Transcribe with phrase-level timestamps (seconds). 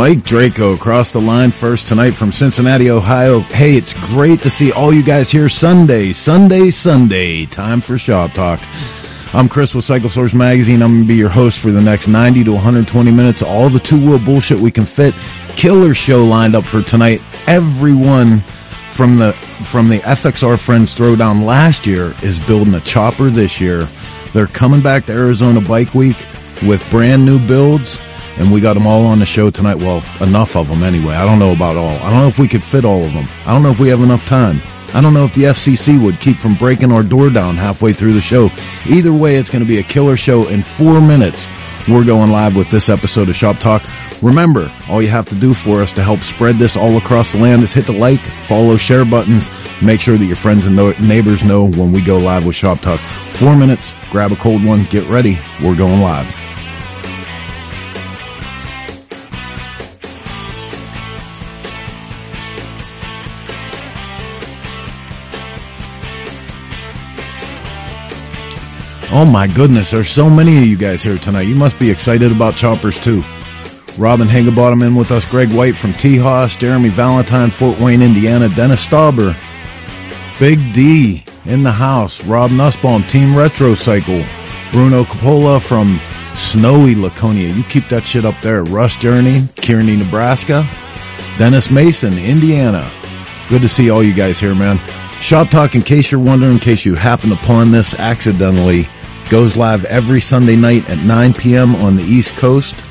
[0.00, 3.40] Mike Draco across the line first tonight from Cincinnati, Ohio.
[3.40, 7.44] Hey, it's great to see all you guys here Sunday, Sunday, Sunday.
[7.44, 8.62] Time for Shop Talk.
[9.34, 10.82] I'm Chris with Cycle Source Magazine.
[10.82, 13.42] I'm going to be your host for the next 90 to 120 minutes.
[13.42, 15.14] All the two wheel bullshit we can fit.
[15.48, 17.20] Killer show lined up for tonight.
[17.46, 18.40] Everyone
[18.88, 23.86] from the, from the FXR Friends Throwdown last year is building a chopper this year.
[24.32, 26.16] They're coming back to Arizona Bike Week
[26.62, 28.00] with brand new builds
[28.40, 29.76] and we got them all on the show tonight.
[29.76, 31.14] Well, enough of them anyway.
[31.14, 31.96] I don't know about all.
[31.98, 33.28] I don't know if we could fit all of them.
[33.44, 34.62] I don't know if we have enough time.
[34.92, 38.14] I don't know if the FCC would keep from breaking our door down halfway through
[38.14, 38.50] the show.
[38.86, 41.48] Either way, it's going to be a killer show in four minutes.
[41.86, 43.84] We're going live with this episode of Shop Talk.
[44.20, 47.38] Remember, all you have to do for us to help spread this all across the
[47.38, 49.48] land is hit the like, follow, share buttons.
[49.80, 53.00] Make sure that your friends and neighbors know when we go live with Shop Talk.
[53.00, 55.38] Four minutes, grab a cold one, get ready.
[55.62, 56.49] We're going live.
[69.12, 71.48] Oh my goodness, there's so many of you guys here tonight.
[71.48, 73.24] You must be excited about choppers too.
[73.98, 78.86] Robin Higginbottom in with us, Greg White from T-Hoss, Jeremy Valentine, Fort Wayne, Indiana, Dennis
[78.86, 79.36] Stauber,
[80.38, 84.24] Big D in the house, Rob Nussbaum, Team Retro Cycle,
[84.70, 86.00] Bruno Capola from
[86.36, 87.48] snowy Laconia.
[87.48, 88.62] You keep that shit up there.
[88.62, 90.64] Russ Journey, Kearney, Nebraska,
[91.36, 92.92] Dennis Mason, Indiana.
[93.48, 94.78] Good to see all you guys here, man.
[95.20, 98.88] Shop Talk, in case you're wondering, in case you happen upon this accidentally,
[99.30, 101.76] Goes live every Sunday night at 9 p.m.
[101.76, 102.82] on the East Coast.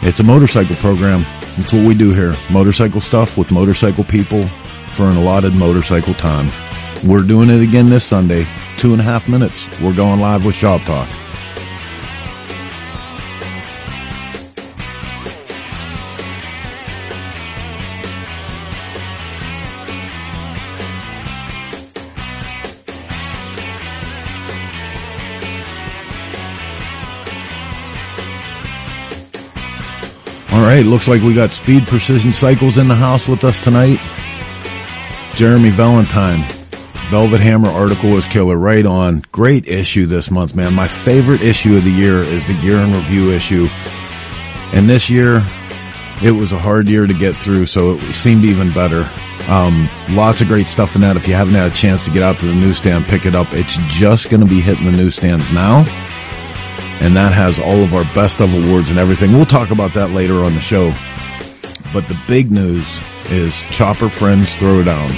[0.00, 1.24] It's a motorcycle program.
[1.58, 2.34] That's what we do here.
[2.50, 4.44] Motorcycle stuff with motorcycle people
[4.92, 6.50] for an allotted motorcycle time.
[7.06, 8.46] We're doing it again this Sunday.
[8.78, 9.68] Two and a half minutes.
[9.82, 11.10] We're going live with Shop Talk.
[30.68, 33.98] Right, looks like we got Speed Precision Cycles in the house with us tonight.
[35.34, 36.44] Jeremy Valentine.
[37.08, 38.56] Velvet Hammer article is killer.
[38.56, 39.22] Right on.
[39.32, 40.74] Great issue this month, man.
[40.74, 43.68] My favorite issue of the year is the year in review issue.
[43.70, 45.42] And this year,
[46.22, 49.08] it was a hard year to get through, so it seemed even better.
[49.48, 51.16] Um, lots of great stuff in that.
[51.16, 53.54] If you haven't had a chance to get out to the newsstand, pick it up.
[53.54, 55.86] It's just going to be hitting the newsstands now
[57.00, 59.32] and that has all of our best of awards and everything.
[59.32, 60.92] We'll talk about that later on the show.
[61.92, 63.00] But the big news
[63.30, 65.12] is Chopper Friends Throwdown.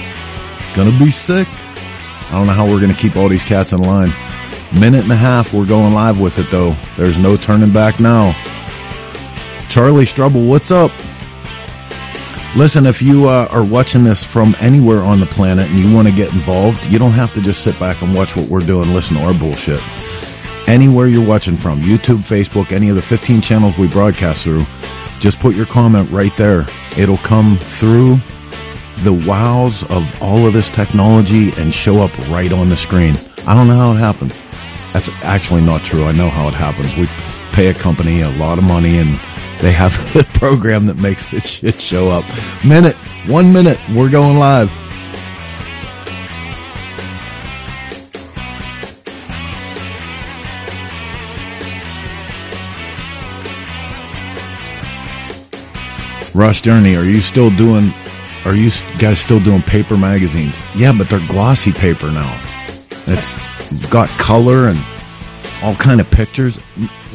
[0.75, 1.49] Gonna be sick.
[1.49, 4.13] I don't know how we're gonna keep all these cats in line.
[4.79, 6.77] Minute and a half, we're going live with it though.
[6.97, 8.33] There's no turning back now.
[9.69, 10.93] Charlie Strubble, what's up?
[12.57, 16.09] Listen, if you uh, are watching this from anywhere on the planet and you want
[16.09, 18.93] to get involved, you don't have to just sit back and watch what we're doing,
[18.93, 19.81] listen to our bullshit
[20.71, 24.65] anywhere you're watching from, YouTube, Facebook, any of the 15 channels we broadcast through,
[25.19, 26.65] just put your comment right there.
[26.97, 28.21] It'll come through
[28.99, 33.17] the wows of all of this technology and show up right on the screen.
[33.47, 34.41] I don't know how it happens.
[34.93, 36.05] That's actually not true.
[36.05, 36.95] I know how it happens.
[36.97, 37.07] We
[37.53, 39.15] pay a company a lot of money and
[39.61, 42.25] they have a program that makes this shit show up.
[42.65, 44.71] Minute, one minute, we're going live.
[56.41, 57.93] Russ Journey, are you still doing,
[58.47, 60.65] are you guys still doing paper magazines?
[60.75, 62.41] Yeah, but they're glossy paper now.
[63.07, 63.37] It's
[63.91, 64.83] got color and
[65.63, 66.59] all kind of pictures.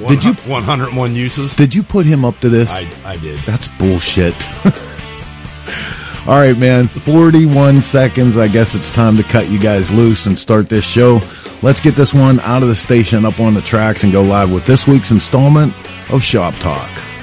[0.07, 1.55] Did you 101 uses?
[1.55, 2.69] Did you put him up to this?
[2.69, 3.39] I, I did.
[3.47, 4.35] That's bullshit.
[6.27, 6.87] all right, man.
[6.87, 8.37] 41 seconds.
[8.37, 11.19] I guess it's time to cut you guys loose and start this show.
[11.63, 14.51] Let's get this one out of the station up on the tracks and go live
[14.51, 15.73] with this week's installment
[16.11, 17.14] of Shop Talk.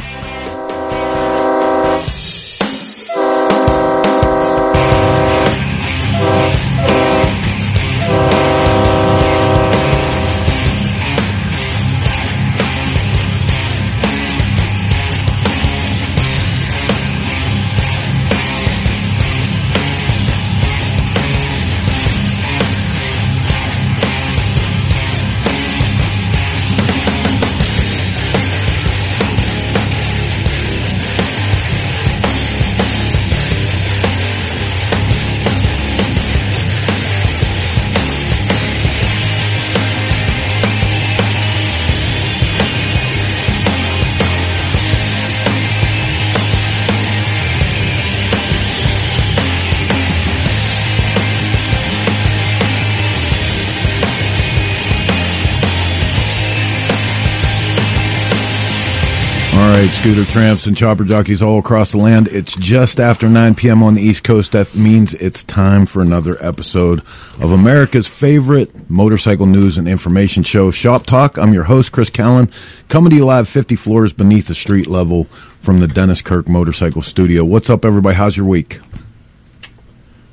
[60.03, 62.27] Scooter tramps and chopper jockeys all across the land.
[62.27, 63.85] It's just after 9 p.m.
[63.85, 64.51] on the East Coast.
[64.51, 67.05] That means it's time for another episode
[67.41, 71.39] of America's favorite motorcycle news and information show, Shop Talk.
[71.39, 72.51] I'm your host, Chris Callen,
[72.89, 75.25] coming to you live 50 floors beneath the street level
[75.61, 77.45] from the Dennis Kirk Motorcycle Studio.
[77.45, 78.17] What's up, everybody?
[78.17, 78.81] How's your week?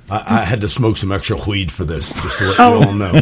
[0.10, 2.80] I, I had to smoke some extra weed for this, just to let oh.
[2.80, 3.22] you all know.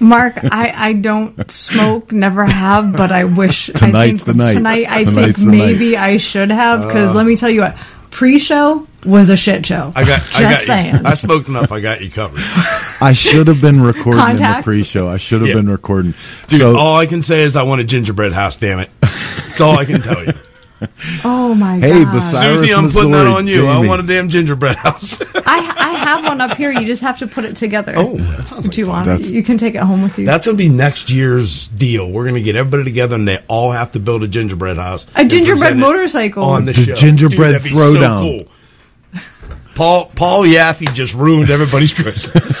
[0.00, 4.52] Mark, I, I don't smoke, never have, but I wish Tonight's I think the night.
[4.54, 7.76] tonight I Tonight's think maybe I should have because uh, let me tell you what,
[8.10, 9.92] pre-show was a shit show.
[9.94, 10.94] I got, Just I got saying.
[10.94, 11.00] You.
[11.04, 11.72] I smoked enough.
[11.72, 12.40] I got you covered.
[13.00, 14.66] I should have been recording Contact.
[14.66, 15.08] in the pre-show.
[15.08, 15.54] I should have yeah.
[15.54, 16.14] been recording.
[16.48, 18.56] Dude, so, all I can say is I want a gingerbread house.
[18.56, 18.90] Damn it!
[19.00, 20.32] That's all I can tell you.
[21.24, 22.20] Oh my hey, god!
[22.20, 23.62] Susie, I'm putting that on you.
[23.62, 23.68] Jamie.
[23.68, 25.20] I want a damn gingerbread house.
[25.34, 26.70] I I have one up here.
[26.70, 27.94] You just have to put it together.
[27.96, 28.68] Oh, that sounds.
[28.68, 29.32] Do you want it?
[29.32, 30.26] You can take it home with you.
[30.26, 32.10] That's gonna be next year's deal.
[32.10, 35.06] We're gonna get everybody together, and they all have to build a gingerbread house.
[35.14, 36.94] A gingerbread motorcycle on the, the show.
[36.94, 38.18] Gingerbread Dude, throwdown.
[38.18, 39.22] So cool.
[39.74, 42.60] Paul Paul Yaffe just ruined everybody's Christmas.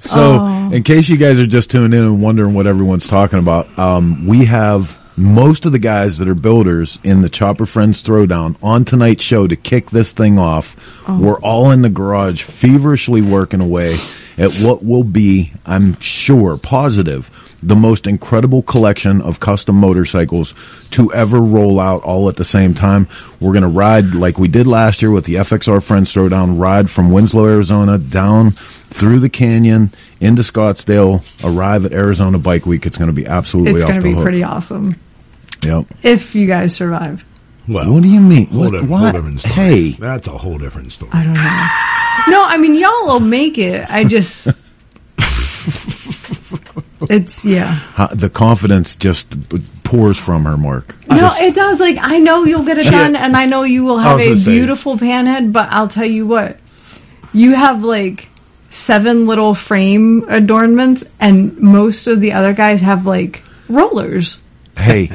[0.00, 0.70] so, oh.
[0.72, 4.26] in case you guys are just tuning in and wondering what everyone's talking about, um,
[4.26, 8.84] we have most of the guys that are builders in the Chopper Friends Throwdown on
[8.84, 10.76] tonight's show to kick this thing off.
[11.08, 11.18] Oh.
[11.18, 13.96] We're all in the garage feverishly working away
[14.38, 17.30] at what will be, I'm sure, positive,
[17.62, 20.54] the most incredible collection of custom motorcycles
[20.90, 23.06] to ever roll out all at the same time.
[23.40, 26.90] We're going to ride like we did last year with the FXR Friends Throwdown, ride
[26.90, 32.84] from Winslow, Arizona down through the canyon into Scottsdale, arrive at Arizona Bike Week.
[32.84, 34.22] It's going to be absolutely It's going to be hook.
[34.22, 34.96] pretty awesome.
[35.64, 35.86] Yep.
[36.02, 37.24] If you guys survive.
[37.68, 38.46] Well, what do you mean?
[38.48, 39.54] Whole, what, whole different story.
[39.54, 41.12] Hey, that's a whole different story.
[41.14, 41.68] I don't know.
[42.28, 43.88] No, I mean y'all will make it.
[43.88, 44.48] I just,
[47.08, 47.80] it's yeah.
[48.14, 49.34] the confidence just
[49.84, 50.96] pours from her, Mark.
[51.08, 51.80] No, just, it does.
[51.80, 54.96] Like I know you'll get it done, and I know you will have a beautiful
[54.96, 55.52] panhead.
[55.52, 56.58] But I'll tell you what,
[57.32, 58.28] you have like
[58.70, 64.40] seven little frame adornments, and most of the other guys have like rollers.
[64.76, 65.08] Hey,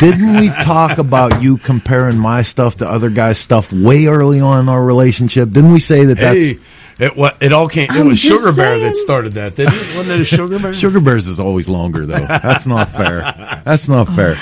[0.00, 4.60] didn't we talk about you comparing my stuff to other guys' stuff way early on
[4.60, 5.50] in our relationship?
[5.50, 6.64] Didn't we say that hey, that's.
[6.98, 7.90] It, what, it all came.
[7.90, 9.96] It was Sugar Bear that started that, didn't it?
[9.96, 10.74] Wasn't it a Sugar Bear?
[10.74, 12.26] Sugar Bears is always longer, though.
[12.26, 13.22] That's not fair.
[13.64, 14.36] That's not fair.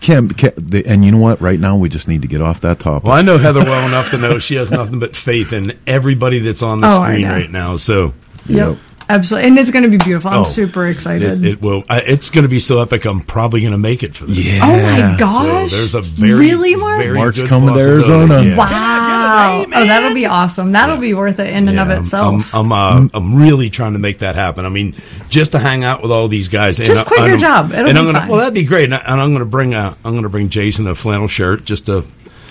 [0.00, 0.52] Kim, Kim,
[0.86, 1.40] and you know what?
[1.40, 3.04] Right now, we just need to get off that topic.
[3.04, 6.40] Well, I know Heather well enough to know she has nothing but faith in everybody
[6.40, 7.78] that's on the oh, screen right now.
[7.78, 8.12] So,
[8.46, 8.76] yep.
[9.08, 10.30] Absolutely, and it's going to be beautiful.
[10.30, 11.44] I'm oh, super excited.
[11.44, 11.84] It, it will.
[11.90, 13.04] it's going to be so epic.
[13.04, 14.38] I'm probably going to make it for this.
[14.38, 14.60] Yeah.
[14.62, 15.70] Oh my gosh!
[15.70, 16.98] So there's a very really Mark.
[16.98, 18.42] Very Mark's coming to Arizona.
[18.42, 18.56] Yeah.
[18.56, 19.64] Wow!
[19.66, 20.72] oh, that'll be awesome.
[20.72, 21.00] That'll yeah.
[21.00, 22.54] be worth it in yeah, and of itself.
[22.54, 24.64] I'm I'm, uh, I'm, really trying to make that happen.
[24.64, 24.94] I mean,
[25.28, 26.78] just to hang out with all these guys.
[26.78, 27.72] Just and, quit I, your job.
[27.72, 28.84] It'll and I'm gonna, Well, that'd be great.
[28.84, 31.64] And, I, am going to bring a, I'm going to bring Jason a flannel shirt
[31.64, 32.04] just to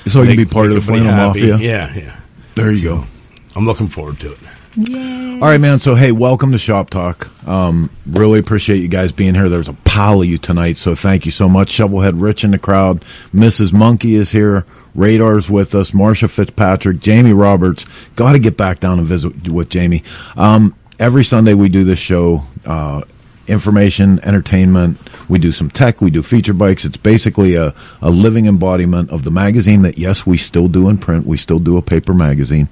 [0.05, 1.51] so you can be part of the flannel happy.
[1.51, 1.57] mafia.
[1.57, 2.19] Yeah, yeah.
[2.55, 3.07] There you so, go.
[3.55, 4.39] I'm looking forward to it.
[4.75, 5.22] Yay.
[5.43, 5.79] All right, man.
[5.79, 7.27] So, hey, welcome to Shop Talk.
[7.45, 9.49] Um, really appreciate you guys being here.
[9.49, 11.67] There's a pile of you tonight, so thank you so much.
[11.67, 13.03] Shovelhead Rich in the crowd.
[13.33, 13.73] Mrs.
[13.73, 14.65] Monkey is here.
[14.95, 15.91] Radar's with us.
[15.91, 17.85] Marsha Fitzpatrick, Jamie Roberts.
[18.15, 20.05] Got to get back down and visit with Jamie.
[20.37, 22.45] Um, every Sunday we do this show.
[22.65, 23.01] Uh,
[23.45, 24.97] information, entertainment.
[25.27, 25.99] We do some tech.
[25.99, 26.85] We do feature bikes.
[26.85, 30.99] It's basically a, a living embodiment of the magazine that, yes, we still do in
[30.99, 31.27] print.
[31.27, 32.69] We still do a paper magazine.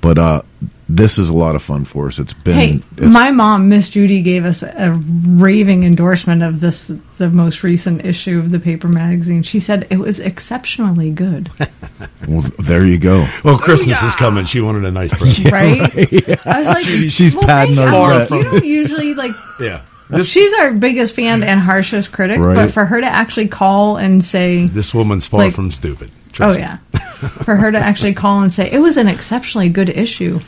[0.00, 0.42] But, uh,
[0.96, 2.18] this is a lot of fun for us.
[2.18, 2.54] It's been.
[2.54, 8.04] Hey, my mom, Miss Judy, gave us a raving endorsement of this, the most recent
[8.04, 9.44] issue of the paper magazine.
[9.44, 11.50] She said it was exceptionally good.
[12.28, 13.26] well, there you go.
[13.44, 14.46] Well, Christmas is coming.
[14.46, 15.94] She wanted a nice present, yeah, right?
[15.94, 16.12] right?
[16.28, 16.36] Yeah.
[16.44, 19.32] I was like, she's, she's well, patting our You don't usually like.
[19.60, 19.82] yeah.
[20.08, 22.56] This, She's our biggest fan and harshest critic, right.
[22.56, 26.10] but for her to actually call and say this woman's far like, from stupid.
[26.40, 26.78] oh yeah,
[27.44, 30.40] for her to actually call and say it was an exceptionally good issue.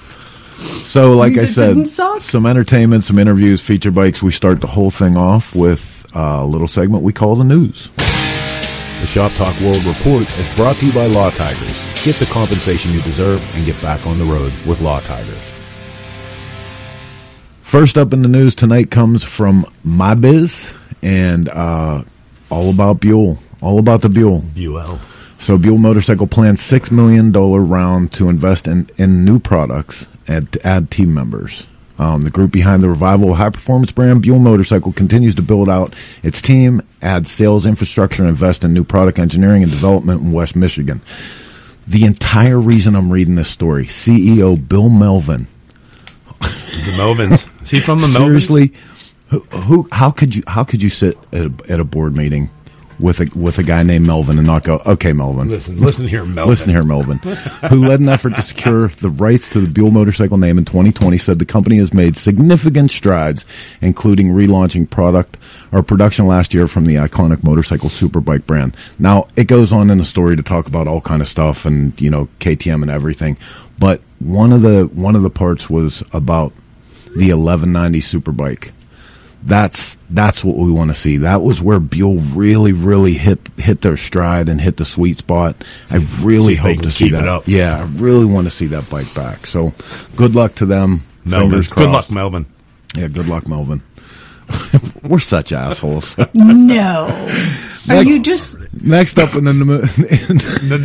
[0.55, 4.23] So, like I said, some entertainment, some interviews, feature bikes.
[4.23, 7.89] We start the whole thing off with a little segment we call the news.
[7.97, 12.05] The Shop Talk World Report is brought to you by Law Tigers.
[12.05, 15.53] Get the compensation you deserve and get back on the road with Law Tigers.
[17.63, 22.05] First up in the news tonight comes from MiBiz and uh,
[22.51, 23.39] all about Buell.
[23.61, 24.41] All about the Buell.
[24.55, 25.01] Buell.
[25.39, 30.67] So Buell Motorcycle plans $6 million round to invest in, in new products and to
[30.67, 31.67] add team members.
[31.99, 35.69] Um, the group behind the revival of high performance brand Buell Motorcycle continues to build
[35.69, 40.33] out its team, add sales infrastructure, and invest in new product engineering and development in
[40.33, 41.01] West Michigan.
[41.87, 45.47] The entire reason I'm reading this story, CEO Bill Melvin.
[46.41, 47.63] The Melvins.
[47.63, 48.17] Is he from the Melvins?
[48.17, 48.73] Seriously,
[49.29, 52.51] who, who, how could you, how could you sit at a, at a board meeting
[53.03, 55.49] with a with a guy named Melvin and not go, okay, Melvin.
[55.49, 56.49] Listen, listen here, Melvin.
[56.49, 57.19] Listen here, Melvin,
[57.69, 61.19] who led an effort to secure the rights to the Buell motorcycle name in 2020,
[61.19, 63.45] said the company has made significant strides,
[63.81, 65.37] including relaunching product
[65.73, 68.77] or production last year from the iconic motorcycle superbike brand.
[68.99, 72.01] Now it goes on in the story to talk about all kind of stuff and
[72.01, 73.37] you know KTM and everything,
[73.79, 76.53] but one of the one of the parts was about
[77.17, 78.71] the 1190 superbike
[79.45, 81.19] that's that's what we want to see.
[81.19, 85.57] That was where Buell really, really hit hit their stride and hit the sweet spot.
[85.91, 87.49] I really hope to see that.
[87.49, 89.47] Yeah, I really want to see that bike back.
[89.47, 89.73] So,
[90.17, 91.05] good luck to them.
[91.25, 91.63] Melvin.
[91.63, 92.47] Good luck, Melvin.
[92.95, 93.83] Yeah, good luck, Melvin.
[95.03, 96.17] We're such assholes.
[96.35, 97.07] No.
[97.09, 100.79] Next, Are you just next up in the, the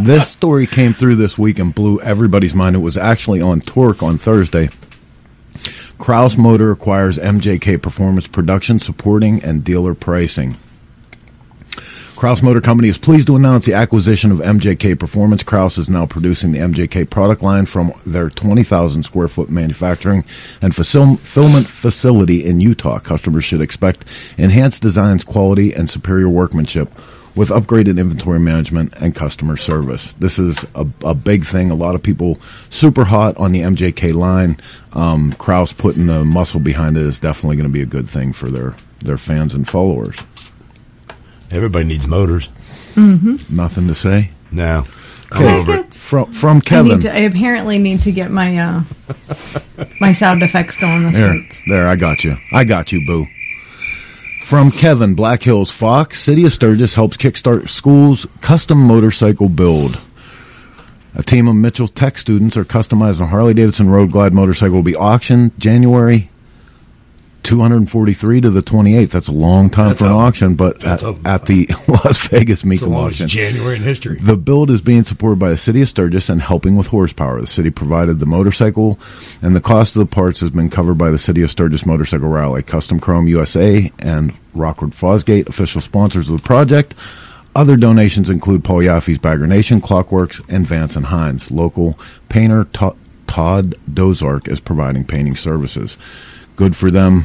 [0.00, 2.76] this story came through this week and blew everybody's mind.
[2.76, 4.70] It was actually on Torque on Thursday.
[5.98, 10.54] Kraus Motor acquires MJK Performance Production, supporting and dealer pricing.
[12.14, 15.44] Kraus Motor Company is pleased to announce the acquisition of MJK Performance.
[15.44, 20.24] Kraus is now producing the MJK product line from their 20,000 square foot manufacturing
[20.60, 22.98] and fulfillment facility in Utah.
[22.98, 24.04] Customers should expect
[24.36, 26.92] enhanced designs, quality, and superior workmanship
[27.34, 30.12] with upgraded inventory management and customer service.
[30.14, 31.70] This is a, a big thing.
[31.70, 32.38] A lot of people
[32.70, 34.58] super hot on the MJK line.
[34.92, 38.32] Um, Kraus putting the muscle behind it is definitely going to be a good thing
[38.32, 40.18] for their, their fans and followers.
[41.50, 42.48] Everybody needs motors.
[42.94, 43.54] Mm-hmm.
[43.54, 44.30] Nothing to say?
[44.50, 44.84] No.
[45.30, 45.82] Okay.
[45.90, 46.98] From, from Kevin.
[46.98, 48.82] I, to, I, apparently need to get my uh,
[50.00, 51.54] my sound effects going this there, week.
[51.68, 52.38] There, I got you.
[52.50, 53.26] I got you, boo.
[54.48, 60.00] From Kevin, Black Hills Fox, City of Sturgis helps kickstart schools' custom motorcycle build.
[61.14, 64.82] A team of Mitchell Tech students are customizing a Harley Davidson Road Glide motorcycle will
[64.82, 66.30] be auctioned January
[67.42, 69.10] 243 to the 28th.
[69.10, 72.94] That's a long time that's for an auction, but at, at, the Las Vegas Mecum
[72.94, 73.28] auction.
[73.28, 74.18] January in history.
[74.18, 77.40] The build is being supported by the city of Sturgis and helping with horsepower.
[77.40, 78.98] The city provided the motorcycle
[79.40, 82.28] and the cost of the parts has been covered by the city of Sturgis Motorcycle
[82.28, 86.94] Rally, Custom Chrome USA and Rockford Fosgate, official sponsors of the project.
[87.56, 91.50] Other donations include Paul Yaffe's Bagger Nation, Klock Werks, and Vance and Hines.
[91.50, 92.66] Local painter
[93.26, 95.98] Todd Dozark is providing painting services.
[96.58, 97.24] Good for them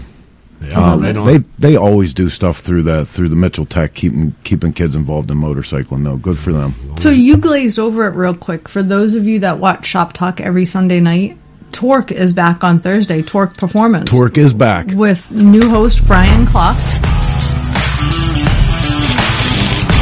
[0.70, 4.74] yeah, um, they they always do stuff through the through the Mitchell Tech, keeping keeping
[4.74, 6.02] kids involved in motorcycling.
[6.02, 6.74] No, good for them.
[6.98, 8.68] So you glazed over it real quick.
[8.70, 11.38] For those of you that watch Shop Talk every Sunday night,
[11.72, 13.22] Torque is back on Thursday.
[13.22, 14.10] Torque Performance.
[14.10, 16.78] Torque is back with new host Brian Klock.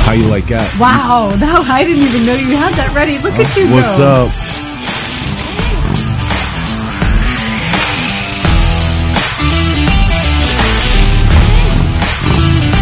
[0.05, 0.77] How you like that?
[0.79, 3.17] Wow, no, I didn't even know you had that ready.
[3.19, 3.71] Look at you.
[3.71, 4.27] What's go.
[4.27, 4.40] up?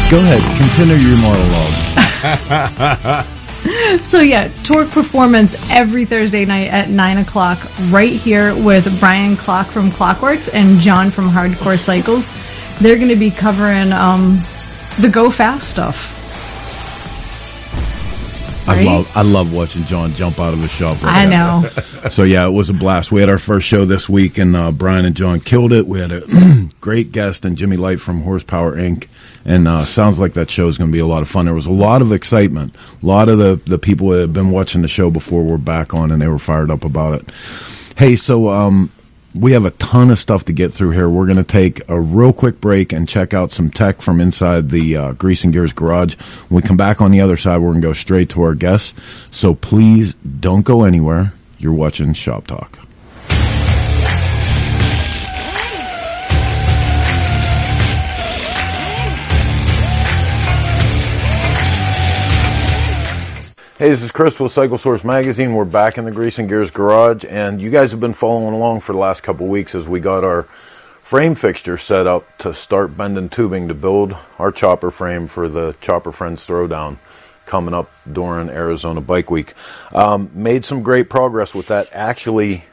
[0.09, 3.25] Go ahead, continue your monologue.
[4.03, 9.67] so yeah, Torque Performance every Thursday night at nine o'clock, right here with Brian Klock
[9.67, 12.27] from Klock Werks and John from Hardcore Cycles.
[12.79, 14.39] They're going to be covering um,
[14.99, 16.18] the Go Fast stuff.
[18.69, 18.87] Right?
[18.87, 20.97] I love I love watching John jump out of the shop.
[21.01, 21.69] I know.
[22.09, 23.11] so yeah, it was a blast.
[23.11, 25.87] We had our first show this week, and uh, Brian and John killed it.
[25.87, 29.07] We had a great guest and Jimmy Light from Horsepower Inc
[29.45, 31.45] and uh, sounds like that show is going to be a lot of fun.
[31.45, 32.75] There was a lot of excitement.
[33.01, 35.93] A lot of the the people that had been watching the show before were back
[35.93, 37.29] on, and they were fired up about it.
[37.97, 38.91] Hey, so um,
[39.35, 41.07] we have a ton of stuff to get through here.
[41.07, 44.69] We're going to take a real quick break and check out some tech from inside
[44.69, 46.15] the uh, Grease and Gears garage.
[46.49, 48.55] When we come back on the other side, we're going to go straight to our
[48.55, 48.93] guests.
[49.31, 51.33] So please don't go anywhere.
[51.59, 52.79] You're watching Shop Talk.
[63.79, 65.53] Hey, this is Chris with Cycle Source Magazine.
[65.53, 68.81] We're back in the Grease and Gears garage, and you guys have been following along
[68.81, 70.43] for the last couple weeks as we got our
[71.01, 75.77] frame fixture set up to start bending tubing to build our chopper frame for the
[75.79, 76.97] Chopper Friends Throwdown
[77.45, 79.53] coming up during Arizona Bike Week.
[79.93, 81.87] Um, made some great progress with that.
[81.93, 82.65] Actually,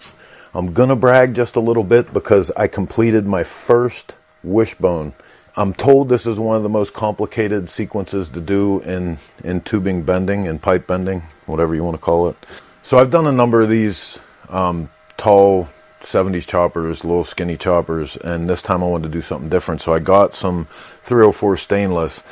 [0.53, 5.15] I'm gonna brag just a little bit because I completed my first wishbone
[5.59, 10.03] I'm told this is one of the most complicated sequences to do in, in tubing
[10.03, 12.37] bending and pipe bending, whatever you want to call it.
[12.83, 14.19] So I've done a number of these
[14.51, 15.69] um, tall
[16.03, 19.81] 70s choppers, little skinny choppers, and this time I wanted to do something different.
[19.81, 20.69] So I got some
[21.05, 22.23] 304 stainless.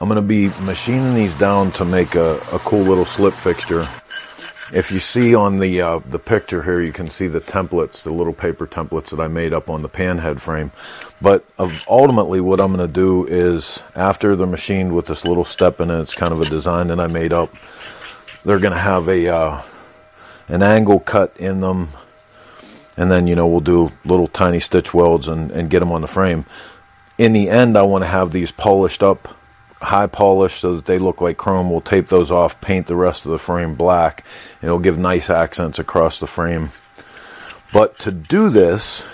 [0.00, 3.86] I'm going to be machining these down to make a, a cool little slip fixture.
[4.72, 8.10] If you see on the uh, the picture here, you can see the templates, the
[8.12, 10.72] little paper templates that I made up on the pan head frame.
[11.20, 11.44] But
[11.86, 15.90] ultimately, what I'm going to do is after they're machined with this little step in
[15.90, 17.54] it, it's kind of a design that I made up.
[18.44, 19.62] They're going to have a uh,
[20.48, 21.90] an angle cut in them,
[22.96, 26.00] and then you know we'll do little tiny stitch welds and, and get them on
[26.00, 26.46] the frame.
[27.18, 29.36] In the end, I want to have these polished up
[29.82, 31.70] high polish so that they look like chrome.
[31.70, 34.24] We'll tape those off, paint the rest of the frame black,
[34.60, 36.70] and it'll give nice accents across the frame.
[37.72, 39.04] But to do this,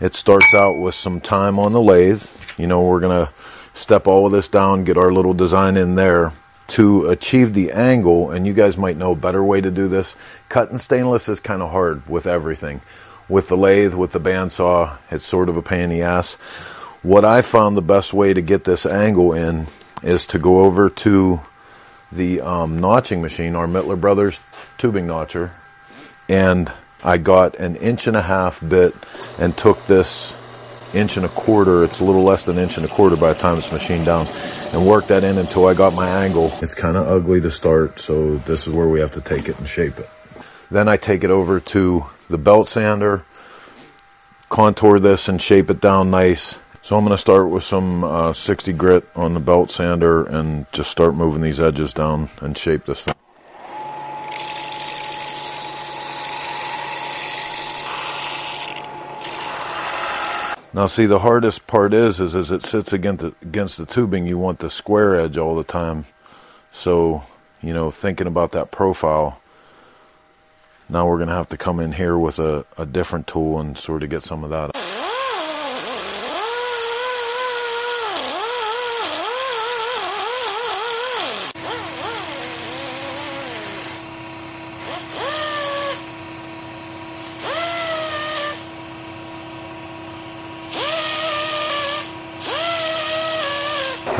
[0.00, 2.26] it starts out with some time on the lathe.
[2.58, 3.32] You know, we're going to
[3.74, 6.32] step all of this down, get our little design in there
[6.68, 8.30] to achieve the angle.
[8.30, 10.16] And you guys might know a better way to do this.
[10.48, 12.80] Cutting stainless is kind of hard with everything.
[13.28, 16.36] With the lathe, with the bandsaw, it's sort of a pain in the ass.
[17.02, 19.66] What I found the best way to get this angle in
[20.02, 21.40] is to go over to
[22.10, 24.40] the um, notching machine, our Mittler Brothers
[24.78, 25.52] tubing notcher,
[26.28, 26.72] and
[27.04, 28.94] I got an inch and a half bit
[29.38, 30.34] and took this
[30.94, 33.32] inch and a quarter, it's a little less than an inch and a quarter by
[33.32, 34.26] the time it's machined down,
[34.72, 36.50] and worked that in until I got my angle.
[36.62, 39.58] It's kind of ugly to start, so this is where we have to take it
[39.58, 40.08] and shape it.
[40.70, 43.24] Then I take it over to the belt sander,
[44.48, 48.32] contour this and shape it down nice, so I'm going to start with some uh,
[48.32, 52.86] 60 grit on the belt sander and just start moving these edges down and shape
[52.86, 53.14] this thing.
[60.72, 64.28] Now see the hardest part is, is as it sits against the, against the tubing,
[64.28, 66.06] you want the square edge all the time.
[66.70, 67.24] So,
[67.62, 69.40] you know, thinking about that profile,
[70.88, 73.76] now we're going to have to come in here with a, a different tool and
[73.76, 74.70] sort of get some of that.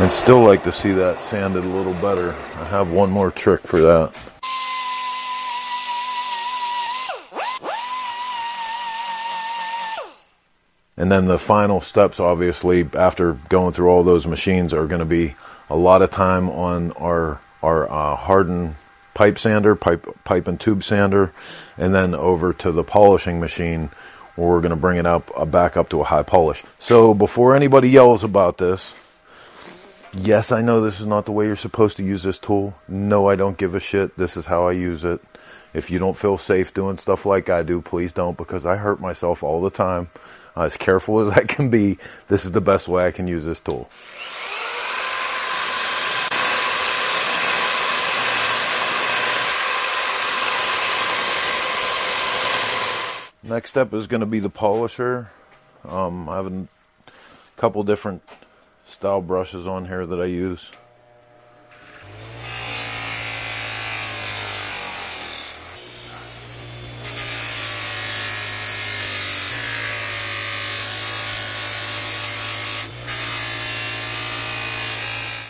[0.06, 2.30] I'd still like to see that sanded a little better.
[2.30, 4.14] I have one more trick for that.
[10.96, 15.04] And then the final steps, obviously, after going through all those machines, are going to
[15.04, 15.34] be
[15.68, 18.76] a lot of time on our our uh, hardened
[19.14, 21.32] pipe sander, pipe pipe and tube sander,
[21.76, 23.90] and then over to the polishing machine,
[24.36, 26.62] where we're going to bring it up uh, back up to a high polish.
[26.78, 28.94] So before anybody yells about this,
[30.18, 32.74] Yes, I know this is not the way you're supposed to use this tool.
[32.88, 34.16] No, I don't give a shit.
[34.16, 35.20] This is how I use it.
[35.74, 38.98] If you don't feel safe doing stuff like I do, please don't because I hurt
[38.98, 40.08] myself all the time.
[40.56, 41.98] As careful as I can be,
[42.28, 43.90] this is the best way I can use this tool.
[53.42, 55.30] Next step is going to be the polisher.
[55.86, 56.66] Um, I have a
[57.58, 58.22] couple different
[58.88, 60.70] style brushes on here that I use.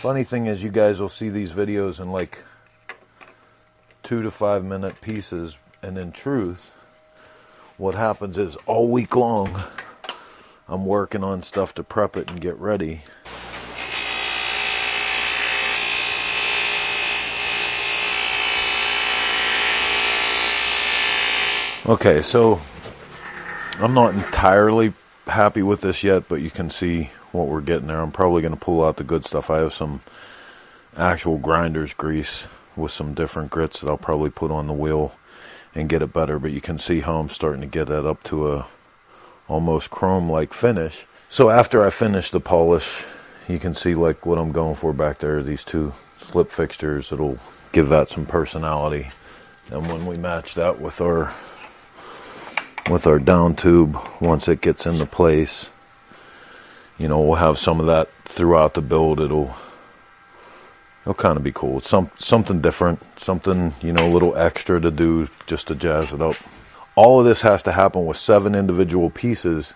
[0.02, 2.44] Funny thing is you guys will see these videos in like
[4.04, 6.70] two to five minute pieces and in truth
[7.76, 9.64] what happens is all week long
[10.68, 13.02] I'm working on stuff to prep it and get ready.
[21.88, 22.60] Okay, so
[23.78, 24.92] I'm not entirely
[25.28, 28.00] happy with this yet, but you can see what we're getting there.
[28.00, 29.50] I'm probably going to pull out the good stuff.
[29.50, 30.00] I have some
[30.96, 35.12] actual grinder's grease with some different grits that I'll probably put on the wheel
[35.76, 38.24] and get it better, but you can see how I'm starting to get that up
[38.24, 38.66] to a
[39.48, 41.06] almost chrome like finish.
[41.28, 43.04] So after I finish the polish,
[43.48, 47.12] you can see like what I'm going for back there, these two slip fixtures.
[47.12, 47.38] It'll
[47.72, 49.10] give that some personality.
[49.70, 51.34] And when we match that with our
[52.88, 55.70] with our down tube, once it gets into place,
[56.98, 59.20] you know, we'll have some of that throughout the build.
[59.20, 59.56] It'll
[61.02, 61.78] it'll kind of be cool.
[61.78, 66.12] It's some something different, something you know, a little extra to do just to jazz
[66.12, 66.36] it up
[66.96, 69.74] all of this has to happen with seven individual pieces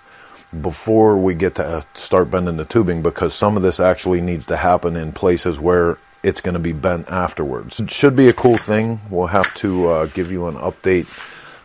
[0.62, 4.46] before we get to uh, start bending the tubing because some of this actually needs
[4.46, 7.78] to happen in places where it's going to be bent afterwards.
[7.78, 9.00] It should be a cool thing.
[9.11, 11.06] We'll have to uh, give you an update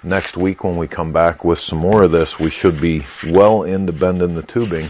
[0.03, 2.37] next week when we come back with some more of this.
[2.37, 4.89] We should be well into bending the tubing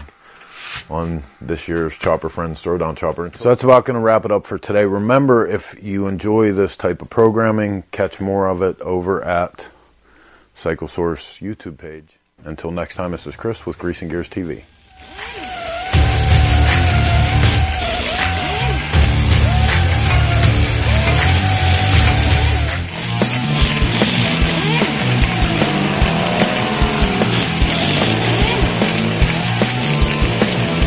[0.90, 3.30] on this year's Chopper Friends Throwdown Chopper.
[3.38, 4.84] So that's about going to wrap it up for today.
[4.84, 9.68] Remember, if you enjoy this type of programming, catch more of it over at
[10.56, 12.18] Cycle Source YouTube page.
[12.44, 14.64] Until next time, this is Chris with Greasing Gears TV.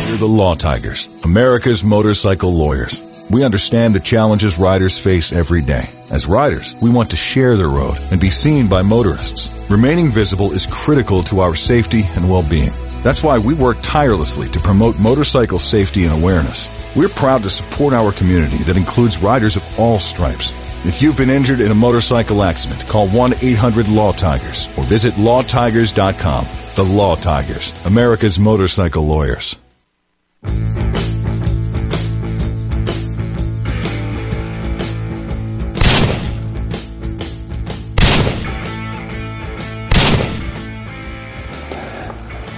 [0.08, 3.02] You're the Law Tigers, America's motorcycle lawyers.
[3.30, 5.88] We understand the challenges riders face every day.
[6.10, 9.50] As riders, we want to share the road and be seen by motorists.
[9.68, 12.72] Remaining visible is critical to our safety and well-being.
[13.04, 16.68] That's why we work tirelessly to promote motorcycle safety and awareness.
[16.96, 20.52] We're proud to support our community that includes riders of all stripes.
[20.84, 26.46] If you've been injured in a motorcycle accident, call 1-800-LAW-TIGERS or visit lawtigers.com.
[26.74, 29.56] The Law Tigers, America's motorcycle lawyers.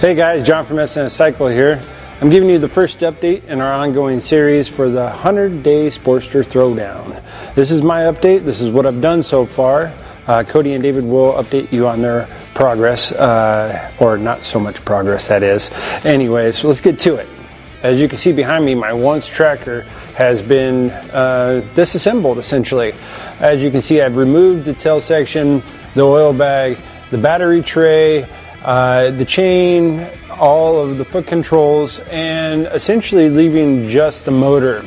[0.03, 1.81] Hey guys, John from SNS Cycle here.
[2.19, 6.43] I'm giving you the first update in our ongoing series for the 100 Day Sportster
[6.43, 7.23] Throwdown.
[7.55, 8.43] This is my update.
[8.43, 9.93] This is what I've done so far.
[10.27, 14.83] Uh, Cody and David will update you on their progress, uh, or not so much
[14.83, 15.71] progress, that is.
[16.03, 17.29] Anyways, so let's get to it.
[17.81, 19.83] As you can see behind me, my once tracker
[20.17, 22.91] has been uh, disassembled essentially.
[23.39, 25.63] As you can see, I've removed the tail section,
[25.95, 26.77] the oil bag,
[27.09, 28.27] the battery tray,
[28.63, 34.85] uh, the chain, all of the foot controls, and essentially leaving just the motor.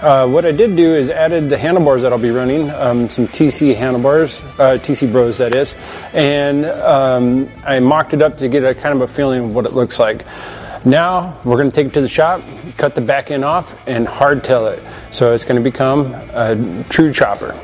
[0.00, 3.26] Uh, what I did do is added the handlebars that I'll be running, um, some
[3.26, 5.74] TC handlebars, uh, TC Bros that is,
[6.12, 9.64] and um, I mocked it up to get a kind of a feeling of what
[9.64, 10.24] it looks like.
[10.84, 12.42] Now we're going to take it to the shop,
[12.76, 14.82] cut the back end off, and hardtail it.
[15.10, 17.58] So it's going to become a true chopper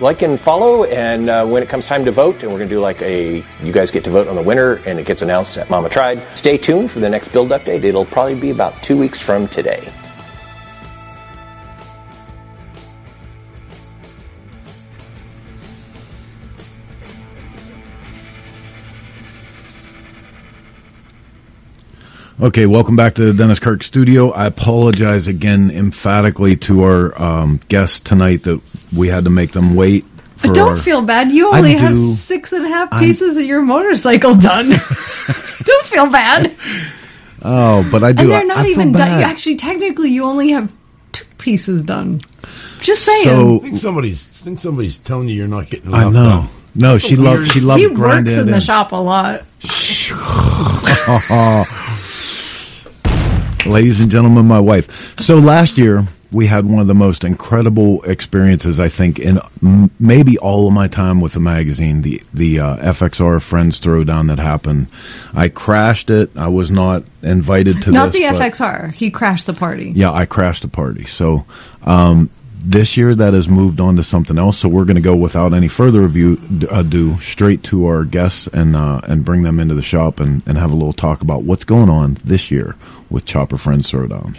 [0.00, 0.84] like and follow.
[0.84, 3.44] And uh, when it comes time to vote, and we're going to do like a,
[3.62, 6.22] you guys get to vote on the winner, and it gets announced at Mama Tried.
[6.36, 7.84] Stay tuned for the next build update.
[7.84, 9.92] It'll probably be about two weeks from today.
[22.40, 24.30] Okay, welcome back to the Dennis Kirk studio.
[24.30, 28.60] I apologize again emphatically to our um, guests tonight that
[28.96, 30.04] we had to make them wait.
[30.36, 31.32] For Don't our, feel bad.
[31.32, 34.68] You only I have do, six and a half pieces I'm, of your motorcycle done.
[35.64, 36.54] Don't feel bad.
[37.42, 38.22] Oh, but I do.
[38.22, 39.20] And they're not I, even done.
[39.20, 40.72] Actually, technically, you only have
[41.10, 42.20] two pieces done.
[42.78, 43.24] Just saying.
[43.24, 46.12] So, I think somebody's I think somebody's telling you you're not getting enough I know.
[46.12, 46.48] Done.
[46.76, 47.50] No, she loved.
[47.50, 47.80] She loved.
[47.80, 49.42] He works in the shop a lot.
[53.68, 55.18] ladies and gentlemen, my wife.
[55.20, 59.90] So last year we had one of the most incredible experiences I think in m-
[59.98, 62.02] maybe all of my time with the magazine.
[62.02, 64.88] The the uh, FXR Friends Throwdown that happened.
[65.34, 66.30] I crashed it.
[66.36, 68.92] I was not invited to not this, the FXR.
[68.92, 69.92] He crashed the party.
[69.94, 71.06] Yeah, I crashed the party.
[71.06, 71.44] So
[71.82, 74.58] um, this year that has moved on to something else.
[74.58, 76.38] So we're going to go without any further review,
[76.70, 80.58] ado straight to our guests and uh, and bring them into the shop and, and
[80.58, 82.76] have a little talk about what's going on this year
[83.10, 84.36] with Chopper Friends Throwdown.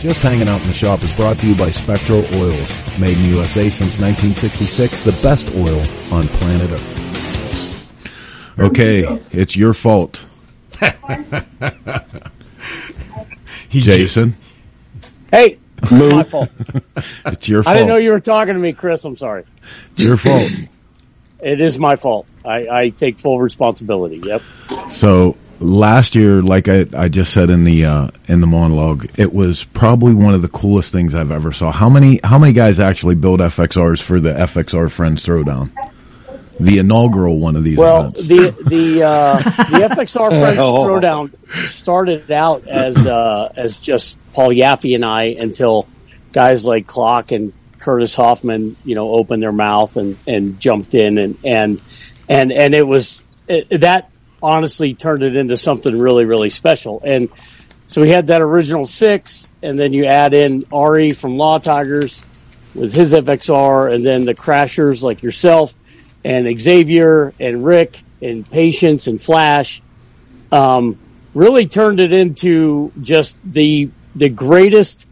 [0.00, 3.24] Just hanging out in the shop is brought to you by Spectro Oils, made in
[3.26, 8.58] USA since 1966, the best oil on planet Earth.
[8.58, 10.22] Okay, it's your fault.
[13.70, 14.36] Jason.
[15.30, 16.50] Hey, it's my fault.
[17.26, 17.74] it's your fault.
[17.74, 19.04] I didn't know you were talking to me, Chris.
[19.04, 19.44] I'm sorry.
[19.92, 20.50] It's your fault.
[21.42, 22.26] it is my fault.
[22.44, 24.18] I, I take full responsibility.
[24.18, 24.42] Yep.
[24.90, 29.32] So last year, like I, I just said in the uh, in the monologue, it
[29.32, 31.70] was probably one of the coolest things I've ever saw.
[31.70, 35.70] How many how many guys actually build FXRs for the FXR Friends Throwdown?
[36.60, 38.26] The inaugural one of these well, events.
[38.28, 40.84] the the uh, the FXR Friends oh.
[40.84, 41.32] Throwdown
[41.70, 45.88] started out as uh, as just Paul Yaffe and I until
[46.32, 51.18] guys like Klock and Curtis Hoffman, you know, opened their mouth and, and jumped in
[51.18, 51.82] and, and,
[52.28, 54.10] and, and it was, it, that
[54.42, 57.00] honestly turned it into something really, really special.
[57.04, 57.30] And
[57.88, 62.22] so we had that original six and then you add in Ari from Law Tigers
[62.74, 65.74] with his FXR and then the crashers like yourself
[66.24, 69.82] and Xavier and Rick and Patience and Flash.
[70.52, 70.98] Um,
[71.34, 75.08] really turned it into just the the greatest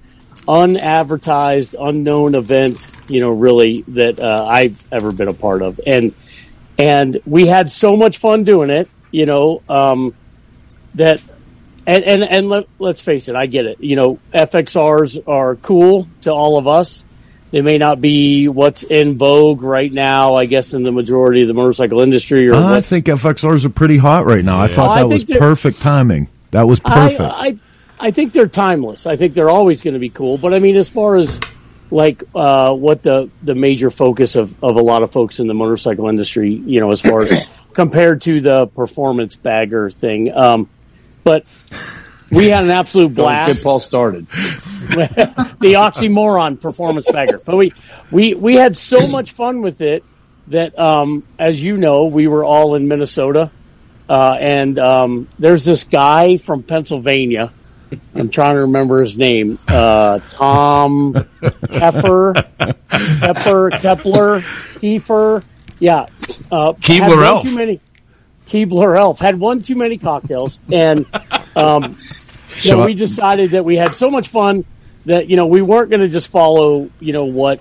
[0.49, 6.15] unadvertised, unknown event, you know, really that uh, I've ever been a part of, and
[6.79, 10.15] and we had so much fun doing it, you know, um,
[10.95, 11.21] that
[11.87, 13.81] and and and let, let's face it, I get it.
[13.81, 17.05] You know, FXRs are cool to all of us.
[17.51, 21.49] They may not be what's in vogue right now, I guess, in the majority of
[21.49, 22.49] the motorcycle industry.
[22.49, 24.59] Or I think FXRs are pretty hot right now.
[24.59, 24.65] Yeah.
[24.65, 26.29] I thought that was perfect timing.
[26.51, 27.21] That was perfect.
[27.21, 27.57] I, I,
[27.99, 29.07] I, think they're timeless.
[29.07, 30.37] I think they're always going to be cool.
[30.37, 31.41] But I mean, as far as
[31.91, 35.55] like uh, what the the major focus of of a lot of folks in the
[35.55, 40.35] motorcycle industry, you know, as far as compared to the performance bagger thing.
[40.35, 40.69] Um,
[41.25, 41.45] but
[42.31, 43.59] we had an absolute blast.
[43.59, 44.27] Good Paul started.
[44.29, 47.41] the oxymoron performance bagger.
[47.45, 47.73] But we,
[48.11, 50.05] we, we had so much fun with it
[50.49, 53.51] that, um, as you know, we were all in Minnesota.
[54.09, 57.53] Uh, and, um, there's this guy from Pennsylvania.
[58.15, 59.59] I'm trying to remember his name.
[59.67, 62.35] Uh, Tom Keffer,
[63.21, 65.45] Kepler, Kepler, Kiefer.
[65.79, 66.07] Yeah.
[66.51, 67.43] Uh, Keebler Elf.
[67.45, 67.81] Too many.
[68.47, 71.07] Keebler Elf had one too many cocktails, and
[71.57, 71.97] um,
[72.61, 74.65] you know, we decided that we had so much fun
[75.07, 77.61] that you know we weren't going to just follow you know what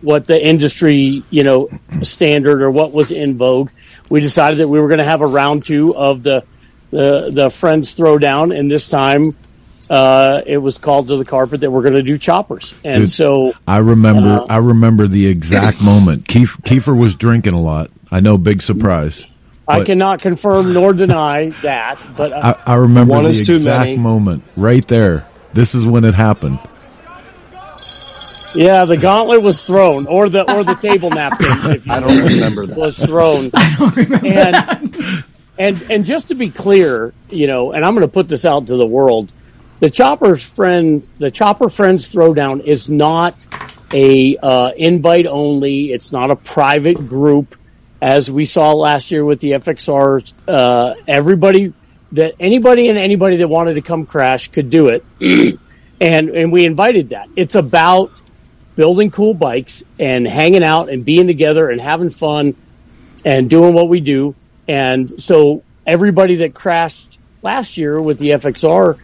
[0.00, 1.68] what the industry you know
[2.02, 3.70] standard or what was in vogue.
[4.10, 6.44] We decided that we were going to have a round two of the
[6.90, 9.36] the the friends throwdown, and this time
[9.90, 12.74] uh, it was called to the carpet that we're going to do choppers.
[12.84, 16.28] And Dude, so I remember, uh, I remember the exact moment.
[16.28, 17.90] Keith, Kiefer was drinking a lot.
[18.10, 19.26] I know, big surprise.
[19.68, 24.86] I cannot confirm nor deny that, but uh, I, I, remember the exact moment right
[24.88, 25.26] there.
[25.52, 26.58] This is when it happened.
[28.54, 31.66] Yeah, the gauntlet was thrown, or the or the table napkins.
[31.66, 33.50] If you I don't remember that was thrown.
[33.54, 35.24] I don't remember and, that.
[35.58, 38.66] And and just to be clear, you know, and I'm going to put this out
[38.66, 39.32] to the world.
[39.80, 43.46] The Chopper's friend, the Chopper Friends Throwdown is not
[43.92, 45.92] a uh, invite only.
[45.92, 47.56] It's not a private group,
[48.02, 51.72] as we saw last year with the FXR, Uh, everybody
[52.10, 55.04] that anybody and anybody that wanted to come crash could do it,
[56.00, 57.28] and and we invited that.
[57.36, 58.20] It's about
[58.74, 62.56] building cool bikes and hanging out and being together and having fun
[63.24, 64.34] and doing what we do.
[64.66, 68.96] And so everybody that crashed last year with the FXR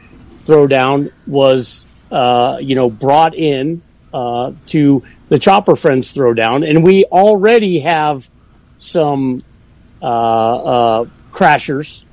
[0.44, 3.82] throwdown was, uh, you know, brought in
[4.12, 8.28] uh, to the Chopper Friends throwdown, and we already have
[8.78, 9.42] some
[10.00, 12.04] uh, uh crashers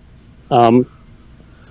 [0.51, 0.89] um,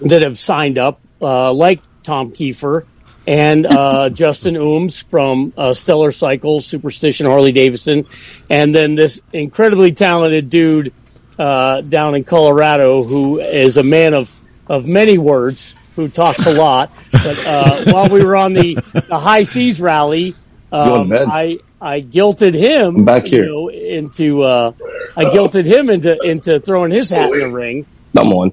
[0.01, 2.85] that have signed up, uh, like Tom Kiefer
[3.27, 8.07] and uh, Justin Ooms from Stellar Cycles, Superstition Harley Davidson,
[8.51, 10.93] and then this incredibly talented dude
[11.37, 14.35] down in Colorado who is a man of
[14.67, 16.91] of many words who talks a lot.
[17.13, 20.35] But uh, while we were on the, the high seas rally,
[20.73, 24.73] um, I I guilted him I'm back here you know, into uh,
[25.17, 27.85] I guilted him into into throwing his hat in the ring.
[28.17, 28.53] Come on.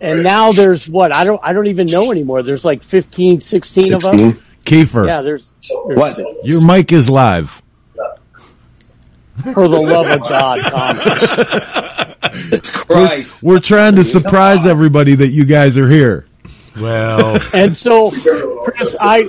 [0.00, 2.44] And now there's what I don't I don't even know anymore.
[2.44, 3.94] There's like 15, 16, 16?
[3.94, 4.04] of
[4.36, 4.42] us.
[4.64, 5.08] Kiefer.
[5.08, 5.52] Yeah, there's,
[5.86, 6.14] there's what?
[6.14, 6.30] Six.
[6.44, 7.62] Your mic is live.
[9.54, 11.06] For the love of God, Thomas.
[12.52, 13.42] it's Christ.
[13.42, 16.26] We're, we're trying to surprise everybody that you guys are here.
[16.76, 19.28] Well, and so, Chris, I,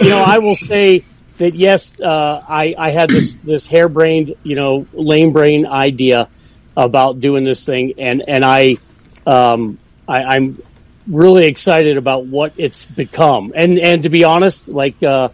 [0.00, 1.04] you know, I will say
[1.38, 6.28] that yes, uh, I, I had this this harebrained, you know, lame brain idea
[6.76, 8.78] about doing this thing, and and I,
[9.26, 10.62] um, I, am
[11.06, 15.02] really excited about what it's become, and and to be honest, like.
[15.02, 15.30] Uh,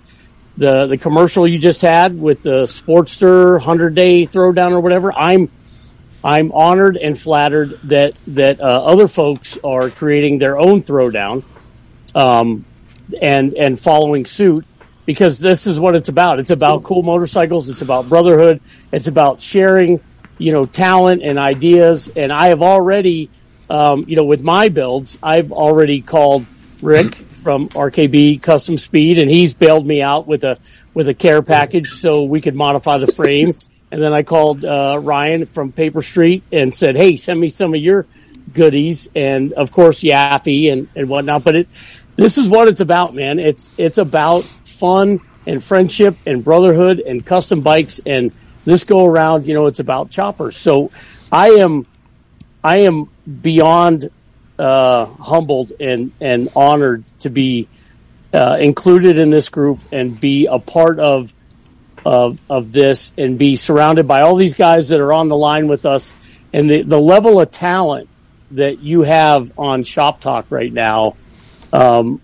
[0.57, 5.11] the, the commercial you just had with the Sportster hundred day throwdown or whatever.
[5.11, 5.49] I'm
[6.23, 11.45] I'm honored and flattered that that uh, other folks are creating their own throwdown,
[12.15, 12.67] um,
[13.23, 14.67] and and following suit
[15.11, 16.39] because this is what it's about.
[16.39, 17.69] It's about cool motorcycles.
[17.69, 18.61] It's about brotherhood.
[18.93, 20.01] It's about sharing,
[20.39, 22.09] you know, talent and ideas.
[22.15, 23.29] And I have already,
[23.69, 26.47] um, you know, with my builds, I've already called
[26.81, 30.57] Rick from RKB Custom Speed, and he's bailed me out with a
[30.95, 33.53] with a care package so we could modify the frame
[33.91, 37.75] and then I called uh, Ryan from Paper Street and said, "Hey, send me some
[37.75, 38.07] of your
[38.55, 41.43] goodies." And of course, Yaffe and, and whatnot.
[41.43, 41.69] But it,
[42.17, 43.39] this is what it's about, man.
[43.39, 44.45] It's it's about
[44.81, 48.01] fun and friendship and brotherhood and custom bikes.
[48.05, 50.57] And this go around, you know, it's about choppers.
[50.57, 50.91] So
[51.31, 51.87] I am,
[52.65, 53.09] I am
[53.41, 54.11] beyond
[54.59, 57.69] uh, humbled and and honored to be
[58.35, 61.35] uh, included in this group and be a part of
[62.05, 65.67] of of this and be surrounded by all these guys that are on the line
[65.67, 66.13] with us
[66.53, 68.09] and the, the level of talent
[68.53, 71.17] that you have on Shop Talk right now,
[71.73, 72.21] um,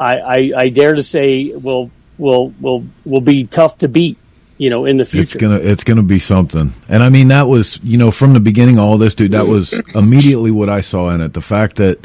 [0.00, 4.18] I, I, I dare to say will will will will be tough to beat.
[4.58, 6.74] You know, in the future, it's gonna it's gonna be something.
[6.88, 9.32] And I mean, that was you know from the beginning, all this dude.
[9.32, 11.32] That was immediately what I saw in it.
[11.32, 12.04] The fact that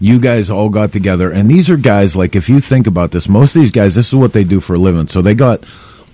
[0.00, 3.28] you guys all got together and these are guys like if you think about this,
[3.28, 5.08] most of these guys, this is what they do for a living.
[5.08, 5.64] So they got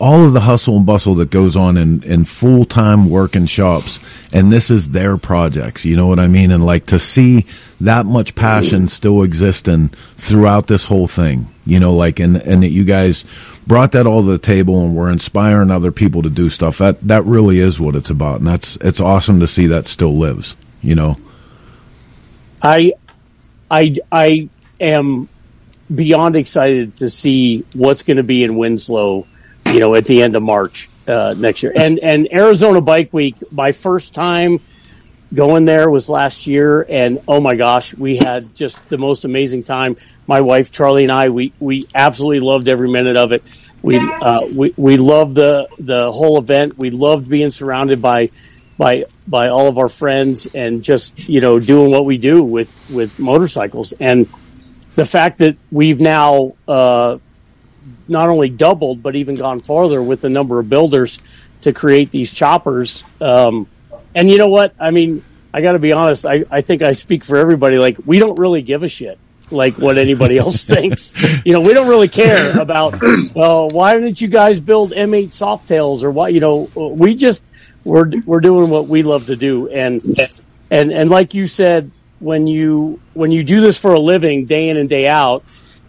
[0.00, 3.46] all of the hustle and bustle that goes on in, in full time work in
[3.46, 4.00] shops.
[4.32, 5.84] And this is their projects.
[5.84, 6.50] You know what I mean?
[6.50, 7.46] And like to see
[7.80, 12.70] that much passion still existing throughout this whole thing, you know, like, and, and that
[12.70, 13.24] you guys
[13.66, 16.78] brought that all to the table and we're inspiring other people to do stuff.
[16.78, 18.38] That, that really is what it's about.
[18.38, 21.16] And that's, it's awesome to see that still lives, you know?
[22.62, 22.92] I,
[23.70, 24.48] I, I
[24.80, 25.28] am
[25.94, 29.26] beyond excited to see what's going to be in Winslow
[29.66, 31.72] you know, at the end of March uh, next year.
[31.74, 34.60] And and Arizona Bike Week, my first time
[35.32, 39.64] going there was last year, and oh my gosh, we had just the most amazing
[39.64, 39.96] time.
[40.26, 43.42] My wife Charlie and I, we we absolutely loved every minute of it.
[43.82, 46.78] We uh, we we loved the the whole event.
[46.78, 48.30] We loved being surrounded by
[48.78, 52.72] by by all of our friends and just you know doing what we do with
[52.90, 54.26] with motorcycles and
[54.94, 57.18] the fact that we've now uh,
[58.08, 61.18] not only doubled but even gone farther with the number of builders
[61.62, 63.04] to create these choppers.
[63.20, 63.66] Um,
[64.14, 64.74] and you know what?
[64.78, 66.26] I mean, I got to be honest.
[66.26, 67.78] I, I think I speak for everybody.
[67.78, 69.18] Like, we don't really give a shit
[69.50, 71.12] like what anybody else thinks.
[71.44, 73.00] You know, we don't really care about.
[73.34, 76.32] Well, why didn't you guys build M8 Softails or what?
[76.32, 77.42] You know, we just
[77.84, 79.98] we're we're doing what we love to do, and
[80.70, 81.90] and and like you said,
[82.20, 85.44] when you when you do this for a living, day in and day out,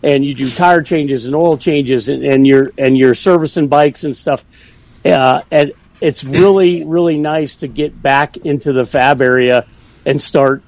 [0.06, 4.04] and you do tire changes and oil changes and, and you're and you're servicing bikes
[4.04, 4.46] and stuff.
[5.04, 9.66] Uh, and it's really really nice to get back into the fab area
[10.06, 10.62] and start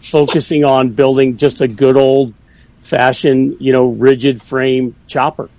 [0.00, 2.32] focusing on building just a good old
[2.80, 5.50] fashioned you know rigid frame chopper.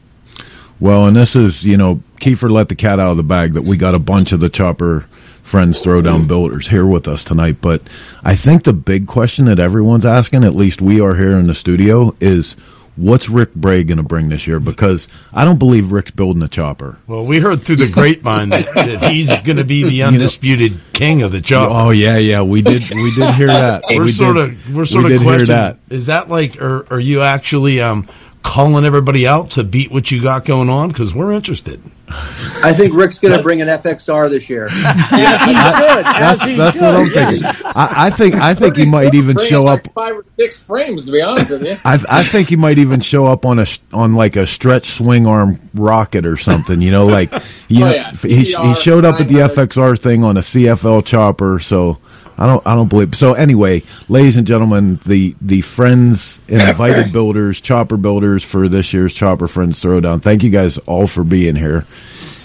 [0.80, 3.62] Well, and this is you know Kiefer let the cat out of the bag that
[3.62, 5.06] we got a bunch of the chopper
[5.44, 7.58] friends throwdown builders here with us tonight.
[7.62, 7.82] But
[8.24, 11.56] I think the big question that everyone's asking, at least we are here in the
[11.56, 12.56] studio, is
[13.00, 14.60] what's Rick Bray going to bring this year?
[14.60, 16.98] Because I don't believe Rick's building a chopper.
[17.08, 20.78] Well, we heard through the grapevine that, that he's going to be the undisputed you
[20.78, 21.74] know, king of the chopper.
[21.74, 23.84] Oh yeah, yeah, we did we did hear that.
[23.90, 25.48] we're we sort did, of we're sort we of questioning.
[25.48, 25.78] That.
[25.90, 28.08] Is that like, or are you actually um,
[28.50, 30.90] calling everybody out to beat what you got going on?
[30.90, 31.80] Because we're interested.
[32.08, 34.70] I think Rick's going to bring an FXR this year.
[34.72, 36.06] yes, he should.
[36.06, 37.46] That's, that's what I'm thinking.
[37.46, 41.06] I, I, think I think he might even show up like five or six frames.
[41.06, 43.68] To be honest with you, I, I think he might even show up on a
[43.94, 46.82] on like a stretch swing arm rocket or something.
[46.82, 48.12] You know, like oh, you oh, know, yeah.
[48.14, 51.60] he, he showed up at the FXR thing on a CFL chopper.
[51.60, 52.00] So
[52.40, 57.60] I don't I don't believe so anyway, ladies and gentlemen, the the friends invited builders,
[57.60, 60.22] chopper builders for this year's Chopper Friends Throwdown.
[60.22, 61.86] Thank you guys all for being here.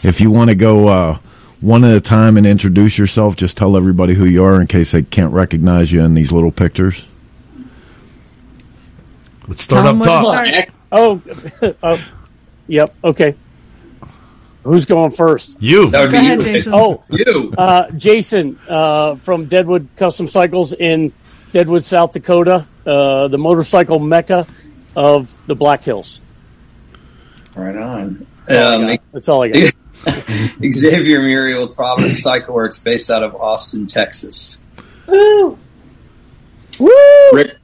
[0.03, 1.19] If you want to go uh,
[1.61, 4.91] one at a time and introduce yourself, just tell everybody who you are in case
[4.91, 7.05] they can't recognize you in these little pictures.
[9.47, 10.25] Let's start up top.
[10.25, 10.71] Start.
[10.91, 11.23] Oh,
[11.85, 12.05] oh,
[12.67, 12.93] yep.
[13.05, 13.37] Okay.
[14.65, 15.63] Who's going first?
[15.63, 15.91] You.
[15.91, 16.45] Go ahead, you.
[16.45, 16.73] Jason.
[16.75, 17.55] Oh, you.
[17.57, 21.13] Uh, Jason uh, from Deadwood Custom Cycles in
[21.53, 24.47] Deadwood, South Dakota, uh, the motorcycle mecca
[24.97, 26.23] of the Black Hills.
[27.55, 28.27] Right on.
[28.47, 29.75] That's all, um, That's all I got.
[30.73, 34.65] Xavier Muriel with Providence Cycle Works, based out of Austin, Texas.
[35.07, 35.59] Woo!
[36.81, 37.31] Woo!
[37.33, 37.57] Rick,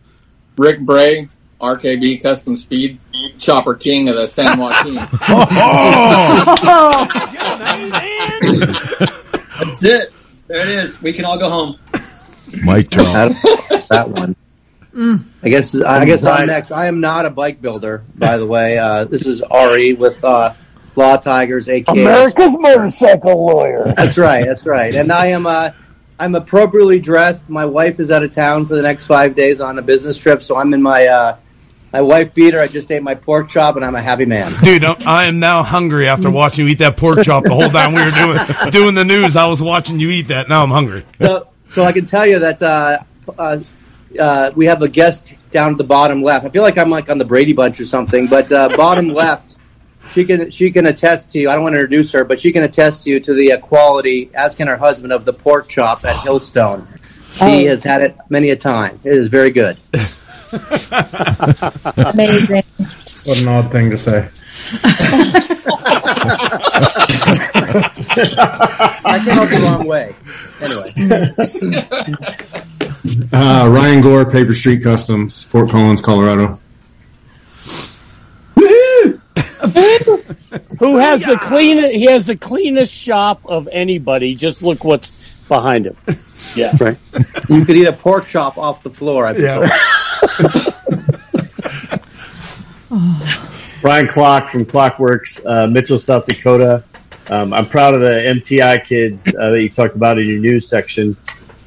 [0.56, 1.28] Rick Bray,
[1.60, 2.98] RKB Custom Speed,
[3.38, 4.96] Chopper King of the San Joaquin.
[5.28, 7.06] oh!
[9.64, 10.12] That's it.
[10.46, 11.02] There it is.
[11.02, 11.78] We can all go home.
[12.62, 13.32] Mike drop.
[13.88, 14.34] that one.
[14.94, 15.24] Mm.
[15.42, 16.72] I guess I guess I'm next.
[16.72, 18.76] I am not a bike builder, by the way.
[18.76, 20.54] Uh, this is Ari with uh,
[20.96, 23.92] Law Tigers, aka America's motorcycle lawyer.
[23.96, 24.44] That's right.
[24.44, 24.92] That's right.
[24.94, 25.70] And I am uh,
[26.18, 27.48] I'm appropriately dressed.
[27.48, 30.42] My wife is out of town for the next five days on a business trip,
[30.42, 31.36] so I'm in my uh,
[31.92, 32.60] my wife beat her.
[32.60, 34.52] I just ate my pork chop, and I'm a happy man.
[34.62, 37.92] Dude, I am now hungry after watching you eat that pork chop the whole time
[37.92, 39.36] we were doing doing the news.
[39.36, 40.48] I was watching you eat that.
[40.48, 41.04] Now I'm hungry.
[41.18, 42.98] So, so I can tell you that uh,
[43.38, 43.60] uh,
[44.18, 46.46] uh, we have a guest down at the bottom left.
[46.46, 49.56] I feel like I'm like on the Brady Bunch or something, but uh, bottom left,
[50.12, 51.50] she can she can attest to you.
[51.50, 53.58] I don't want to introduce her, but she can attest to you to the uh,
[53.58, 56.86] quality, as can her husband, of the pork chop at Hillstone.
[57.32, 57.70] He oh.
[57.70, 59.00] has had it many a time.
[59.04, 59.76] It is very good.
[61.96, 62.62] Amazing.
[63.24, 64.28] What an odd thing to say.
[69.12, 70.14] I came out the wrong way.
[70.60, 70.92] Anyway.
[73.32, 76.58] Uh, Ryan Gore, Paper Street Customs, Fort Collins, Colorado.
[80.78, 81.94] Who has the cleanest?
[81.94, 84.34] He has the cleanest shop of anybody.
[84.34, 85.12] Just look what's
[85.48, 85.96] behind him.
[86.54, 86.76] Yeah.
[86.80, 86.98] Right.
[87.48, 89.26] you could eat a pork chop off the floor.
[89.26, 89.66] I yeah.
[93.80, 96.84] Brian Klock from Klock Werks, uh, Mitchell, South Dakota.
[97.28, 100.68] Um, I'm proud of the MTI kids uh, that you talked about in your news
[100.68, 101.16] section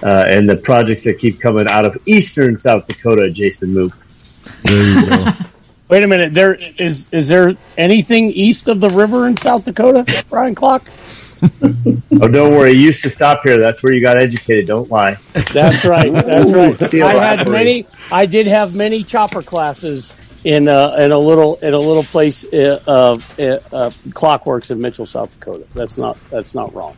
[0.03, 3.93] uh, and the projects that keep coming out of Eastern South Dakota, Jason Mook.
[4.63, 5.31] There you go.
[5.89, 6.33] Wait a minute.
[6.33, 10.89] There is is there anything east of the river in South Dakota, Brian Klock?
[12.21, 12.71] oh, don't worry.
[12.71, 13.57] You used to stop here.
[13.57, 14.67] That's where you got educated.
[14.67, 15.17] Don't lie.
[15.53, 16.11] That's right.
[16.13, 16.93] That's right.
[17.01, 17.85] I had many.
[18.11, 20.13] I did have many chopper classes
[20.43, 23.15] in uh, in a little in a little place uh, uh,
[23.71, 25.65] uh, Klock Werks in Mitchell, South Dakota.
[25.73, 26.95] That's not that's not wrong.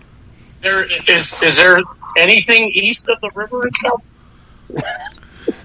[0.62, 1.80] There is is there
[2.18, 4.04] anything east of the river in South?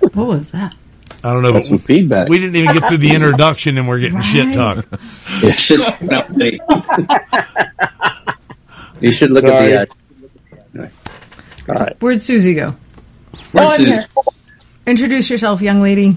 [0.15, 0.75] what was that?
[1.23, 1.53] I don't know.
[1.53, 2.29] That's some feedback.
[2.29, 4.25] We didn't even get through the introduction, and we're getting Right.
[4.25, 4.87] shit talk.
[5.43, 6.61] Yeah, shit's not ready.
[9.01, 9.75] You should look Sorry.
[9.75, 9.89] at
[10.73, 10.83] the.
[10.83, 10.89] Uh,
[11.69, 11.97] All right.
[12.01, 12.75] Where'd Susie go?
[13.53, 14.07] Where's I'm here.
[14.87, 16.17] Introduce yourself, young lady.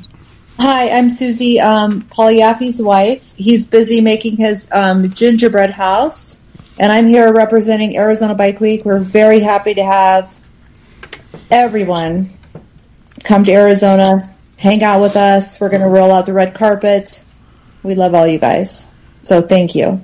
[0.58, 3.34] Hi, I'm Susie, um, Paul Yaffe's wife.
[3.36, 6.38] He's busy making his um, gingerbread house,
[6.80, 8.86] and I'm here representing Arizona Bike Week.
[8.86, 10.38] We're very happy to have
[11.50, 12.32] everyone
[13.24, 15.60] come to Arizona, hang out with us.
[15.60, 17.24] We're going to roll out the red carpet.
[17.82, 18.88] We love all you guys.
[19.22, 20.02] So thank you.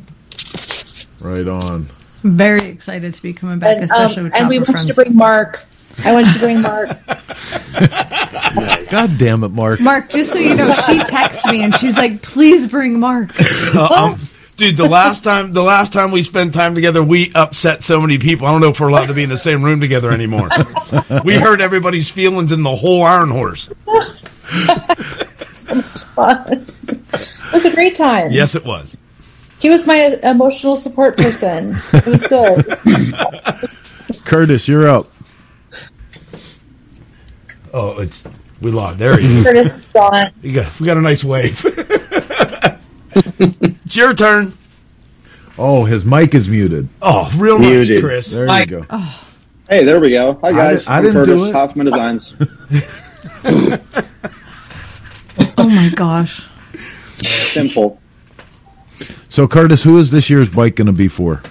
[1.20, 1.90] Right on.
[2.24, 4.94] Very excited to be coming back, And, um, especially with and we Chopper want you
[4.94, 5.66] to bring Mark.
[6.04, 6.90] I want you to bring Mark.
[8.90, 9.80] God damn it, Mark.
[9.80, 13.32] Mark, just so you know, she texted me and she's like, "Please bring Mark."
[13.76, 14.22] Uh, um,
[14.58, 18.18] dude, the last time the last time we spent time together, we upset so many
[18.18, 18.48] people.
[18.48, 20.50] I don't know if we're allowed to be in the same room together anymore.
[21.24, 23.70] we hurt everybody's feelings in the whole Iron Horse.
[25.54, 26.66] so much fun.
[26.88, 28.32] It was a great time.
[28.32, 28.98] Yes, it was.
[29.60, 31.78] He was my emotional support person.
[31.94, 33.70] It was good.
[34.26, 35.08] Curtis, you're up.
[37.74, 38.26] Oh, it's
[38.62, 38.98] we lost.
[39.00, 39.44] There he is.
[39.44, 40.28] Curtis is gone.
[40.42, 41.62] You got, we got a nice wave.
[43.16, 44.54] it's your turn.
[45.58, 46.88] Oh, his mic is muted.
[47.02, 48.02] Oh, real nice, Muted.
[48.02, 48.28] Chris.
[48.32, 48.70] There Mike.
[48.70, 48.86] you go.
[48.90, 49.26] Oh.
[49.68, 50.36] Hey, there we go.
[50.42, 51.52] Hi guys, di- I I'm didn't do Curtis it.
[51.54, 52.34] Hoffman Designs.
[55.58, 56.46] Oh my gosh.
[57.22, 57.99] Simple.
[59.30, 61.42] So, Curtis, who is this year's bike going to be for?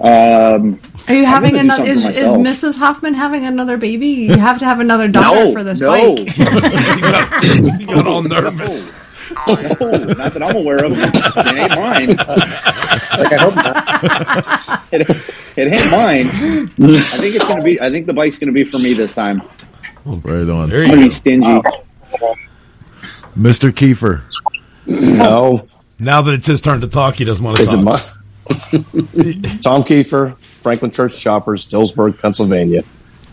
[0.00, 1.84] Um, Are you having another?
[1.84, 2.32] Is, is.
[2.32, 2.76] Mrs.
[2.76, 4.08] Hoffman having another baby?
[4.08, 6.38] You have to have another daughter no, for this no, bike.
[6.38, 8.92] you, got, you got all nervous.
[9.46, 10.92] no, not that I'm aware of.
[10.92, 12.16] It ain't mine.
[12.16, 14.92] like I hope not.
[14.92, 15.10] It,
[15.56, 16.28] it ain't mine.
[16.28, 17.80] I think it's gonna be.
[17.80, 19.42] I think the bike's gonna be for me this time.
[20.04, 20.70] Right on.
[20.70, 21.08] There I'm you gonna be go.
[21.10, 21.60] stingy.
[23.38, 23.70] Mr.
[23.70, 24.22] Kiefer.
[24.86, 25.58] No,
[26.00, 27.84] Now that it's his turn to talk, he doesn't want to is it talk.
[27.84, 27.98] my
[29.62, 32.82] Tom Kiefer, Franklin Church Choppers, Dillsburg, Pennsylvania.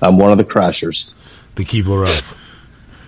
[0.01, 1.13] I'm one of the crashers.
[1.55, 2.38] the Keebler of.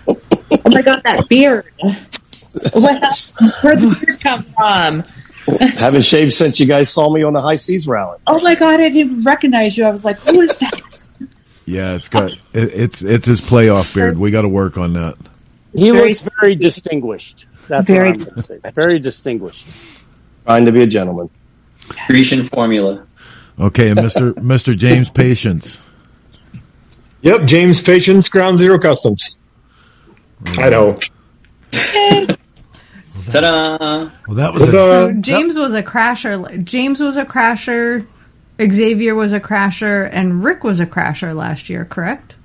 [0.06, 1.66] Oh my god, that beard!
[1.80, 3.32] What,
[3.62, 5.04] where'd the beard come from?
[5.78, 8.18] Haven't shaved since you guys saw me on the high seas rally.
[8.26, 9.84] Oh my god, I didn't even recognize you.
[9.84, 10.80] I was like, who is that?
[11.66, 14.18] Yeah, it's got it, it's it's his playoff beard.
[14.18, 15.16] We got to work on that.
[15.72, 17.46] He Very looks very distinguished.
[17.70, 18.60] That's Very what I'm say.
[18.74, 19.68] Very distinguished.
[20.44, 21.30] Trying to be a gentleman.
[22.08, 23.06] Grecian formula.
[23.60, 24.32] Okay, and Mr.
[24.52, 24.76] Mr.
[24.76, 25.78] James Patience.
[27.22, 29.36] Yep, James Patience, Ground Zero Customs.
[30.58, 30.98] Idaho.
[33.32, 34.34] Well, Ta-da!
[34.34, 36.64] that was a, So James was a crasher.
[36.64, 38.06] James was a crasher.
[38.60, 41.84] Xavier was a crasher, and Rick was a crasher last year.
[41.84, 42.36] Correct?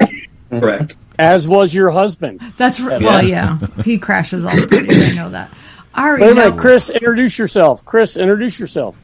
[0.52, 0.98] Correct.
[1.18, 2.42] As was your husband.
[2.58, 3.60] That's r well, yeah.
[3.84, 4.86] He crashes all the time.
[4.90, 5.50] I know that.
[5.96, 6.22] All right.
[6.22, 7.86] Wait a now- minute, Chris, introduce yourself.
[7.86, 8.98] Chris, introduce yourself.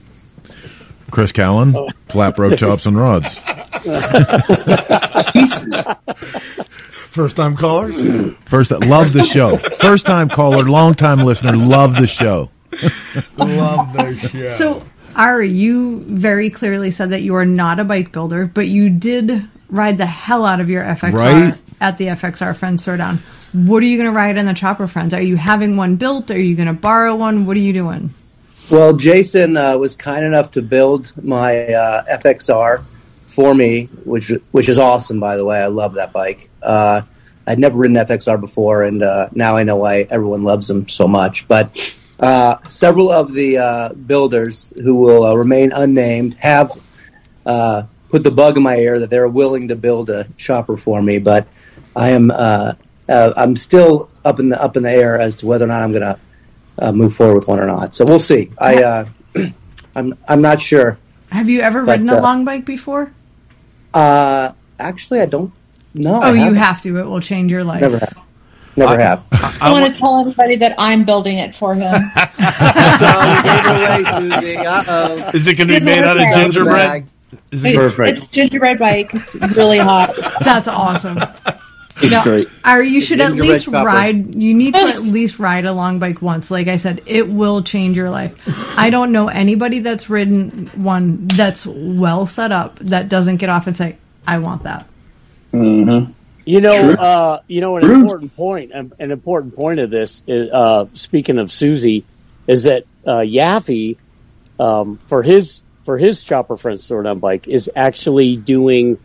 [1.10, 1.90] Chris Callen, oh.
[2.08, 3.38] flat broke chops and rods.
[7.12, 8.32] first time caller.
[8.46, 9.58] First, love the show.
[9.58, 12.50] First time caller, long time listener, love the show.
[13.38, 14.46] Love the show.
[14.48, 14.84] So,
[15.16, 19.46] Ari, you very clearly said that you are not a bike builder, but you did
[19.70, 21.62] ride the hell out of your FXR Right.
[21.82, 23.18] At the FXR Friends Throwdown.
[23.52, 25.14] What are you going to ride in the Chopper Friends?
[25.14, 26.32] Are you having one built?
[26.32, 27.46] Are you going to borrow one?
[27.46, 28.14] What are you doing?
[28.70, 32.86] Well, Jason uh, was kind enough to build my uh, FXR
[33.26, 35.20] for me, which which is awesome.
[35.20, 36.50] By the way, I love that bike.
[36.62, 37.02] Uh,
[37.46, 41.08] I'd never ridden FXR before, and uh, now I know why everyone loves them so
[41.08, 41.48] much.
[41.48, 46.80] But uh, several of the uh, builders who will remain unnamed have
[47.44, 51.18] put the bug in my ear that they're willing to build a chopper for me,
[51.18, 51.48] but
[51.96, 52.74] I am uh,
[53.10, 55.82] uh, I'm still up in the up in the air as to whether or not
[55.82, 56.20] I'm going to
[56.80, 57.94] uh, move forward with one or not.
[57.94, 58.52] So we'll see.
[58.58, 59.10] I uh,
[59.96, 60.98] I'm I'm not sure.
[61.30, 63.12] Have you ever But, ridden a uh, long bike before?
[63.94, 65.54] Uh, actually, I don't
[65.94, 66.22] know.
[66.24, 66.98] oh, you have to.
[66.98, 67.82] It will change your life.
[67.82, 68.18] Never have.
[68.76, 69.26] Never have.
[69.62, 71.84] I, want to tell everybody that I'm building it for him.
[75.34, 77.08] Is it going to be made out of gingerbread?
[77.52, 78.18] Is it perfect?
[78.18, 79.14] It's gingerbread bike.
[79.14, 80.16] It's really hot.
[80.42, 81.20] That's awesome.
[82.02, 82.50] He's No, great.
[82.66, 83.86] Or you should at least chopper.
[83.86, 84.36] ride.
[84.36, 86.52] You need to at least ride a long bike once.
[86.52, 88.36] Like I said, it will change your life.
[88.78, 93.68] I don't know anybody that's ridden one that's well set up that doesn't get off
[93.68, 93.98] and say,
[94.28, 94.88] "I want that."
[95.54, 96.12] Mm-hmm.
[96.44, 98.02] You know, uh, you know, an True.
[98.02, 102.04] important point, an, an important point of this is, uh, speaking of Susie,
[102.48, 103.98] is that, uh, Yaffe,
[104.60, 108.98] um, for his, for his chopper friends throwdown bike is actually doing,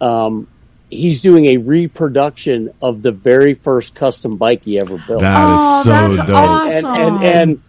[0.00, 0.46] um,
[0.90, 5.20] he's doing a reproduction of the very first custom bike he ever built.
[5.20, 6.72] That is Oh, so that's dope.
[6.72, 7.62] And, and, and,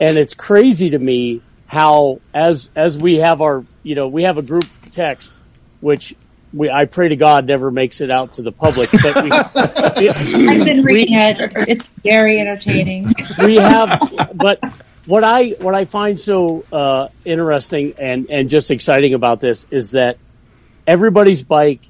[0.00, 4.38] and it's crazy to me how, as, as we have our, you know, we have
[4.38, 5.42] a group text,
[5.80, 6.14] which
[6.52, 9.30] we, I pray to God never makes it out to the public, but we,
[10.48, 11.40] I've been reading it.
[11.40, 13.12] It's, it's very entertaining.
[13.38, 14.00] we have,
[14.34, 14.60] but
[15.04, 19.92] what I what I find so uh, interesting and and just exciting about this is
[19.92, 20.18] that
[20.86, 21.80] everybody's bike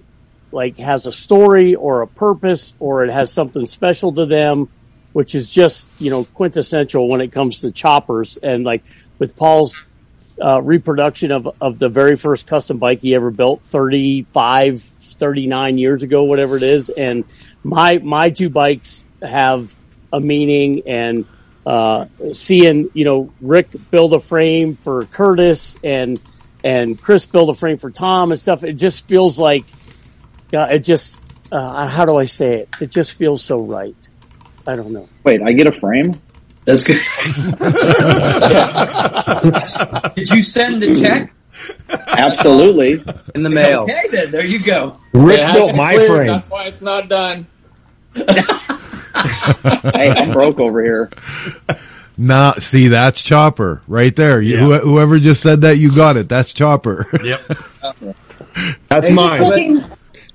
[0.53, 4.69] like has a story or a purpose or it has something special to them,
[5.13, 8.37] which is just you know quintessential when it comes to choppers.
[8.37, 8.83] And like
[9.19, 9.85] with Paul's
[10.43, 16.03] uh, reproduction of of the very first custom bike he ever built 35 39 years
[16.03, 16.91] ago whatever it is.
[16.91, 17.25] And
[17.65, 19.75] my my two bikes have
[20.13, 21.25] a meaning and
[21.67, 26.21] uh, seeing you know Rick build a frame for Curtis and
[26.65, 29.65] and Chris build a frame for Tom and stuff it just feels like
[30.55, 33.95] uh, it just uh, how do I say it it just feels so right
[34.67, 36.15] I don't know Wait, I get a frame?
[36.65, 36.97] That's good.
[40.15, 41.33] Did you send the check?
[42.09, 43.03] Absolutely.
[43.35, 43.83] In the mail.
[43.85, 44.99] Okay, then there you go.
[45.15, 46.27] Rick It has built my clear, frame.
[46.27, 47.47] That's why it's not done.
[49.95, 51.11] Hey, I'm broke over here.
[52.17, 54.41] Nah, see, that's Chopper right there.
[54.41, 56.29] You, who- whoever just said that, you got it.
[56.29, 57.07] That's Chopper.
[57.25, 57.59] Yep.
[58.89, 59.41] That's I'm mine.
[59.41, 59.85] just looking,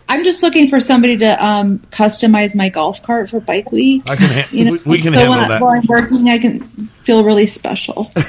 [0.10, 4.04] I'm just looking for somebody to um, customize my golf cart for Bike Week.
[4.10, 5.62] I can ha- You know, we- we can so handle when that.
[5.62, 6.62] While I'm working, I can
[7.04, 8.12] feel really special.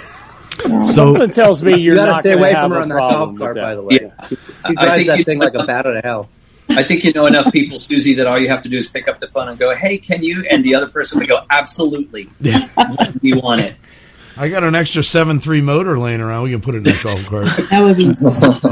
[0.65, 2.83] So something tells me you're you gotta not stay gonna away have from her a
[2.83, 3.61] on that problem golf cart, that.
[3.63, 3.99] by the way.
[4.01, 4.27] Yeah.
[4.29, 6.29] She, she I drives think that you- thing like a bat out of hell.
[6.71, 9.07] I think you know enough people, Susie, that all you have to do is pick
[9.09, 12.31] up the phone and go, "Hey, can you?" And the other person would go, "Absolutely,
[13.21, 13.75] we want it."
[14.37, 16.45] I got an extra seven three motor laying around.
[16.45, 17.47] We can put it in that golf cart.
[17.71, 18.15] That would be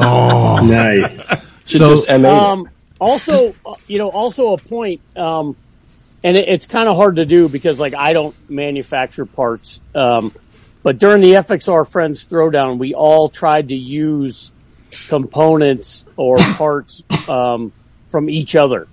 [0.00, 1.26] oh, nice.
[1.64, 2.66] So, um,
[3.02, 5.56] also, uh, you know, also a point, um,
[6.24, 9.80] and it, it's kind of hard to do because like I don't manufacture parts.
[9.94, 10.32] Um,
[10.82, 14.52] but during the FXR Friends Throwdown, we all tried to use
[15.08, 17.72] components or parts um,
[18.08, 18.88] from each other.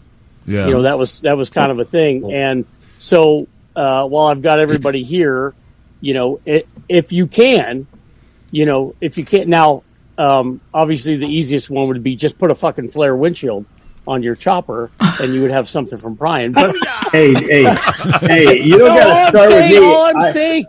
[0.45, 0.67] Yeah.
[0.67, 2.33] You know, that was that was kind of a thing.
[2.33, 2.65] And
[2.99, 5.53] so uh, while I've got everybody here,
[6.01, 7.87] you know, it, if you can,
[8.51, 9.83] you know, if you can't now,
[10.17, 13.67] um, obviously the easiest one would be just put a fucking flare windshield
[14.09, 14.89] on your chopper,
[15.21, 16.51] and you would have something from Brian.
[16.51, 17.75] But oh, Hey, hey,
[18.21, 18.61] hey!
[18.61, 19.77] You don't all got to start with me.
[19.77, 20.65] all I'm I- saying,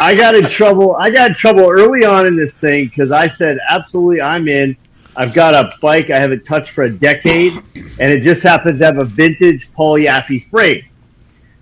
[0.00, 0.96] I got in trouble.
[0.96, 4.76] I got in trouble early on in this thing because I said, absolutely, I'm in.
[5.14, 8.84] I've got a bike I haven't touched for a decade, and it just happens to
[8.86, 10.84] have a vintage Paul Yaffe frame.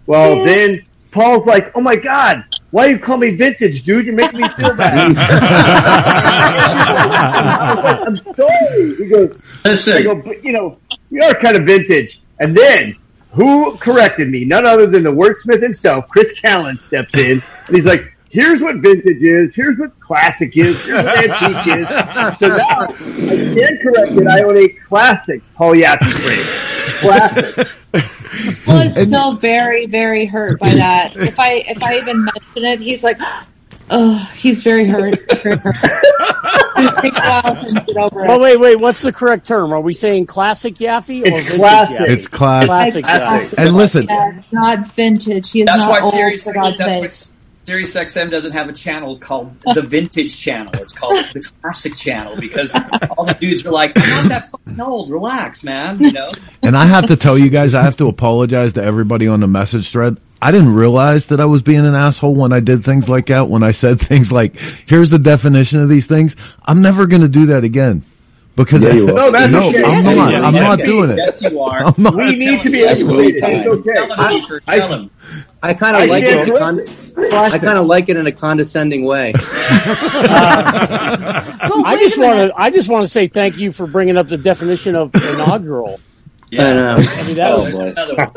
[0.06, 4.06] Well, then Paul's like, oh my God, why you call me vintage, dude?
[4.06, 5.16] You're making me feel bad.
[8.06, 8.94] I'm sorry.
[8.96, 9.94] He goes, Listen.
[9.94, 10.78] I go, but you know,
[11.10, 12.20] we are kind of vintage.
[12.38, 12.96] And then
[13.32, 14.44] who corrected me?
[14.44, 18.76] None other than the wordsmith himself, Chris Callen, steps in and he's like, "Here's what
[18.76, 19.54] vintage is.
[19.54, 20.82] Here's what classic is.
[20.84, 24.26] Here's what antique is." So now I can correct it.
[24.26, 26.69] I own a classic Paul Yaffe frame.
[27.00, 27.68] Classic.
[28.66, 31.16] Well, is still very, very hurt by that.
[31.16, 33.18] If I if I even mention it, he's like,
[33.90, 35.16] oh, he's very hurt.
[35.42, 35.74] Very hurt.
[36.78, 38.76] It'll take a while to get over well, wait, wait.
[38.76, 39.72] What's the correct term?
[39.72, 41.96] Are we saying classic Yaffe or It's classic.
[41.96, 42.08] Yaffe?
[42.08, 42.68] It's classic.
[42.68, 43.58] Classic Classic.
[43.58, 45.50] And listen, Yes, not vintage.
[45.50, 46.44] He is That's not why old, Sirius.
[46.44, 47.34] for God's sake.
[47.70, 50.72] Why Sirius XM doesn't have a channel called the Vintage Channel.
[50.74, 52.74] It's called the Classic Channel because
[53.16, 55.10] all the dudes are like, "I'm not that fucking old.
[55.10, 56.32] Relax, man." You know.
[56.62, 59.46] and I have to tell you guys, I have to apologize to everybody on the
[59.48, 60.16] message thread.
[60.42, 63.48] I didn't realize that I was being an asshole when I did things like that.
[63.48, 64.56] When I said things like,
[64.86, 68.02] "Here's the definition of these things," I'm never going to do that again.
[68.56, 69.14] Because Yeah, you will.
[69.14, 69.82] No, that's no, okay.
[69.84, 70.34] I'm Yes, not.
[70.34, 71.16] I'm not Yes, doing it.
[71.16, 71.94] Yes, you are.
[71.98, 73.66] We need to be educated.
[73.68, 73.92] okay.
[73.92, 74.12] Tell him,
[74.66, 75.10] I- tell him.
[75.62, 76.48] I kind of like it.
[76.48, 76.80] In a con-
[77.32, 79.32] I kind of like it in a condescending way.
[81.62, 82.52] Um, I just want to.
[82.56, 86.00] I just want to say thank you for bringing up the definition of inaugural.
[86.50, 86.68] Yeah.
[86.68, 86.96] I know.
[86.98, 87.78] Oh, I mean, that Oh, was.
[87.78, 88.32] Another one.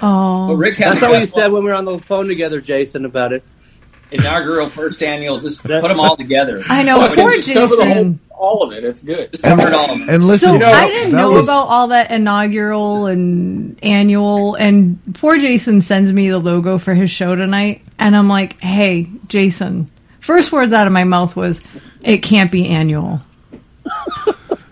[0.00, 2.28] Oh, Well, Rick has That's the how we said when we were on the phone
[2.28, 3.42] together, Jason, about it.
[4.12, 5.38] Inaugural first annual.
[5.40, 6.62] Just put them all together.
[6.68, 7.00] I know.
[7.08, 8.20] Put Poor it- Cover the whole, Jason.
[8.30, 8.84] all of it.
[8.84, 9.30] It's good.
[9.32, 9.94] Just cover it all.
[9.96, 10.08] man.
[10.10, 14.54] And listen, so you know, I didn't know was- about all that inaugural and annual,
[14.54, 19.08] and poor Jason sends me the logo for his show tonight, and I'm like, "Hey,
[19.28, 19.90] Jason."
[20.20, 21.60] First words out of my mouth was,
[22.02, 23.20] "It can't be annual."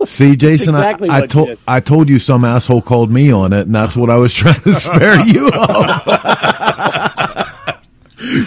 [0.05, 1.59] See, Jason, exactly I, I told.
[1.67, 4.55] I told you some asshole called me on it, and that's what I was trying
[4.61, 6.03] to spare you of.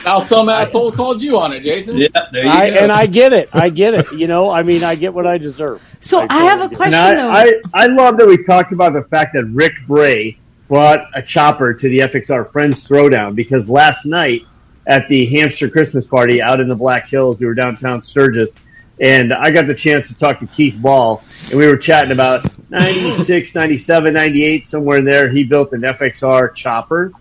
[0.03, 1.97] Now some asshole called you on it, Jason.
[1.97, 2.77] Yeah, there you I, go.
[2.77, 3.49] and I get it.
[3.53, 4.11] I get it.
[4.13, 5.81] You know, I mean, I get what I deserve.
[5.99, 6.75] So I have a totally get it.
[6.77, 7.29] question And though.
[7.29, 7.43] I,
[7.73, 10.37] I, I love that we talked about the fact that Rick Bray
[10.67, 14.43] brought a chopper to the FXR Friends Throwdown because last night
[14.87, 18.55] at the Hampshire Christmas party out in the Black Hills, we were downtown Sturgis,
[18.99, 22.47] and I got the chance to talk to Keith Ball, and we were chatting about
[22.69, 25.29] 96, 97, 98, somewhere in there.
[25.29, 27.11] He built an FXR chopper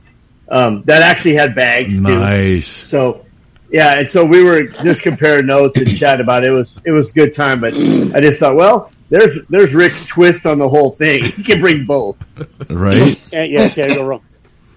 [0.51, 2.03] um, that actually had bags too.
[2.18, 2.66] nice.
[2.66, 3.24] So
[3.70, 6.48] yeah, and so we were just comparing notes and chatting about it.
[6.48, 10.05] It was it was a good time, but I just thought, well, there's there's Rick's
[10.07, 11.22] twist on the whole thing.
[11.24, 12.20] He can bring both.
[12.70, 13.20] Right?
[13.32, 14.22] Yeah, yeah, can't go wrong.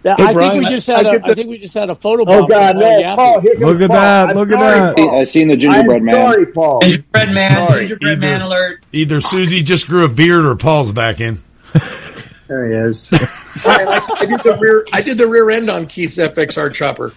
[0.03, 1.05] That- Hey, I Brian, think we just had.
[1.05, 2.25] I a, get I think we just had a photo.
[2.27, 3.41] Oh God, no, Paul Paul!
[3.41, 3.95] Look at Paul.
[3.97, 4.97] that, I'm look at that.
[4.97, 5.19] Paul.
[5.21, 6.15] I seen the gingerbread I'm man.
[6.15, 6.81] sorry, Paul.
[6.81, 7.79] Gingerbread man, Sorry.
[7.87, 8.83] gingerbread man alert.
[8.91, 11.37] Either Susie just grew a beard or Paul's back in.
[12.47, 13.09] There he is.
[13.65, 14.85] I, I, I did the rear.
[14.91, 17.13] I did the rear end on Keith's FXR chopper.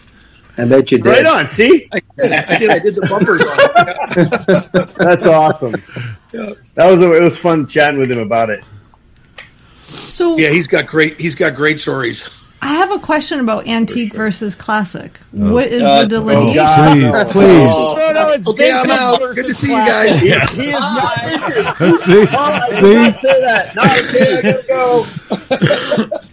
[0.58, 1.06] I bet you did.
[1.06, 1.48] Right on.
[1.48, 2.32] See, I did.
[2.32, 2.70] I did.
[2.70, 4.94] I did the bumpers on it.
[4.98, 5.74] that's awesome.
[6.32, 6.52] Yeah.
[6.74, 8.64] That was it was fun chatting with him about it.
[9.86, 11.20] so Yeah, he's got great.
[11.20, 12.45] He's got great stories.
[12.66, 15.18] I have a question about antique versus classic.
[15.30, 16.54] What is Uh, the delineation?
[16.56, 17.24] God, Please, no.
[17.30, 17.66] please.
[17.68, 19.20] No, no, it's Okay, I'm out.
[19.20, 20.30] Good to see you classic.
[20.30, 20.50] guys.
[20.50, 21.18] He, he is not.
[22.02, 23.74] See, Paul, I did see, not say that.
[23.76, 25.04] No, okay, I gotta go.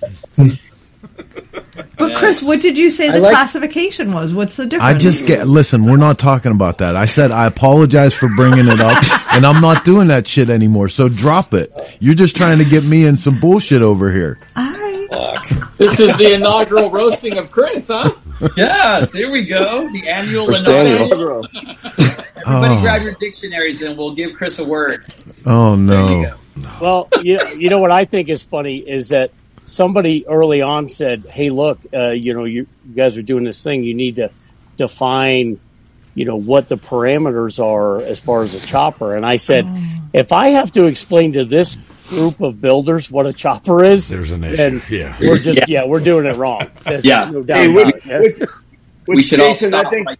[1.98, 4.34] But Chris, what did you say I the like- classification was?
[4.34, 4.96] What's the difference?
[4.96, 5.84] I just get listen.
[5.86, 6.96] We're not talking about that.
[6.96, 9.04] I said I apologize for bringing it up,
[9.34, 10.90] and I'm not doing that shit anymore.
[10.90, 11.72] So drop it.
[12.00, 14.40] You're just trying to get me in some bullshit over here.
[14.56, 14.64] All
[15.14, 15.60] right.
[15.78, 18.12] This is the inaugural roasting of Chris, huh?
[18.56, 19.90] Yes, here we go.
[19.92, 21.46] The annual First inaugural.
[21.56, 21.74] annual.
[22.46, 22.82] Everybody Oh.
[22.82, 25.06] grab your dictionaries and we'll give Chris a word.
[25.46, 26.24] Oh There you no.
[26.24, 26.70] go.
[26.82, 29.32] Well, you, you know what I think is funny is that
[29.66, 33.64] somebody early on said, "Hey, look, uh, you know, you, you guys are doing this
[33.64, 33.84] thing.
[33.84, 34.30] You need to
[34.78, 35.60] define,
[36.16, 39.68] you know, what the parameters are as far as a chopper." And I said,
[40.14, 41.78] if I have to explain to this
[42.16, 44.56] group of builders what a chopper is, There's an issue.
[44.58, 45.16] then Yeah.
[45.22, 46.68] we're just yeah, we're doing it wrong.
[46.86, 47.24] There's Yeah.
[47.26, 48.22] no doubt Hey, about which, it.
[48.40, 48.50] Which,
[49.06, 50.20] which we should all Jason, stop I think right.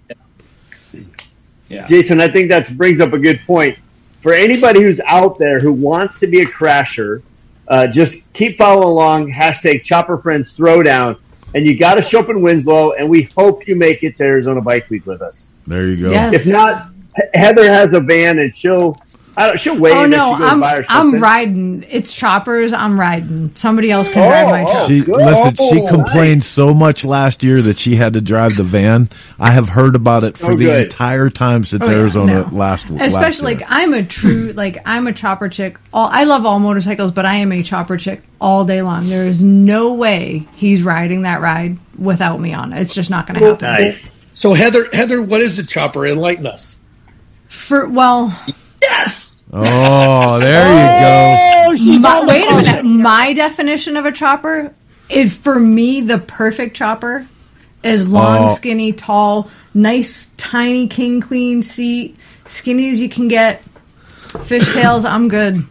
[1.70, 1.88] Yeah.
[1.88, 3.78] Jason, I think that brings up a good point.
[4.22, 7.22] For anybody who's out there who wants to be a crasher,
[7.68, 9.34] uh, just keep following along.
[9.34, 11.18] Hashtag Chopper Friends Throwdown.
[11.56, 14.24] And you got to show up in Winslow, and we hope you make it to
[14.24, 15.52] Arizona Bike Week with us.
[15.68, 16.12] There you go.
[16.12, 16.34] Yes.
[16.48, 16.90] If not,
[17.34, 18.98] Heather has a van, and she'll
[19.36, 21.84] I don't, she'll wave Oh no, she I'm by I'm riding.
[21.90, 22.72] It's choppers.
[22.72, 23.56] I'm riding.
[23.56, 24.88] Somebody else can Oh, drive my oh, truck.
[24.88, 25.16] She good.
[25.16, 25.56] listen.
[25.56, 29.10] She Oh, complained so much last year that she had to drive the van.
[29.40, 30.84] I have heard about it oh, for Oh, the good.
[30.84, 32.50] entire time since Oh, yeah, Arizona no.
[32.56, 32.90] last.
[32.92, 33.62] last Especially year.
[33.62, 35.78] like I'm a true like I'm a chopper chick.
[35.92, 39.10] All I love all motorcycles, but I am a chopper chick all day long.
[39.10, 42.82] There is no way he's riding that ride without me on it.
[42.82, 43.86] It's just not going to happen.
[43.86, 44.10] Nice.
[44.36, 46.06] So Heather, Heather, what is a chopper?
[46.06, 46.76] Enlighten us.
[47.48, 48.38] For well,
[48.98, 49.42] Yes.
[49.52, 52.84] Oh, there you Oh, she's my, wait a minute.
[52.86, 54.74] My definition of a chopper
[55.10, 57.28] is for me the perfect chopper
[57.84, 58.56] is long, Oh.
[58.56, 62.16] skinny, tall, nice, tiny king queen seat,
[62.48, 63.62] skinny as you can get.
[64.30, 65.66] Fishtails, I'm good.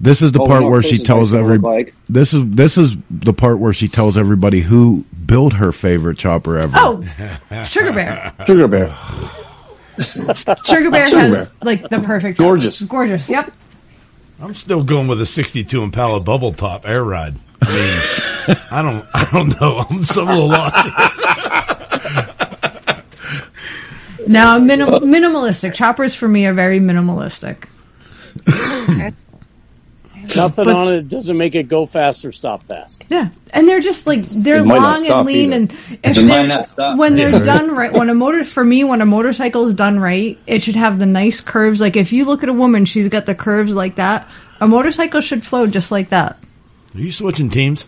[0.00, 1.58] This is the Oh, part no, where she tells nice every.
[1.58, 1.92] look.
[2.08, 6.58] This is this is the part where she tells everybody who built her favorite chopper
[6.58, 6.74] ever.
[6.76, 7.02] Oh,
[7.64, 8.32] Sugar Bear.
[8.46, 8.92] Sugar Bear.
[10.64, 11.48] Sugar Bear Sugar has Bear.
[11.62, 12.78] like the perfect Gorgeous.
[12.78, 12.88] chopper.
[12.90, 13.28] Gorgeous.
[13.28, 13.52] Yep.
[14.40, 17.36] I'm still going with a 62 Impala bubble top air ride.
[17.60, 17.72] I
[18.48, 19.84] mean, I don't, I don't know.
[19.90, 20.88] I'm so a little lost.
[24.26, 27.64] Now, minim- minimalistic choppers for me are very minimalistic.
[30.36, 33.06] Nothing But- on it doesn't make it go fast or stop fast.
[33.10, 35.54] Yeah, and they're just like they're It might not long stop and lean, either.
[35.56, 35.72] and
[36.04, 36.98] if It might not stop.
[36.98, 37.38] when they're Yeah.
[37.40, 40.76] done right, when a motor for me, when a motorcycle is done right, it should
[40.76, 41.80] have the nice curves.
[41.80, 44.28] Like if you look at a woman, she's got the curves like that.
[44.60, 46.38] A motorcycle should flow just like that.
[46.94, 47.84] Are you switching teams?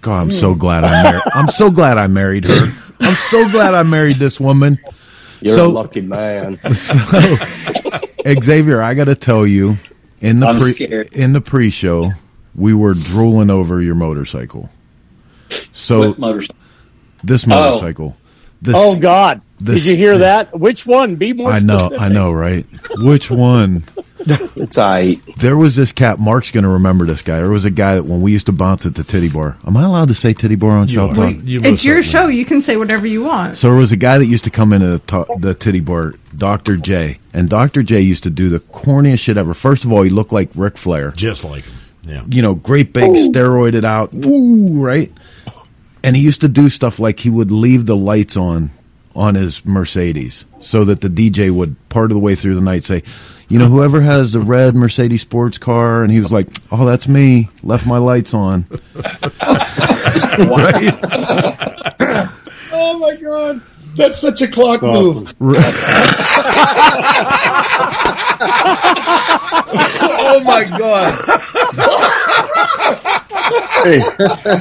[0.00, 0.58] God, I'm so hmm.
[0.60, 1.22] glad I married.
[1.34, 2.72] I'm so glad I married her.
[3.00, 4.78] I'm so glad I married this woman.
[5.40, 6.58] You're So- a lucky man.
[6.74, 6.96] So,
[8.40, 9.76] Xavier, I got to tell you,
[10.20, 11.08] in the I'm pre scared.
[11.12, 12.12] in the pre-show,
[12.54, 14.68] we were drooling over your motorcycle.
[15.72, 16.56] So What motorcycle?
[17.24, 17.48] this Oh.
[17.48, 18.16] motorcycle.
[18.60, 19.42] This, oh God!
[19.60, 20.58] this- Did you hear that?
[20.58, 21.14] Which one?
[21.14, 21.52] Be more.
[21.52, 22.00] I know, specific.
[22.00, 22.66] I know, right?
[22.98, 23.84] Which one?
[24.56, 25.14] it's I.
[25.40, 26.18] There was this cat.
[26.18, 27.40] Mark's going to remember this guy.
[27.40, 29.56] There was a guy that when we used to bounce at the Titty Bar.
[29.66, 31.34] Am I allowed to say Titty Bar on Shop Talk?
[31.44, 32.26] it's your show.
[32.26, 33.56] You can say whatever you want.
[33.56, 36.12] So there was a guy that used to come into the, to- the Titty Bar,
[36.36, 39.54] Doctor J, and Doctor J used to do the corniest shit ever.
[39.54, 41.80] First of all, he looked like Ric Flair, just like him.
[42.04, 42.24] Yeah.
[42.26, 45.12] you know, great big steroided out, woo, right?
[46.02, 48.70] And he used to do stuff like he would leave the lights on
[49.18, 52.84] on his Mercedes so that the DJ would part of the way through the night
[52.84, 53.02] say,
[53.48, 57.08] you know, whoever has the red Mercedes sports car, and he was like, oh, that's
[57.08, 58.66] me, left my lights on.
[58.94, 59.08] right?
[62.70, 63.60] Oh my god,
[63.96, 65.34] that's such a Klock move.
[70.20, 71.14] oh my god.
[73.84, 74.00] Hey,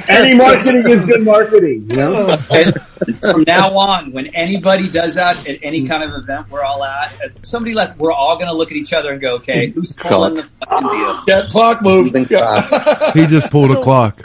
[0.09, 2.37] any marketing is good marketing, you know?
[2.51, 2.73] And
[3.19, 7.45] from now on, when anybody does that at any kind of event we're all at,
[7.45, 10.35] somebody like we're all going to look at each other and go, "Okay, who's pulling
[10.35, 12.13] the fucking deal?" That Klock move.
[12.13, 14.21] he just pulled a Klock.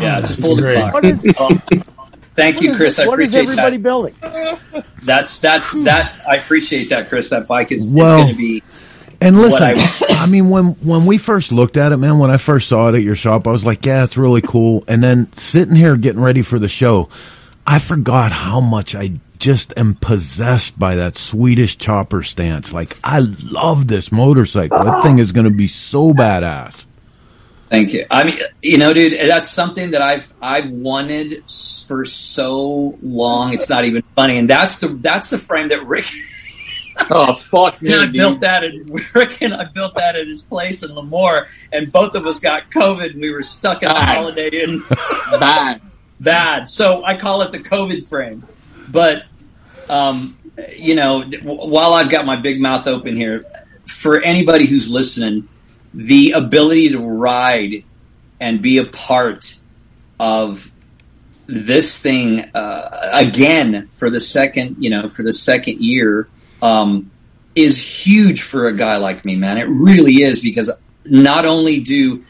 [0.00, 0.78] Yeah, just pull the Great.
[0.80, 0.94] Klock.
[0.94, 1.62] What is- Um,
[2.36, 2.98] thank you, What is- Chris.
[2.98, 3.82] I appreciate what is everybody that.
[3.82, 4.14] building?
[5.04, 6.20] That's that's that.
[6.30, 7.28] I appreciate that, Chris.
[7.30, 8.62] That bike is, is Well, going to be.
[9.20, 12.36] And listen, I- I, mean, when when we first looked at it, man, when I
[12.36, 14.84] first saw it at your shop, I was like, yeah, it's really cool.
[14.88, 17.08] And then sitting here getting ready for the show,
[17.66, 22.72] I forgot how much I just am possessed by that Swedish chopper stance.
[22.72, 24.84] Like, I love this motorcycle.
[24.84, 26.86] That thing is going to be so badass.
[27.70, 28.04] Thank you.
[28.10, 31.42] I mean, you know, dude, that's something that I've I've wanted
[31.88, 33.52] for so long.
[33.54, 36.04] It's not even funny, and that's the that's the frame that Rick.
[37.10, 38.12] Oh fuck me, I dude.
[38.12, 42.14] built that, and Rick and I built that at his place in Lemoore, and both
[42.14, 44.82] of us got COVID, and we were stuck at the Holiday Inn.
[45.30, 45.80] Bad.
[46.20, 46.68] Bad.
[46.68, 48.46] So I call it the COVID frame.
[48.88, 49.24] But,
[49.88, 50.38] um,
[50.76, 53.44] you know, while I've got my big mouth open here,
[53.86, 55.48] for anybody who's listening,
[55.92, 57.84] the ability to ride
[58.40, 59.56] and be a part
[60.18, 60.70] of
[61.46, 66.28] this thing uh, again for the second, you know, for the second year
[66.64, 67.10] um,
[67.54, 69.58] is huge for a guy like me, man.
[69.58, 70.70] It really is because
[71.04, 72.24] not only do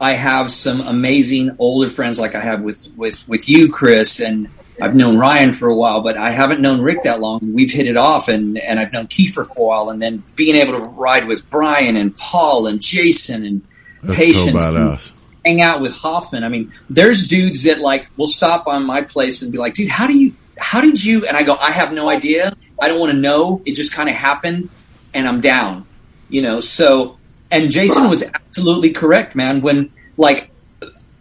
[0.00, 4.48] I have some amazing older friends like I have with with with you, Chris, and
[4.80, 7.40] I've known Ryan for a while, but I haven't known Rick that long.
[7.52, 10.56] We've hit it off, and and I've known Kiefer for a while, and then being
[10.56, 13.62] able to ride with Brian and Paul and Jason and
[14.02, 14.64] That's Patience.
[14.64, 15.12] so badass.
[15.44, 16.44] hang out with Hoffman.
[16.44, 19.88] I mean, there's dudes that like will stop on my place and be like, dude,
[19.90, 21.26] how do you, how did you?
[21.26, 22.54] And I go, I have no idea.
[22.80, 23.62] I don't want to know.
[23.64, 24.68] It just kind of happened
[25.12, 25.86] and I'm down,
[26.28, 26.60] you know?
[26.60, 27.18] So,
[27.50, 29.60] and Jason was absolutely correct, man.
[29.62, 30.50] When like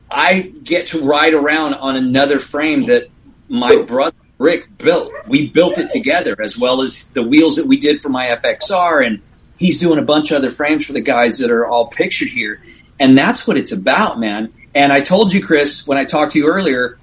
[0.09, 3.09] I get to ride around on another frame that
[3.49, 7.77] my brother Rick built, we built it together as well as the wheels that we
[7.77, 9.21] did for my FXR and
[9.57, 12.59] he's doing a bunch of other frames for the guys that are all pictured here.
[12.99, 14.51] And that's what it's about, man.
[14.75, 16.97] And I told you, Chris, when I talked to you earlier,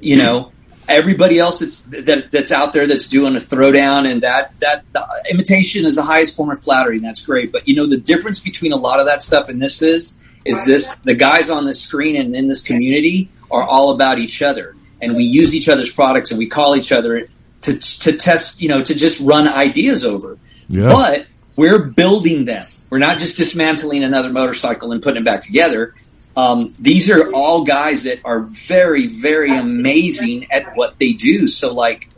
[0.00, 0.52] you know,
[0.88, 5.06] everybody else that's that, that's out there that's doing a throwdown and that that the
[5.30, 7.52] imitation is the highest form of flattery, and that's great.
[7.52, 10.64] But you know, the difference between a lot of that stuff and this is is
[10.64, 14.74] this the guys on this screen and in this community are all about each other,
[15.00, 17.28] and we use each other's products and we call each other
[17.62, 20.38] to to test, you know, to just run ideas over.
[20.68, 20.88] Yeah.
[20.88, 21.26] But
[21.56, 22.62] we're building them.
[22.90, 25.94] We're not just dismantling another motorcycle and putting it back together.
[26.36, 31.46] Um, these are all guys that are very, very amazing at what they do.
[31.46, 32.08] So, like,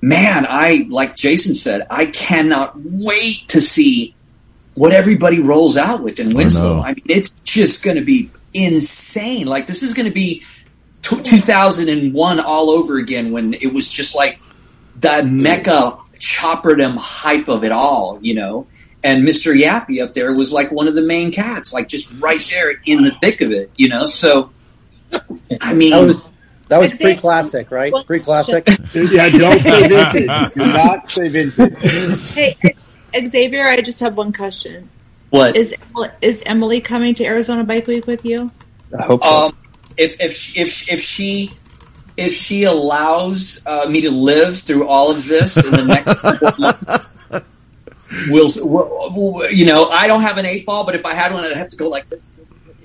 [0.00, 4.14] man, I like Jason said, I cannot wait to see
[4.74, 6.76] what everybody rolls out with in Winslow.
[6.76, 6.82] know.
[6.82, 9.46] I, mean, it's just going to be insane.
[9.46, 10.42] Like, this is going to be
[11.02, 14.40] t- 2001 all over again when it was just like
[14.98, 18.66] the mecca chopperdom hype of it all, you know.
[19.02, 19.58] And Mr.
[19.58, 23.02] Yaffe up there was like one of the main cats, like just right there in
[23.02, 24.04] the thick of it, you know.
[24.04, 24.50] So,
[25.60, 26.28] I mean, That was
[26.68, 27.92] that was pre-classic, right?
[28.06, 28.68] Pre-classic.
[28.94, 30.54] yeah, don't say vintage.
[30.54, 32.32] Do not say vintage.
[32.32, 32.56] Hey,
[33.26, 34.88] Xavier, I just have one question.
[35.30, 35.56] What?
[35.56, 35.74] is
[36.20, 38.50] is Emily coming to Arizona Bike Week with you?
[38.96, 39.46] I hope so.
[39.46, 39.56] Um,
[39.96, 41.50] if if she, if if she
[42.16, 46.38] if she allows uh, me to live through all of this in the next four
[46.58, 47.08] months,
[48.28, 51.32] we'll, we'll, we'll- you know I don't have an eight ball, but if I had
[51.32, 52.28] one, I'd have to go like this.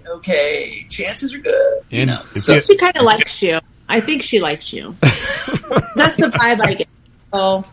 [0.07, 1.81] Okay, chances are good.
[1.89, 3.59] You know, so you- She kind of likes you.
[3.89, 4.95] I think she likes you.
[5.01, 6.87] That's the vibe I get.
[7.33, 7.63] So,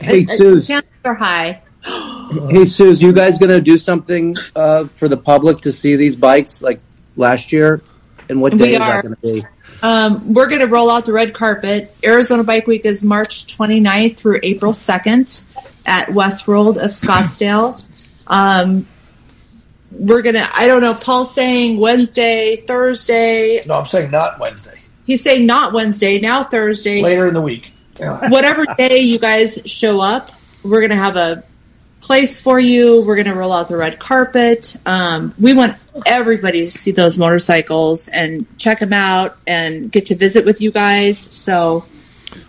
[0.00, 0.66] Hey, uh, Suze.
[0.68, 1.62] chances are high.
[2.50, 6.60] Hey, Suze, you guys gonna do something uh, for the public to see these bikes?
[6.62, 6.80] Like,
[7.16, 7.80] last year?
[8.28, 9.02] And what We day is are.
[9.02, 9.46] that going to be?
[9.82, 11.94] Um, we're going to roll out the red carpet.
[12.02, 15.44] Arizona Bike Week is March 29th through April 2nd
[15.86, 17.76] at Westworld of Scottsdale.
[18.26, 18.86] Um,
[19.92, 23.62] we're going to, I don't know, Paul's saying Wednesday, Thursday.
[23.66, 24.78] No, I'm saying not Wednesday.
[25.06, 27.02] He's saying not Wednesday, now Thursday.
[27.02, 27.72] Later in the week.
[27.98, 28.28] Yeah.
[28.28, 30.30] Whatever day you guys show up,
[30.62, 31.44] we're going to have a
[32.00, 33.02] place for you.
[33.02, 34.76] We're going to roll out the red carpet.
[34.84, 40.14] Um, we want everybody to see those motorcycles and check them out and get to
[40.14, 41.18] visit with you guys.
[41.18, 41.84] So,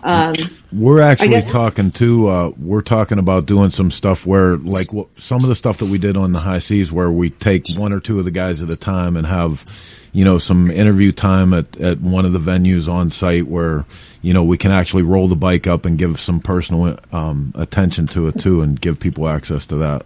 [0.02, 0.34] um,
[0.72, 2.28] We're actually guess- talking too.
[2.28, 5.86] Uh, we're talking about doing some stuff where, like, what, some of the stuff that
[5.86, 8.62] we did on the high seas, where we take one or two of the guys
[8.62, 9.64] at a time and have,
[10.12, 13.84] you know, some interview time at at one of the venues on site where,
[14.22, 18.06] you know, we can actually roll the bike up and give some personal um, attention
[18.08, 20.04] to it too, and give people access to that.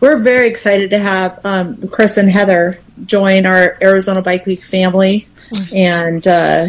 [0.00, 5.26] we're very excited to have um, Chris and Heather join our Arizona Bike Week family,
[5.74, 6.66] and uh,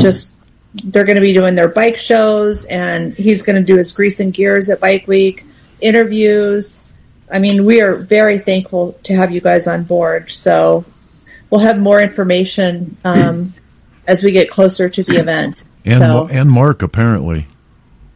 [0.00, 0.34] just
[0.74, 4.20] they're going to be doing their bike shows, and he's going to do his grease
[4.20, 5.44] and gears at Bike Week
[5.80, 6.90] interviews.
[7.30, 10.30] I mean, we are very thankful to have you guys on board.
[10.30, 10.84] So
[11.50, 13.52] we'll have more information um,
[14.06, 15.64] as we get closer to the event.
[15.84, 17.46] And so and Mark apparently.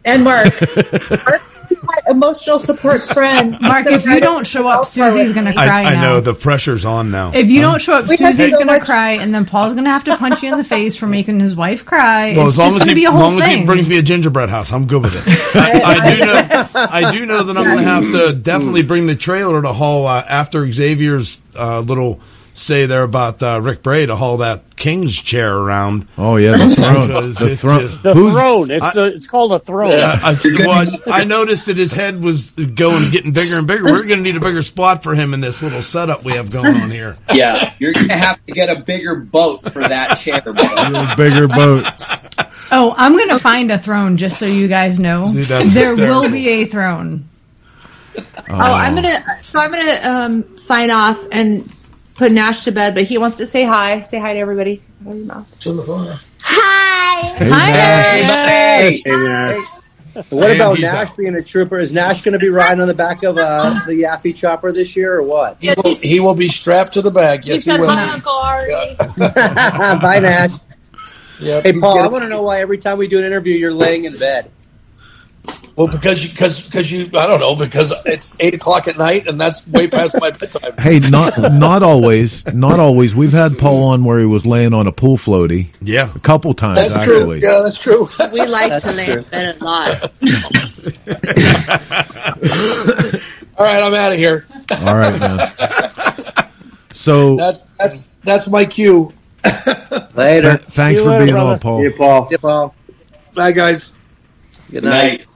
[0.05, 0.53] and Mark,
[1.11, 1.52] Mark's
[1.83, 3.59] my emotional support friend.
[3.61, 6.03] Mark, if you don't show up, Susie's going to cry I, I now.
[6.03, 7.33] know the pressure's on now.
[7.35, 9.85] If you don't show up, Susie's so going to much- cry, and then Paul's going
[9.85, 12.35] to have to punch you in the face for making his wife cry.
[12.37, 13.47] Well, it's as long just as going to he, be a as whole long as
[13.49, 15.25] he brings me a gingerbread house, I'm good with it.
[15.57, 16.69] I, I do know.
[16.75, 20.07] I do know that I'm going to have to definitely bring the trailer to haul
[20.07, 22.21] uh, after Xavier's uh, little
[22.55, 26.07] say there about uh, Rick Bray to haul that king's chair around.
[26.19, 27.09] Oh yeah, the throne.
[27.13, 27.81] Because the it's throne.
[27.81, 28.71] just- The throne.
[28.71, 29.93] It's, I- it's called a throne.
[29.93, 30.37] Yeah, I,
[30.67, 33.85] well, I noticed that his head was going, getting bigger and bigger.
[33.85, 36.51] We're going to need a bigger spot for him in this little setup we have
[36.53, 37.17] going on here.
[37.33, 41.17] Yeah, you're gonna have to get a bigger boat for that chair, bro.
[41.17, 41.85] bigger boat.
[42.71, 45.25] Oh, I'm going to find a throne just so you guys know.
[45.25, 46.21] Dude, that's there hysterical.
[46.23, 47.29] will be a throne.
[48.17, 49.23] Oh, I'm gonna.
[49.45, 51.63] So I'm gonna um, sign off and
[52.15, 52.95] put Nash to bed.
[52.95, 54.03] But he wants to say hi.
[54.03, 54.83] Say hi to everybody.
[55.07, 55.49] Open your mouth.
[56.43, 57.29] Hi.
[57.37, 57.71] Hey, Hi.
[57.73, 59.03] Nash.
[59.07, 59.67] Nash.
[60.29, 61.17] What And about Nash out.
[61.17, 61.79] being a trooper?
[61.79, 64.95] Is Nash going to be riding on the back of uh, the Yaffe chopper this
[64.95, 65.57] year or what?
[65.59, 67.47] He will, he will be strapped to the back.
[67.47, 67.89] Yes, he will.
[67.89, 68.33] Uncle
[70.01, 70.51] Bye, Nash.
[71.41, 73.73] Yep, Hey, Paul, I want to know why every time we do an interview, you're
[73.75, 74.51] laying in bed.
[75.75, 79.27] Well, because you, because because you, I don't know, because it's eight o'clock at night,
[79.27, 80.75] and that's way past my bedtime.
[80.79, 83.15] Hey, not not always, not always.
[83.15, 86.13] We've had Paul on where he was laying on a pool floaty Yeah.
[86.15, 87.41] a couple times That's actually.
[87.41, 87.49] true.
[87.51, 88.07] Yeah, that's true.
[88.33, 90.13] We like That's to lay in bed a lot.
[93.59, 94.47] All right, I'm out of here.
[94.87, 96.49] All right, man.
[96.93, 99.13] So That's that's that's my cue.
[100.15, 100.59] Later.
[100.59, 101.53] th- thanks See you for later, being brother.
[101.53, 101.83] on, Paul.
[101.83, 102.29] Hey, Paul.
[102.31, 102.75] Yeah, Paul.
[103.35, 103.93] Bye, guys.
[104.71, 105.27] Good Good night.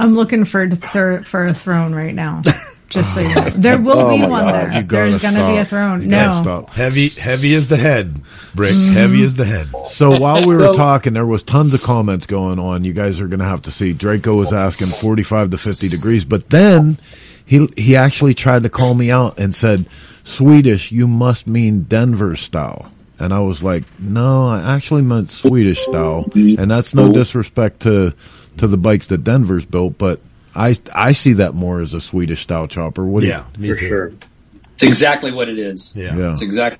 [0.00, 0.06] Night.
[0.06, 2.42] I'm looking for for, for a throne right now.
[2.90, 3.48] Just so you know.
[3.50, 4.82] There oh will Oh be one God, there.
[4.82, 6.02] There's going to be a throne.
[6.02, 6.40] You No.
[6.42, 6.70] stop.
[6.70, 8.20] Heavy, heavy is the head,
[8.52, 8.72] Brick.
[8.72, 8.94] Mm-hmm.
[8.94, 9.68] Heavy is the head.
[9.90, 12.82] So while we were So- talking, there was tons of comments going on.
[12.82, 13.92] You guys are going to have to see.
[13.92, 16.98] Draco was asking 45 to 50 degrees, but then
[17.46, 19.86] he he actually tried to call me out and said,
[20.24, 22.90] "Swedish, you must mean Denver style."
[23.20, 27.12] And I was like, "No, I actually meant Swedish style." And that's no oh.
[27.12, 28.14] disrespect to
[28.60, 30.20] to the bikes that Denver's built, but
[30.54, 33.04] I I see that more as a Swedish style chopper.
[33.04, 33.88] What do Yeah, me For too.
[33.88, 34.12] sure.
[34.74, 35.94] It's exactly what it is.
[35.96, 36.16] Yeah.
[36.16, 36.32] Yeah.
[36.32, 36.78] It's exactly.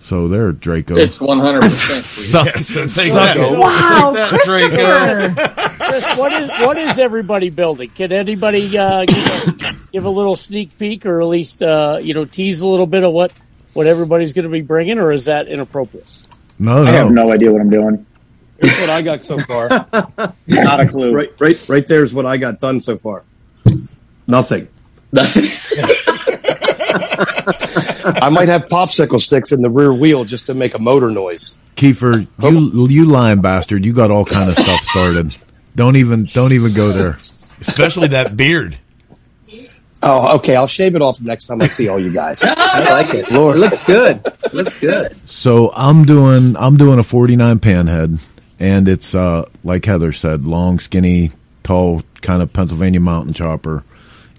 [0.00, 0.96] So there, Draco.
[0.96, 1.70] It's 100%.
[2.02, 2.42] So,
[2.88, 3.56] so.
[3.56, 5.34] Wow, Take that, Draco.
[5.78, 6.20] Christopher!
[6.20, 7.90] What is what is everybody building?
[7.90, 12.14] Can anybody uh, give, a, give a little sneak peek, or at least uh, you
[12.14, 13.32] know tease a little bit of what
[13.74, 16.26] what everybody's going to be bringing, or is that inappropriate?
[16.58, 17.22] no, I have no.
[17.24, 18.04] no idea what I'm doing.
[18.62, 19.68] Here's what I got so far.
[20.46, 21.14] Not a clue.
[21.14, 21.86] right, right, right.
[21.86, 23.24] There's what I got done so far.
[24.26, 24.68] Nothing.
[25.10, 25.44] Nothing.
[26.94, 31.64] I might have popsicle sticks in the rear wheel just to make a motor noise.
[31.76, 32.50] Kiefer, oh.
[32.50, 33.84] you you lying bastard!
[33.84, 35.36] You got all kind of stuff started.
[35.74, 37.10] Don't even don't even go there.
[37.10, 38.78] Especially that beard.
[40.02, 40.56] Oh, okay.
[40.56, 42.42] I'll shave it off next time I see all you guys.
[42.44, 43.30] I like it.
[43.30, 44.20] Lord, it looks good.
[44.44, 45.16] It looks good.
[45.28, 48.18] So I'm doing I'm doing a 49 panhead,
[48.62, 51.32] and it's uh like Heather said, long, skinny,
[51.64, 53.82] tall, kind of Pennsylvania mountain chopper,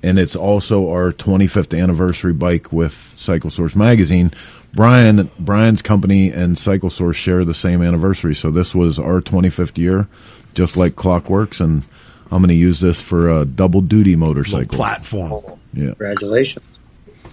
[0.02, 4.32] and it's also our 25th anniversary bike with Cycle Source magazine.
[4.74, 9.78] Brian Brian's company and Cycle Source share the same anniversary, so this was our 25th
[9.78, 10.08] year,
[10.56, 11.84] just like Klock Werks, and
[12.32, 14.76] I'm going to use this for a double duty Little motorcycle.
[14.76, 15.60] platform.
[15.74, 15.88] Yeah.
[15.90, 16.66] Congratulations.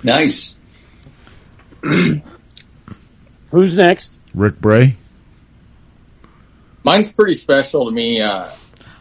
[0.02, 0.58] Nice.
[3.50, 4.20] Who's next?
[4.34, 4.96] Rick Bray.
[6.84, 8.20] Mine's pretty special to me.
[8.20, 8.48] Uh,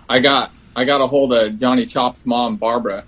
[0.09, 3.03] I got I got a hold of Johnny Chop's mom, Barbara,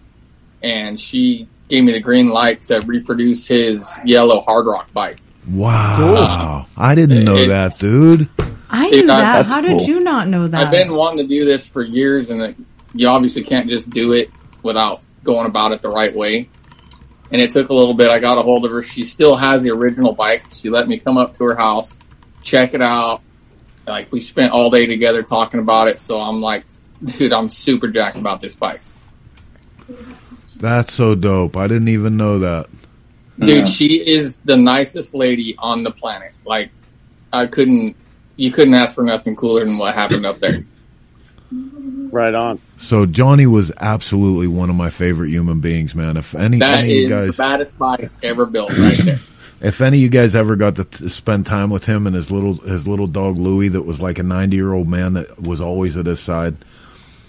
[0.62, 5.20] and she gave me the green light to reproduce his yellow hard rock bike.
[5.50, 6.66] Wow.
[6.78, 8.30] I didn't know It- that, dude.
[8.70, 9.42] I knew that- that.
[9.42, 9.80] that's How cool.
[9.80, 10.66] did you not know that?
[10.68, 12.56] I've been wanting to do this for years, and it,
[12.94, 14.30] you obviously can't just do it
[14.64, 16.48] without going about it the right way.
[17.32, 18.10] And it took a little bit.
[18.10, 18.82] I got a hold of her.
[18.84, 20.44] She still has the original bike.
[20.54, 21.96] She let me come up to her house,
[22.44, 23.22] check it out.
[23.88, 26.00] Like we spent all day together talking about it.
[26.00, 26.64] So I'm like,
[27.04, 28.80] dude, I'm super jacked about this bike.
[30.58, 31.58] That's so dope.
[31.58, 32.68] I didn't even know that.
[33.40, 36.34] Dude, she is the nicest lady on the planet.
[36.46, 36.70] Like,
[37.34, 37.96] I couldn't,
[38.36, 40.54] you couldn't ask for nothing cooler than what happened up there.
[42.12, 42.60] Right on.
[42.78, 46.18] So Johnny was absolutely one of my favorite human beings, man.
[46.18, 49.20] If any, That any of is you guys, the baddest bike ever built right there.
[49.62, 52.56] If any of you guys ever got to spend time with him and his little
[52.56, 55.98] his little dog Louie, that was like a ninety year old man that was always
[55.98, 56.56] at his side,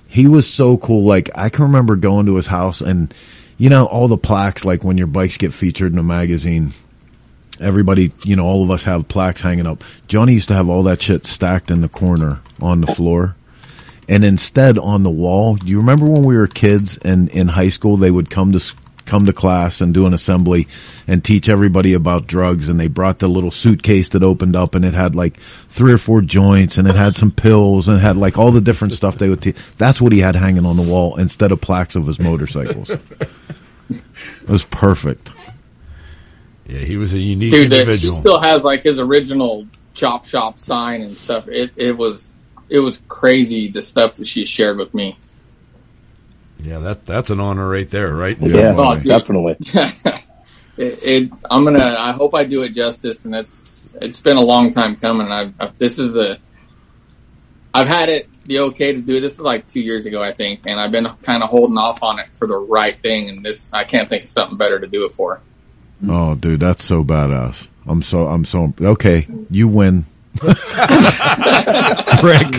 [0.09, 1.05] he was so cool.
[1.05, 3.12] Like I can remember going to his house and
[3.59, 6.74] you know all the plaques, like when your bikes get featured in a magazine.
[7.61, 9.85] Everybody, you know, all of us have plaques hanging up.
[10.09, 13.37] Johnny used to have all that shit stacked in the corner on the floor.
[14.09, 17.68] And instead on the wall, do you remember when we were kids and in high
[17.68, 18.74] school, they would come to,
[19.07, 20.69] come to class and do an assembly
[21.07, 22.69] and teach everybody about drugs.
[22.69, 25.39] And they brought the little suitcase that opened up and it had like
[25.69, 28.61] three or four joints and it had some pills and it had like all the
[28.61, 29.57] different stuff they would teach.
[29.79, 32.91] That's what he had hanging on the wall instead of plaques of his motorcycles.
[32.91, 35.31] it was perfect.
[36.67, 38.17] Yeah, he was a unique Dude, that she individual.
[38.17, 41.49] still has like his original chop shop sign and stuff.
[41.49, 42.31] It, it was,
[42.69, 45.19] it was crazy the stuff that she shared with me.
[46.63, 48.37] Yeah, that that's an honor right there, right?
[48.41, 48.57] Oh, dude.
[49.75, 51.95] it, it, I'm gonna.
[51.99, 55.29] I hope I do it justice, and it's it's been a long time coming.
[55.29, 56.39] I've, I've this is the.
[57.75, 60.61] I've had it the okay to do this is like two years ago, I think,
[60.67, 63.71] and I've been kind of holding off on it for the right thing, and this
[63.73, 65.41] I can't think of something better to do it for.
[66.09, 67.69] Oh, dude, that's so badass.
[67.87, 70.07] I'm so, I'm so, okay, you win.
[72.20, 72.51] Frick.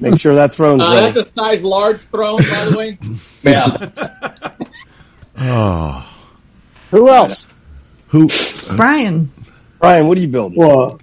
[0.00, 1.12] Make sure that throne's Uh, ready.
[1.12, 2.98] that's a size large throne, by the way.
[3.42, 3.90] Yeah.
[5.38, 6.04] Oh.
[6.90, 7.46] Who else?
[8.08, 8.28] Who?
[8.76, 9.30] Brian.
[9.80, 10.58] Brian, what are you building?
[10.58, 10.98] Well,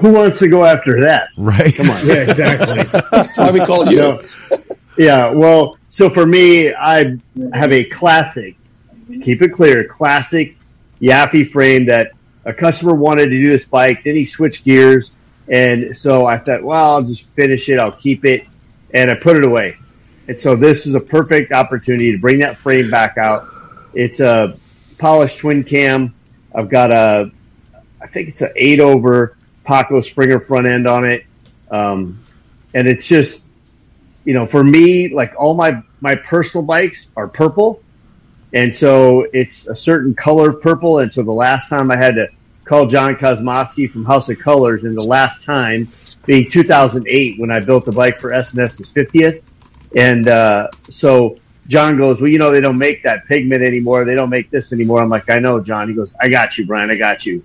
[0.00, 1.28] who wants to go after that?
[1.38, 1.74] Right.
[1.74, 2.06] Come on.
[2.06, 2.82] Yeah, exactly.
[3.10, 3.96] That's why we called you.
[3.98, 4.20] know,
[4.98, 5.30] yeah.
[5.30, 7.16] Well, so for me, I
[7.54, 8.56] have a classic.
[9.10, 10.56] To keep it clear, classic
[11.00, 12.12] Yaffe frame that
[12.44, 14.04] a customer wanted to do this bike.
[14.04, 15.10] Then he switched gears,
[15.48, 17.78] and so I thought, well, I'll just finish it.
[17.78, 18.48] I'll keep it,
[18.92, 19.76] and I put it away.
[20.28, 23.48] And so this is a perfect opportunity to bring that frame back out.
[23.92, 24.56] It's a
[24.98, 26.14] polished twin cam.
[26.54, 27.30] I've got a,
[28.00, 29.36] I think it's an eight over
[29.66, 31.26] Paughco Springer front end on it.
[31.70, 32.24] Um,
[32.72, 33.44] and it's just,
[34.24, 37.82] you know, for me, like all my, my personal bikes are purple.
[38.54, 41.00] And so it's a certain color purple.
[41.00, 42.28] And so the last time I had to
[42.64, 45.88] call John Kosmoski from House of Colors and the last time
[46.24, 49.42] being 2008 when I built the bike for S&S's 50th.
[49.96, 54.04] And, uh, so John goes, well, you know, they don't make that pigment anymore.
[54.04, 55.02] They don't make this anymore.
[55.02, 55.88] I'm like, I know, John.
[55.88, 56.90] He goes, I got you, Brian.
[56.90, 57.42] I got you.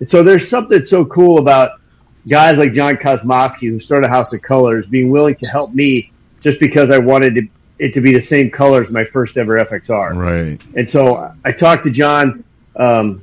[0.00, 1.80] And so there's something so cool about
[2.28, 6.60] guys like John Kosmoski who started House of Colors being willing to help me just
[6.60, 7.48] because I wanted to,
[7.78, 10.14] it to be the same color as my first ever FXR.
[10.16, 10.60] Right.
[10.76, 12.42] And so I talked to John
[12.76, 13.22] um,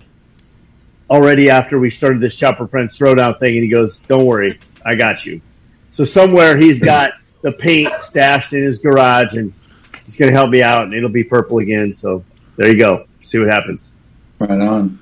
[1.10, 4.96] already after we started this Chopper Friends Throwdown thing, and he goes, "Don't worry, I
[4.96, 5.42] got you."
[5.92, 9.54] So somewhere he's got the paint stashed in his garage, and
[10.06, 11.94] he's going to help me out, and it'll be purple again.
[11.94, 12.24] So
[12.56, 13.06] there you go.
[13.22, 13.92] See what happens.
[14.40, 15.00] Right on.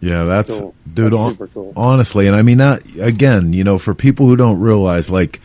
[0.00, 0.74] Yeah, that's Cool.
[0.92, 1.12] dude.
[1.12, 1.72] That's hon- super cool.
[1.76, 3.52] Honestly, and I mean that again.
[3.52, 5.40] You know, for people who don't realize, like,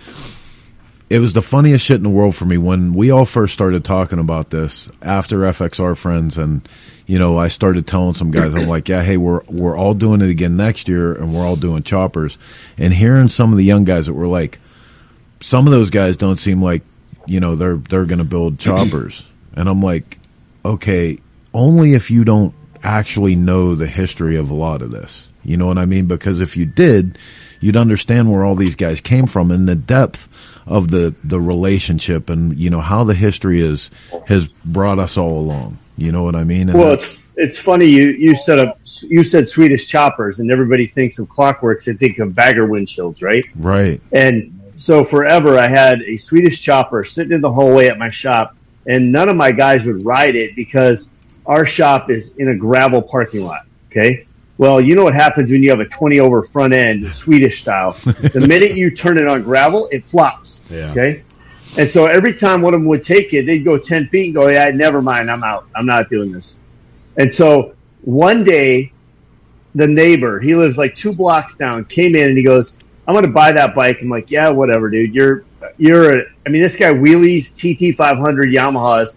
[1.10, 3.84] it was the funniest shit in the world for me when we all first started
[3.84, 6.68] talking about this after FXR friends, and
[7.08, 10.22] you know, I started telling some guys, I'm like, yeah, hey, we're we're all doing
[10.22, 12.38] it again next year, and we're all doing choppers,
[12.78, 14.60] and hearing some of the young guys that were like,
[15.40, 16.84] some of those guys don't seem like,
[17.26, 20.20] you know, they're they're going to build choppers, and I'm like,
[20.64, 21.18] okay,
[21.54, 22.54] only if you don't
[22.84, 25.28] actually know the history of a lot of this.
[25.44, 26.06] You know what I mean?
[26.06, 27.18] Because if you did,
[27.60, 30.28] you'd understand where all these guys came from and the depth
[30.70, 33.90] of the, the relationship and, you know, how the history is,
[34.28, 35.80] has brought us all along.
[35.98, 36.70] You know what I mean?
[36.70, 40.88] And Well, it's, it's funny you you said a, you said Swedish choppers, and everybody
[40.88, 41.86] thinks of Klock Werks.
[41.86, 43.46] They think of bagger windshields, right?
[43.56, 44.02] right.
[44.12, 48.56] And so forever, I had a Swedish chopper sitting in the hallway at my shop,
[48.86, 51.10] and none of my guys would ride it because
[51.46, 53.66] our shop is in a gravel parking lot.
[53.90, 54.26] Okay.
[54.60, 57.94] Well, you know what happens when you have a 20 over front end, Swedish style.
[58.04, 60.60] the minute you turn it on gravel, it flops.
[60.70, 60.92] Yeah.
[60.92, 61.24] Okay.
[61.78, 64.36] And so every time one of them would take it, they'd go 10 feet and
[64.36, 65.32] go, yeah, never mind.
[65.32, 65.66] I'm out.
[65.76, 66.58] I'm not doing this.
[67.16, 68.92] And so one day,
[69.76, 72.74] the neighbor, he lives like two blocks down, came in and he goes,
[73.08, 74.00] I'm going to buy that bike.
[74.02, 75.16] I'm like, yeah, whatever, dude.
[75.16, 75.46] You're,
[75.78, 79.16] you're, a, I mean, this guy wheelies TT 500 Yamahas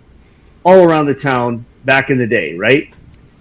[0.62, 2.95] all around the town back in the day, right?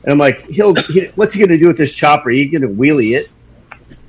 [0.03, 2.29] And I'm like, he'll, he, what's he going to do with this chopper?
[2.29, 3.31] He's going to wheelie it.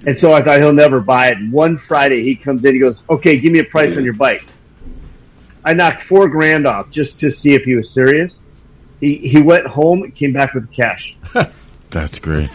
[0.06, 1.38] And so I thought he'll never buy it.
[1.38, 4.14] And one Friday he comes in, he goes, okay, give me a price on your
[4.14, 4.44] bike.
[5.64, 8.42] I knocked four grand off just to see if he was serious.
[9.00, 11.16] He, he went home, came back with cash.
[11.90, 12.50] That's great.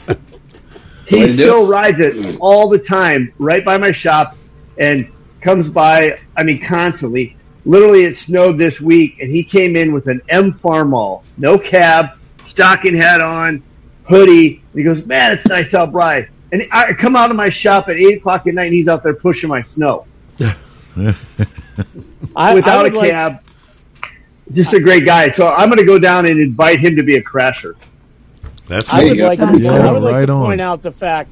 [1.07, 4.35] He still rides it all the time, right by my shop,
[4.77, 5.09] and
[5.39, 6.19] comes by.
[6.35, 7.38] I mean, constantly.
[7.65, 12.17] Literally, it snowed this week, and he came in with an M Farmall, no cab,
[12.47, 13.61] stocking hat on,
[14.05, 14.61] hoodie.
[14.71, 17.89] And he goes, "Man, it's nice out bright." And I come out of my shop
[17.89, 20.05] at eight o'clock at night, and he's out there pushing my snow
[20.39, 23.41] I- without I a would like- cab.
[24.53, 25.29] Just a great guy.
[25.31, 27.75] So I'm going to go down and invite him to be a crasher.
[28.69, 30.45] That's I would like, to, Yeah, I would like right to on.
[30.45, 31.29] point out the fact.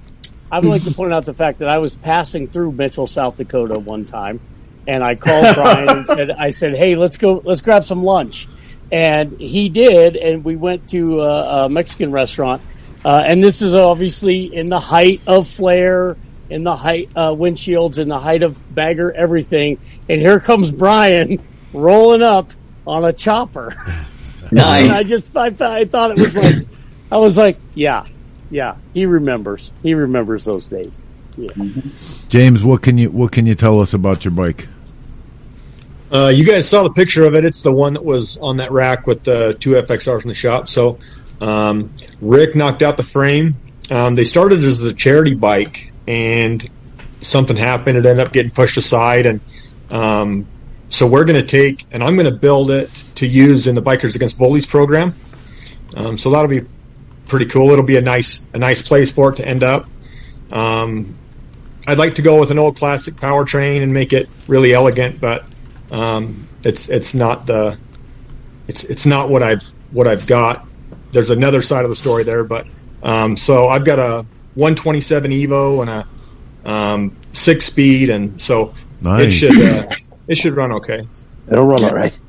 [0.51, 3.37] I would like to point out the fact that I was passing through Mitchell, South
[3.37, 4.41] Dakota, one time,
[4.85, 8.49] and I called Brian and said, "I said, hey, let's go, let's grab some lunch,"
[8.91, 12.61] and he did, and we went to a, a Mexican restaurant,
[13.03, 16.17] uh, and this is obviously in the height of flare,
[16.49, 19.79] in the height uh, windshields, in the height of bagger, everything,
[20.09, 21.41] and here comes Brian
[21.73, 22.51] rolling up
[22.87, 23.73] on a chopper.
[24.51, 24.83] Nice.
[24.83, 26.67] And I just I, thought- I thought it was like
[27.11, 28.05] I was like, yeah,
[28.51, 28.75] yeah.
[28.93, 29.71] He remembers.
[29.81, 30.91] He remembers those days.
[31.35, 31.49] Yeah.
[32.29, 34.67] James, what can you what can you tell us about your bike?
[36.15, 37.43] Uh, you guys saw the picture of it.
[37.43, 40.69] It's the one that was on that rack with the two FXRs in the shop.
[40.69, 40.97] So
[41.41, 43.57] um, Rick knocked out the frame.
[43.91, 46.65] Um, they started as a charity bike, and
[47.19, 47.97] something happened.
[47.97, 49.41] It ended up getting pushed aside, and
[49.91, 50.47] um,
[50.87, 53.81] so we're going to take and I'm going to build it to use in the
[53.81, 55.13] Bikers Against Bullies program.
[55.97, 56.65] Um, so that'll be
[57.27, 57.71] pretty cool.
[57.71, 59.89] It'll be a nice a nice place for it to end up.
[60.49, 61.17] Um,
[61.85, 65.43] I'd like to go with an old classic powertrain and make it really elegant, but
[65.95, 67.77] um, it's it's not the
[68.67, 70.65] it's it's not what I've what I've got.
[71.11, 72.67] There's another side of the story there, but
[73.01, 74.25] um, so I've got a
[74.55, 78.73] 127 Evo and a um, six speed, and so
[79.03, 79.87] it should uh,
[80.27, 81.07] it should run okay.
[81.49, 82.19] It'll run all right.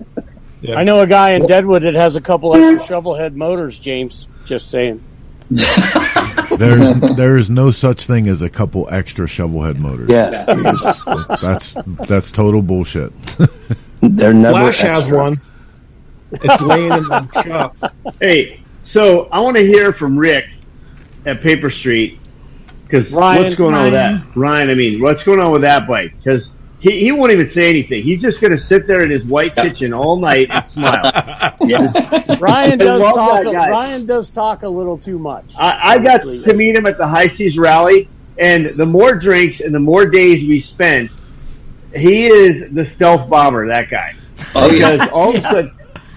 [0.69, 3.79] I know a guy in Deadwood that has a couple extra shovelhead motors.
[3.79, 5.03] James, just saying.
[6.59, 10.11] There's there's no such thing as a couple extra shovelhead motors.
[10.11, 10.45] Yeah.
[11.41, 11.75] that's
[12.09, 13.13] that's total bullshit.
[14.01, 15.41] They're never Flash has one.
[16.33, 17.95] It's laying in the shop.
[18.21, 20.47] Hey, so I want to hear from Rick
[21.25, 22.18] at Paper Street
[22.83, 23.43] because Ryan.
[23.43, 24.37] what's going on with that?
[24.37, 26.13] Ryan, I mean, what's going on with that bike?
[26.18, 26.51] Because
[26.87, 28.03] he, he won't even say anything.
[28.03, 31.03] He's just going to sit there in his white kitchen all night and smile.
[32.41, 33.42] Ryan does talk.
[33.45, 33.71] that guy.
[33.71, 35.54] Ryan does talk a little too much.
[35.58, 38.08] I, I got to meet him at the High Seas Rally,
[38.38, 41.11] and the more drinks and the more days we spent,
[41.95, 43.67] he is the stealth bomber.
[43.67, 44.14] That guy.
[44.54, 45.08] Oh, yeah.
[45.13, 45.72] all of a sudden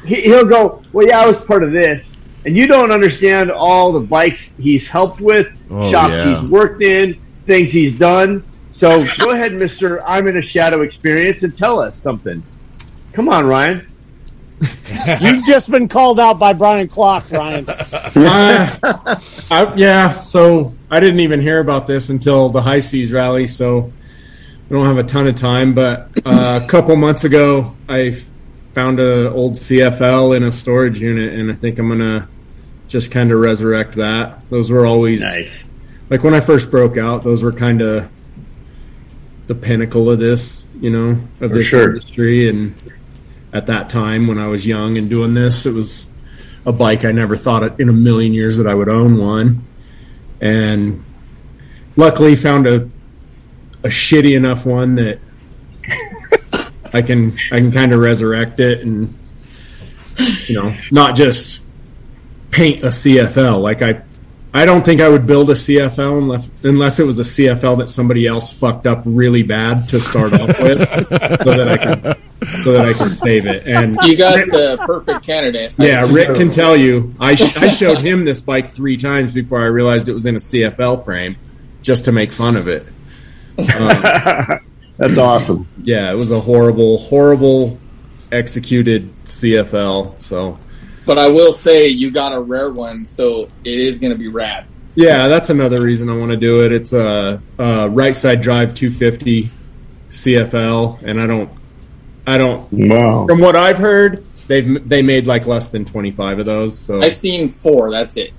[0.06, 2.06] he, he'll go, "Well, yeah, I was part of this,"
[2.46, 6.42] and you don't understand all the bikes he's helped with, Oh, shops yeah.
[6.42, 8.44] he's worked in, things he's done.
[8.80, 10.02] So go ahead, Mister.
[10.08, 12.42] I'm in a shadow experience, and tell us something.
[13.12, 13.86] Come on, Ryan.
[15.20, 17.66] You've just been called out by Brian Klock, Ryan.
[17.68, 18.80] Uh,
[19.52, 23.92] I, yeah, so I didn't even hear about this until the High Seas rally, so
[24.70, 25.74] I don't have a ton of time.
[25.74, 28.24] But uh, a couple months ago, I
[28.74, 32.30] found an old CFL in a storage unit, and I think I'm gonna
[32.88, 34.50] just kind of resurrect that.
[34.50, 35.66] Those were always nice.
[36.10, 38.10] Like when I first broke out, those were kind of
[39.50, 41.88] the pinnacle of this, you know, of For this sure.
[41.88, 42.48] industry.
[42.48, 42.76] And
[43.52, 46.08] at that time, when I was young and doing this, it was
[46.68, 49.66] a bike I never thought in a million years that I would own one.
[50.40, 51.04] And
[51.96, 52.88] luckily, found a
[53.82, 55.20] a shitty enough one that
[56.94, 59.18] I can I can kind of resurrect it and
[60.48, 61.62] you know not just
[62.52, 64.04] paint a CFL like I
[64.52, 67.88] I don't think I would build a CFL unless unless it was a CFL that
[67.90, 72.72] somebody else fucked up really bad to start off with so that I can so
[72.74, 75.74] that I can save it and You got the perfect candidate.
[75.78, 77.14] yeah, Rick can tell you.
[77.20, 80.36] I sh- I showed him this bike three times before I realized it was in
[80.36, 81.38] a CFL frame,
[81.84, 82.88] just to make fun of it.
[83.60, 84.60] Um,
[84.98, 85.68] That's awesome.
[85.84, 87.78] Yeah, it was a horrible, horrible
[88.32, 90.20] executed CFL.
[90.22, 90.58] So
[91.10, 94.28] But I will say you got a rare one, so it is going to be
[94.28, 94.68] rad.
[94.94, 96.72] Yeah, that's another reason I want to do it.
[96.72, 99.50] It's a, a right side drive 250
[100.12, 101.50] CFL, and I don't,
[102.28, 102.72] I don't.
[102.72, 103.26] Wow.
[103.26, 106.78] From what I've heard, they've they made like less than 25 of those.
[106.78, 107.90] So I've seen four.
[107.90, 108.32] That's it.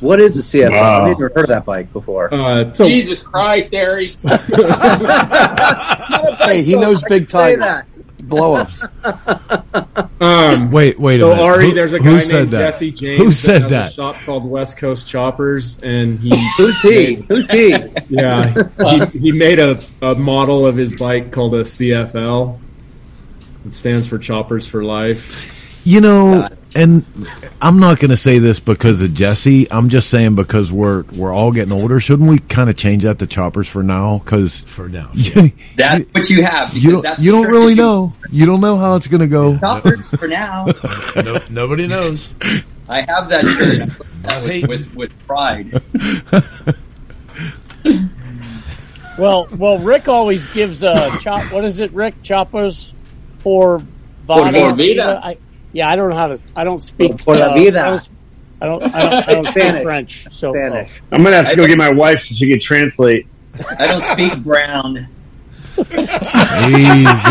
[0.00, 0.72] What is a CFL?
[0.72, 1.00] Wow.
[1.00, 2.28] I've never heard of that bike before.
[2.30, 4.08] Uh, so- Jesus Christ, Ari!
[6.44, 7.84] Hey, he knows big Say tires,
[8.28, 8.84] blow ups.
[10.20, 11.42] Um, Wait, wait so a minute.
[11.44, 12.58] Ari, Who- there's a guy named that?
[12.58, 13.22] Jesse James.
[13.22, 13.90] Who said has that?
[13.92, 17.14] A shop called West Coast Choppers, and he Who's he?
[17.14, 17.70] Who's he?
[18.08, 18.52] yeah,
[19.12, 22.58] he, he made a, a model of his bike called a CFL.
[23.66, 25.80] It stands for Choppers for Life.
[25.84, 27.04] You know, and
[27.60, 29.70] I'm not going to say this because of Jesse.
[29.70, 32.00] I'm just saying because we're we're all getting older.
[32.00, 34.18] Shouldn't we kind of change that to choppers for now?
[34.18, 35.10] Because for now,
[35.76, 36.76] That's what you have.
[36.76, 38.14] You don't that's you the don't really you- know.
[38.30, 39.56] You don't know how it's going to go.
[39.58, 40.66] Choppers for now.
[41.16, 42.32] no, nobody knows.
[42.88, 45.72] I have that shirt that with, with with pride.
[49.18, 51.52] Well, well, Rick always gives a chop.
[51.52, 52.22] What is it, Rick?
[52.22, 52.94] Choppers
[53.40, 53.80] for
[54.28, 54.74] Por Vada.
[54.74, 55.20] vida.
[55.24, 55.38] I,
[55.78, 56.42] yeah, I don't know how to.
[56.56, 57.18] I don't speak.
[57.24, 57.80] Por la uh, vida.
[57.80, 58.08] I don't.
[58.60, 59.82] I don't, I don't, I don't speak Spanish.
[59.84, 60.26] French.
[60.32, 61.00] So Spanish.
[61.12, 63.26] I'm gonna have to go get my wife so she can translate.
[63.78, 65.06] I don't speak brown.
[65.78, 65.94] Easy.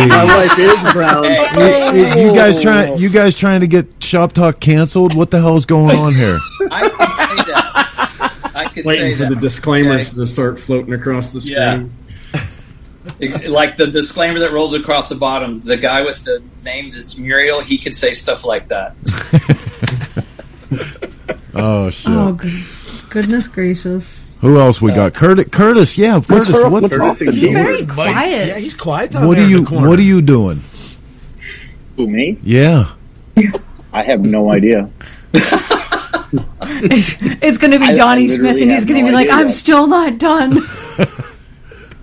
[0.07, 1.25] My wife is brown.
[1.25, 2.97] You, you- you guys trying?
[2.97, 5.13] You guys trying to get Shop Talk canceled?
[5.13, 6.39] What the hell's going on here?
[6.71, 8.51] I could say that.
[8.55, 9.29] I could say Waiting for that.
[9.29, 11.57] the disclaimers to start floating across the screen.
[11.57, 11.83] Yeah.
[13.21, 15.61] Ex- like the disclaimer that rolls across the bottom.
[15.61, 18.95] The guy with the name that's Muriel, he can say stuff like that.
[21.59, 22.11] Oh shit!
[22.11, 22.53] Oh, good,
[23.09, 24.31] goodness gracious.
[24.41, 25.07] Who else we got?
[25.07, 25.47] Uh, Curtis.
[25.51, 25.97] Curtis.
[25.97, 26.49] Yeah, Curtis.
[26.49, 28.47] her- what, what's off what, He's very quiet.
[28.49, 29.65] Yeah, he's quiet down what there are in you?
[29.65, 29.87] the.
[29.89, 30.61] What are you doing?
[31.95, 32.37] Who me?
[32.43, 32.93] Yeah.
[33.91, 34.89] I have no idea.
[36.69, 39.13] It's, it's going to be I- I Donnie Smith, and he's going to no be
[39.13, 40.59] like, idea "I'm still not done."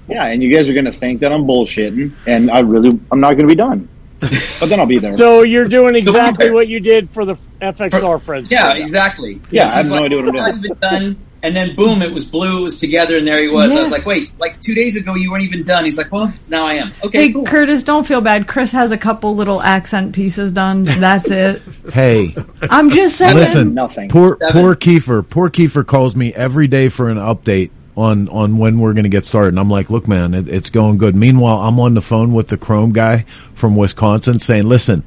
[0.09, 3.21] Yeah, and you guys are going to think that I'm bullshitting, and I really, I'm
[3.21, 3.89] not going to be done.
[4.21, 5.17] But then I'll be there.
[5.19, 8.51] So you're doing exactly what you did for the FXR friends.
[8.51, 9.41] Yeah, exactly.
[9.51, 11.17] Yeah, I have He's no like, idea what I'm "Not doing." even done.
[11.43, 12.61] And then boom, it was blue.
[12.61, 13.71] It was together, and there he was.
[13.71, 15.85] I was like, wait, like two days ago you weren't even done.
[15.85, 16.91] He's like, well, now I am.
[17.05, 17.45] Okay, hey, cool.
[17.45, 18.47] Curtis, don't feel bad.
[18.49, 20.85] Chris has a couple little accent pieces done.
[20.85, 21.61] That's it.
[21.93, 23.37] Hey, I'm just saying.
[23.37, 23.75] listen.
[23.75, 24.09] Nothing.
[24.09, 24.63] Poor Seven.
[24.63, 25.29] poor Kiefer.
[25.29, 29.11] Poor Kiefer calls me every day for an update on on when we're going to
[29.11, 29.49] get started.
[29.49, 31.15] And I'm like, look, man, it, it's going good.
[31.15, 35.05] Meanwhile, I'm on the phone with the Chrome guy from Wisconsin saying, listen.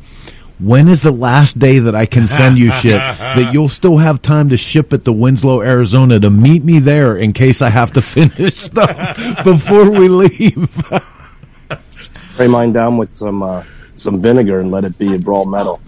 [0.59, 4.23] When is the last day that I can send you shit that you'll still have
[4.23, 7.93] time to ship it to Winslow, Arizona to meet me there in case I have
[7.93, 10.83] to finish stuff before we leave?
[11.99, 15.79] Spray mine down with some uh, some vinegar and let it be a brawl metal.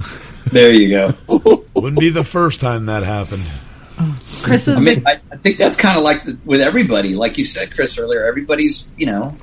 [0.52, 1.14] There you go.
[1.76, 3.46] Wouldn't be the first time that happened.
[4.42, 7.38] Chris is I mean, I, I think that's kind of like the, with everybody, like
[7.38, 8.26] you said, Chris earlier.
[8.26, 9.36] Everybody's, you know,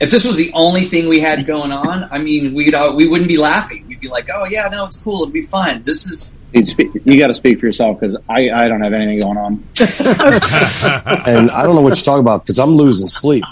[0.00, 3.06] if this was the only thing we had going on, I mean, we'd uh, we
[3.06, 3.86] wouldn't be laughing.
[3.86, 5.82] We'd be like, oh yeah, no, it's cool, it'd be fine.
[5.82, 8.92] This is You, speak, you got to speak for yourself because I, I don't have
[8.92, 9.64] anything going on.
[11.26, 13.44] And I don't know what you're talking about because I'm losing sleep.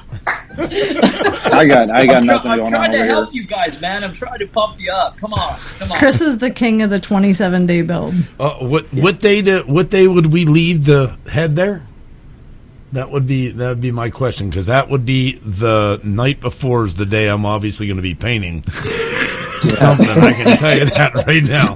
[0.57, 3.43] I got I got I'm, try- nothing I'm going trying on to over help here.
[3.43, 4.03] you guys, man.
[4.05, 5.17] I'm trying to pump you up.
[5.19, 5.99] Come on, come on.
[5.99, 8.15] Chris is the king of the 27 day build.
[8.41, 11.85] Uh, what what day do, what day would we leave the head there?
[12.93, 16.85] That would be that would be my question because that would be the night before
[16.87, 18.63] is the day I'm obviously going to be painting
[19.61, 20.09] something.
[20.09, 21.75] I can tell you that right now.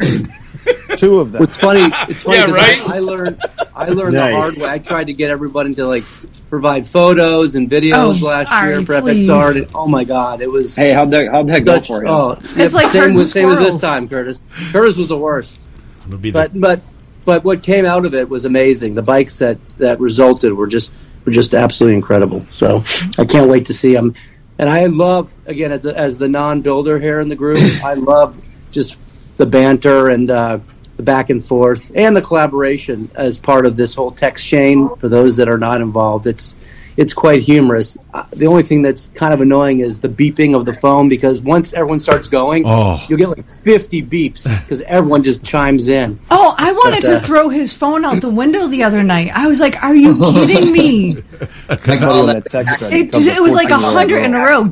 [1.03, 1.41] Two of them.
[1.41, 1.91] What's funny?
[2.09, 2.37] It's funny.
[2.39, 2.89] Yeah, 'cause right?
[2.91, 3.41] I, I learned.
[3.75, 4.29] I learned Nice.
[4.31, 4.69] the hard way.
[4.69, 6.05] I tried to get everybody to like
[6.49, 9.27] provide photos and videos Oh, last Ari, year for please.
[9.29, 9.57] FXR.
[9.57, 10.77] And, oh my god, it was.
[10.77, 12.09] Hey, how'd that how'd that go such- for you?
[12.09, 14.39] Oh, It's like same herding with same as this time, Curtis.
[14.71, 15.61] Curtis was the worst.
[16.07, 16.81] It'll be the, But but
[17.25, 18.95] but what came out of it was amazing.
[18.95, 20.93] The bikes that that resulted were just
[21.25, 22.47] were just absolutely incredible.
[22.53, 22.85] So
[23.19, 24.15] I can't wait to see them.
[24.59, 27.59] And I love again as the, as the non-builder here in the group.
[27.85, 28.37] I love
[28.71, 28.99] just
[29.39, 30.59] the banter and uh,
[31.03, 34.89] the back and forth and the collaboration as part of this whole text chain.
[34.97, 36.55] For those that are not involved, it's
[36.97, 37.97] it's quite humorous.
[38.15, 41.41] Uh, the only thing that's kind of annoying is the beeping of the phone because
[41.41, 43.03] once everyone starts going, Oh.
[43.09, 46.19] you'll get like 50 beeps because everyone just chimes in.
[46.31, 49.31] Oh, I wanted But, to uh, throw his phone out the window the other night.
[49.35, 51.17] I was like, "Are you kidding me?"
[51.69, 54.65] Because all that text It, becomes it was like a hundred in a row.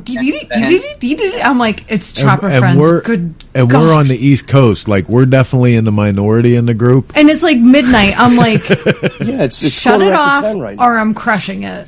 [1.43, 3.81] I'm like, "It's Chopper and, and Friends." we're Good, and gosh.
[3.81, 4.87] we're on the East Coast.
[4.87, 7.11] Like we're definitely in the minority in the group.
[7.15, 8.13] and it's like midnight.
[8.17, 11.87] I'm like, Yeah, it's it's "Shut it off, right or I'm crushing it."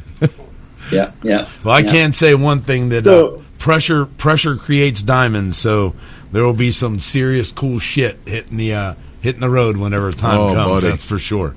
[0.92, 1.48] Yeah, yeah.
[1.64, 1.92] well, I yeah.
[1.92, 5.58] can say one thing that uh, pressure pressure creates diamonds.
[5.58, 5.96] So
[6.32, 10.40] there will be some serious cool shit hitting the uh, hitting the road whenever time
[10.40, 10.82] Oh, comes.
[10.82, 10.92] buddy.
[10.92, 11.56] That's for sure.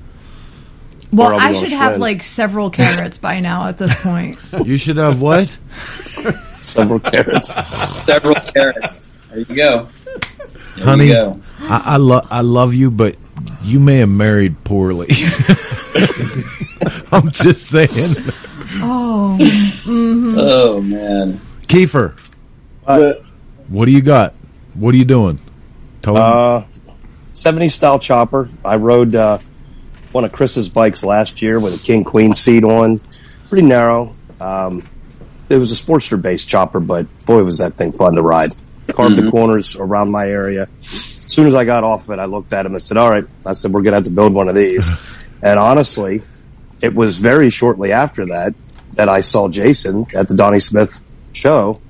[1.13, 2.03] Well, I'll be I on should a have trend.
[2.03, 4.39] like several carrots by now at this point.
[4.67, 5.49] You should have what?
[6.61, 7.55] Several carrots.
[8.05, 9.15] Several carrots.
[9.31, 9.89] There you go.
[10.77, 11.41] There Honey, you go.
[11.61, 13.17] I, I love I love you, but
[13.63, 15.09] you may have married poorly.
[17.13, 18.15] I'm just saying.
[18.75, 19.37] Oh.
[19.41, 20.35] mhm.
[20.39, 21.41] Oh man.
[21.63, 22.19] Kiefer,
[23.69, 24.35] what do you got?
[24.75, 25.41] What are you doing?
[26.03, 26.17] Tell.
[26.17, 26.67] Uh,
[27.35, 28.49] 70 style chopper.
[28.65, 29.39] I rode uh,
[30.13, 33.01] one of Chris's bikes last year with a king queen seat on.
[33.49, 34.15] Pretty narrow.
[34.41, 34.83] Um,
[35.49, 38.55] it was a Sportster based chopper, but boy, was that thing fun to ride.
[38.93, 40.69] Carved the corners around my area.
[40.79, 43.11] As soon as I got off of it, I looked at him and said, All
[43.11, 44.91] right, I said, we're going to have to build one of these.
[45.43, 46.23] and honestly,
[46.83, 48.55] it was very shortly after that
[48.95, 51.81] that I saw Jason at the Donnie Smith show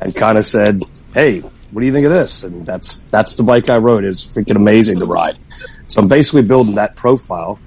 [0.00, 0.82] and kind of said,
[1.12, 4.04] "Hey, what do you think of this?" And that's that's the bike I rode.
[4.04, 5.36] It's freaking amazing to ride.
[5.86, 7.58] So I'm basically building that profile.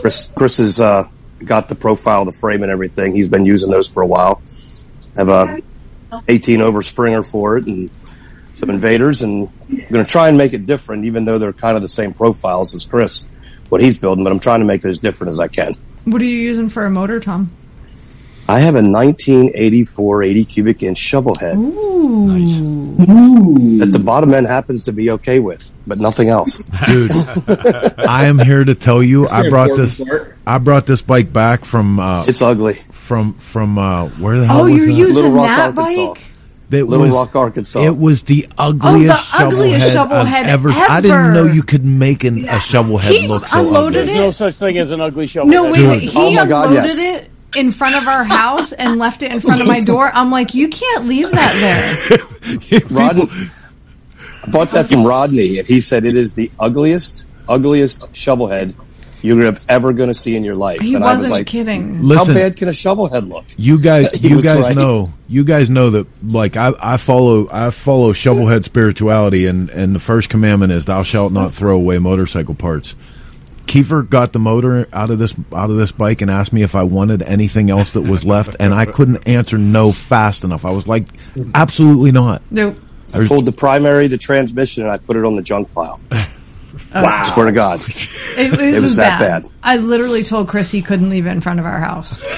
[0.00, 1.08] Chris, Chris has uh,
[1.44, 3.14] got the profile, the frame, and everything.
[3.14, 4.40] He's been using those for a while.
[5.16, 5.62] I have a
[6.28, 7.90] 18 over Springer for it and
[8.54, 11.76] some invaders, and I'm going to try and make it different, even though they're kind
[11.76, 13.28] of the same profiles as Chris,
[13.68, 14.24] what he's building.
[14.24, 15.74] But I'm trying to make it as different as I can.
[16.04, 17.50] What are you using for a motor, Tom?
[18.50, 22.96] I have a 1984 80 cubic inch shovel head Ooh.
[23.78, 26.62] that the bottom end happens to be okay with, but nothing else.
[26.86, 27.12] Dude,
[27.98, 30.02] I am here to tell you, That's I brought this.
[30.02, 30.36] part.
[30.46, 32.00] I brought this bike back from.
[32.00, 32.74] Uh, it's ugly.
[32.92, 34.92] From from uh, where the hell Oh, was you're that?
[34.92, 36.14] using Little Rock, that Arkansas.
[36.14, 36.24] bike?
[36.70, 37.80] That Little was- Rock, Arkansas.
[37.80, 41.44] It was the oh, ugliest, ugliest shovel shovel head head I've ever, I didn't know
[41.44, 44.12] you could make an, a shovel head He's look so unloaded ugly.
[44.14, 45.48] There's no such thing as an ugly shovel.
[45.48, 45.72] No, head.
[45.72, 46.02] wait, wait.
[46.02, 46.98] He Oh my God, unloaded yes.
[46.98, 50.10] it in front of our house and left it in front of my door.
[50.12, 52.80] I'm like, you can't leave that there.
[52.90, 53.24] Rodney,
[54.42, 58.74] I bought that from Rodney, and he said it is the ugliest, ugliest shovel head
[59.22, 60.80] you're ever going to see in your life.
[60.80, 62.02] He and I was wasn't like, kidding.
[62.02, 62.34] Listen.
[62.34, 63.44] how bad can a shovel head look?
[63.56, 64.76] You guys, you guys right.
[64.76, 66.06] know, you guys know that.
[66.22, 71.02] Like I, I follow, I follow shovelhead spirituality, and and the first commandment is, "Thou
[71.02, 72.94] shalt not throw away motorcycle parts."
[73.66, 76.74] Kiefer got the motor out of this out of this bike and asked me if
[76.74, 80.64] I wanted anything else that was left, and I couldn't answer no fast enough.
[80.64, 81.06] I was like,
[81.54, 82.78] "Absolutely not." Nope.
[83.12, 86.00] I pulled the primary, the transmission, and I put it on the junk pile.
[86.94, 87.22] Wow.
[87.22, 87.80] Swear to God.
[87.86, 88.08] It,
[88.38, 89.42] it It was was that bad.
[89.44, 89.52] bad.
[89.62, 92.18] I literally told Chris he couldn't leave it in front of our house.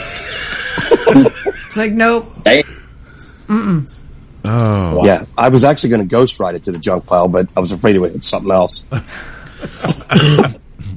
[0.87, 2.25] it's like, nope.
[2.45, 4.07] Mm-mm.
[4.45, 7.49] Oh, Yeah, I was actually going to ghost ride it to the junk pile, but
[7.57, 8.85] I was afraid it would hit something else.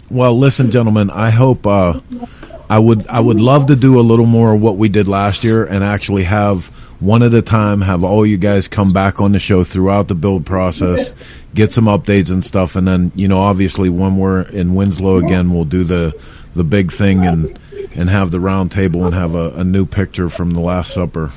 [0.09, 1.09] Well, listen, gentlemen.
[1.09, 1.99] I hope uh,
[2.69, 5.43] I would I would love to do a little more of what we did last
[5.43, 6.69] year and actually have
[7.03, 7.81] one at a time.
[7.81, 11.13] Have all you guys come back on the show throughout the build process,
[11.53, 15.53] get some updates and stuff, and then you know, obviously, when we're in Winslow again,
[15.53, 16.19] we'll do the
[16.55, 17.59] the big thing and
[17.95, 21.31] and have the round table and have a, a new picture from the Last Supper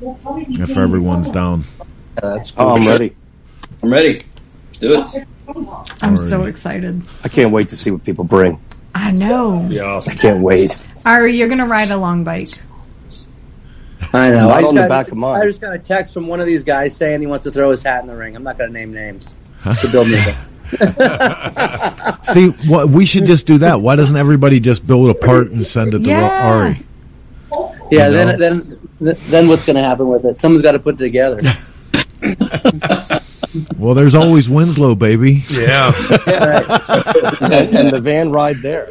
[0.00, 1.64] if everyone's down.
[2.22, 3.14] Oh, I'm ready.
[3.82, 4.20] I'm ready.
[4.80, 5.26] Do it.
[6.02, 7.02] I'm so excited.
[7.24, 8.60] I can't wait to see what people bring.
[8.94, 9.66] I know.
[9.68, 10.82] Yeah, I can't wait.
[11.04, 12.50] Ari, you're gonna ride a long bike.
[14.16, 14.42] I know.
[14.42, 15.40] Not I just on the got, back of mine.
[15.40, 17.70] I just got a text from one of these guys saying he wants to throw
[17.70, 18.36] his hat in the ring.
[18.36, 19.36] I'm not going to name names.
[19.64, 20.14] To build me
[22.32, 23.80] See, what we should just do that.
[23.80, 26.46] Why doesn't everybody just build a part and send it to Yeah.
[26.46, 26.82] Ari?
[27.90, 30.38] Yeah, You then then then what's going to happen with it?
[30.38, 31.40] Someone's got to put it together.
[33.78, 35.44] Well, there's always Winslow, baby.
[35.48, 35.92] Yeah.
[37.40, 38.86] and, and the van ride there.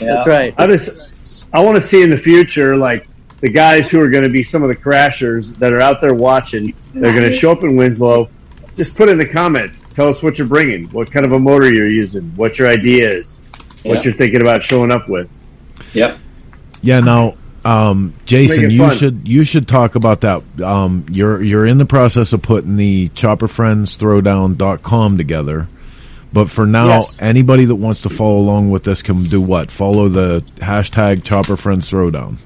[0.00, 0.54] That's right.
[0.58, 3.06] I just I want to see in the future like
[3.40, 6.14] the guys who are going to be some of the crashers that are out there
[6.14, 6.74] watching.
[6.94, 8.28] They're going to show up in Winslow.
[8.76, 9.82] Just put in the comments.
[9.94, 10.88] Tell us what you're bringing.
[10.90, 12.22] What kind of a motor you're using.
[12.36, 13.38] What your idea is.
[13.82, 13.94] Yeah.
[13.94, 15.28] What you're thinking about showing up with.
[15.94, 16.18] Yep.
[16.82, 17.00] Yeah.
[17.00, 17.34] Now,
[17.64, 18.96] um, Jason, you fun.
[18.96, 20.42] should you should talk about that.
[20.62, 25.68] Um, you're you're in the process of putting the chopperfriendsthrowdown.com together.
[26.32, 27.18] But for now, Yes.
[27.20, 29.70] anybody that wants to follow along with this can do what?
[29.70, 32.36] Follow the hashtag chopperfriendsthrowdown.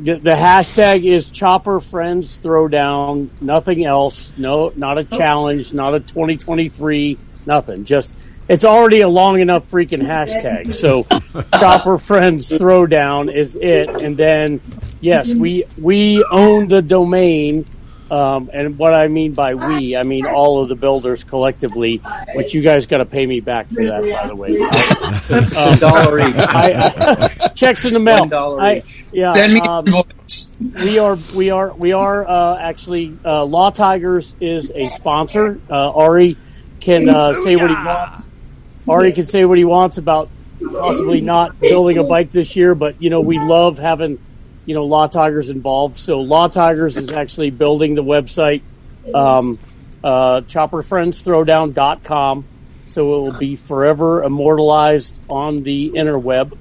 [0.00, 3.30] The, the hashtag is Chopper Friends Throwdown.
[3.40, 4.32] Nothing else.
[4.36, 5.16] No, not a oh.
[5.16, 5.74] challenge.
[5.74, 7.18] Not a 2023.
[7.46, 7.84] Nothing.
[7.84, 8.14] Just
[8.48, 10.74] it's already a long enough freaking hashtag.
[10.78, 11.02] So
[11.58, 14.00] Chopper Friends Throwdown is it.
[14.00, 14.60] And then
[15.00, 17.66] yes, we we own the domain.
[18.10, 22.00] Um, and what I mean by we, I mean all of the builders collectively,
[22.34, 24.58] which you guys got to pay me back for that, by the way.
[25.28, 26.36] Um, dollar each.
[26.36, 28.20] I, I, checks in the mail.
[28.20, 29.04] One dollar I- each.
[29.12, 29.32] Yeah.
[29.34, 29.84] Send me um,
[30.84, 35.60] we are we are we are uh, actually uh, Law Tigers is a sponsor.
[35.70, 36.36] Uh, Ari
[36.80, 38.26] can uh, say what he wants.
[38.88, 40.30] Ari can say what he wants about
[40.60, 44.18] possibly not building a bike this year, but you know we love having
[44.68, 45.96] you know Law Tigers involved.
[45.96, 48.60] So Law Tigers is actually building the website
[49.14, 49.58] um,
[50.04, 52.44] uh, chopperfriendsthrowdown.com.
[52.86, 56.54] So it will be forever immortalized on the interweb,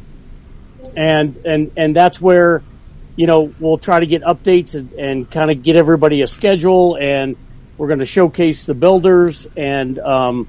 [0.95, 2.63] and and and that's where
[3.17, 6.95] you know we'll try to get updates and, and kind of get everybody a schedule,
[6.95, 7.35] and
[7.77, 10.47] we're going to showcase the builders and um,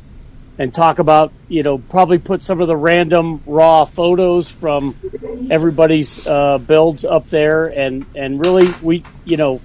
[0.59, 4.97] and talk about you know probably put some of the random raw photos from
[5.51, 9.61] everybody's uh, builds up there, and and really we you know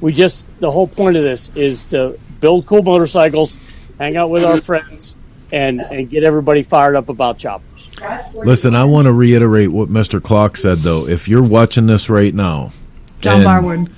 [0.00, 3.58] we just the whole point of this is to build cool motorcycles,
[3.98, 5.16] hang out with our friends,
[5.50, 7.88] and and get everybody fired up about choppers.
[8.34, 10.22] Listen, I want to reiterate what Mr.
[10.22, 11.08] Klock said though.
[11.08, 12.72] If you're watching this right now,
[13.20, 13.92] John and, Barwood,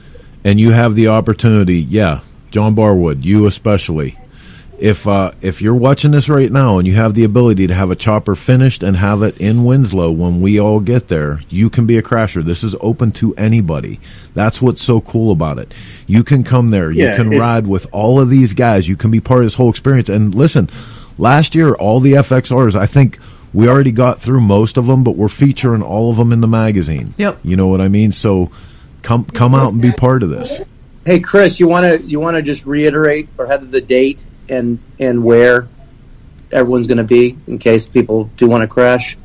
[0.45, 2.21] and you have the opportunity, yeah,
[2.51, 4.17] John Barwood, you especially.
[4.79, 7.91] If uh, if you're watching this right now and you have the ability to have
[7.91, 11.87] a chopper finished and have it in Winslow when we all get there, you can
[11.87, 12.45] be a crasher.
[12.45, 14.01] This is open to anybody.
[14.35, 15.73] That's what's so cool about it.
[16.07, 16.91] You can come there.
[16.91, 18.87] You can ride with all of these guys.
[18.87, 20.11] You can be part of this whole experience.
[20.11, 20.69] And listen,
[21.17, 23.19] last year all the FXRs, I think
[23.55, 26.49] we already got through most of them, but we're featuring all of them in the
[26.49, 27.15] magazine.
[27.17, 27.39] Yep.
[27.43, 28.13] You know what I mean?
[28.13, 28.51] So
[29.01, 30.67] come come out and be part of this.
[31.07, 34.79] Hey, Chris, you want to you want to just reiterate or have the date and
[34.99, 35.69] and where
[36.53, 39.17] everyone's going to be in case people do want to crash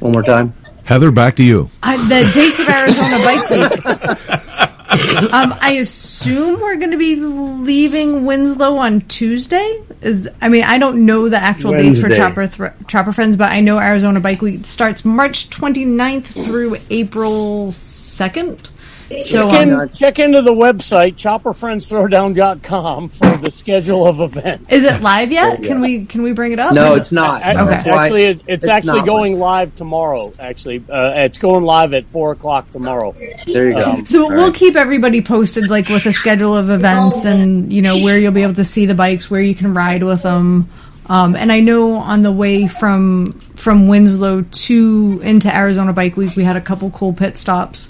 [0.00, 0.54] one more time.
[0.84, 1.70] Heather, back to you.
[1.82, 4.46] I, the dates of Arizona Bike Week.
[5.32, 9.82] um, I assume we're going to be leaving Winslow on Tuesday.
[10.00, 13.50] Is I mean I don't know the actual dates for Chopper Thr Chopper Friends, but
[13.50, 18.70] I know Arizona Bike Week starts March 29th through April second.
[19.22, 24.72] So check, in, um, check into the website chopperfriendsthrowdown.com for the schedule of events.
[24.72, 25.62] is it live yet?
[25.62, 26.74] Can we can we bring it up?
[26.74, 27.40] No, Is it's it- not.
[27.42, 27.54] Okay.
[27.54, 30.18] That's why- Actually, it, it's, it's actually going live tomorrow.
[30.40, 33.14] Actually, uh, it's going live at four o'clock tomorrow.
[33.46, 33.90] There you go.
[33.92, 37.98] Um, So we'll keep everybody posted, like with a schedule of events and you know
[37.98, 40.68] where you'll be able to see the bikes, where you can ride with them.
[41.08, 46.34] Um, and I know on the way from from Winslow to into Arizona Bike Week,
[46.34, 47.88] we had a couple cool pit stops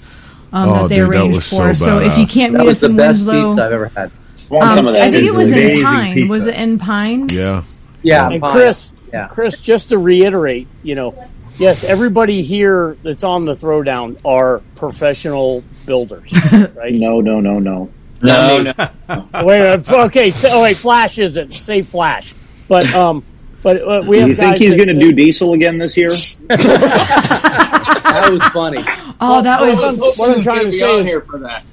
[0.53, 1.73] um, Oh, that they dude, that arranged was so for.
[1.75, 3.87] So, if you can't That meet was us the in best Winslow, pizza I've ever
[3.89, 4.11] had.
[4.51, 6.13] um, I think it was in Pine.
[6.13, 6.29] pizza.
[6.29, 7.27] Was it in Pine?
[7.29, 7.63] Yeah.
[8.03, 8.51] Yeah, and fine.
[8.51, 9.27] Chris, Yeah.
[9.27, 11.15] Chris, just to reiterate, you know,
[11.57, 16.31] yes, everybody here that's on the throwdown are professional builders,
[16.75, 16.93] right?
[16.93, 17.89] No, no, no, no.
[18.21, 19.29] No, no.
[19.43, 21.53] wait, uh, okay, so, oh, wait, Flash isn't.
[21.53, 22.33] Say Flash,
[22.67, 23.23] but um,
[23.63, 26.09] but uh, we Do have you think he's going to do diesel again this year?
[26.47, 28.83] That was funny.
[29.19, 29.83] Oh, that was.
[29.83, 31.65] I'm, what I'm trying to be say on is, here for that.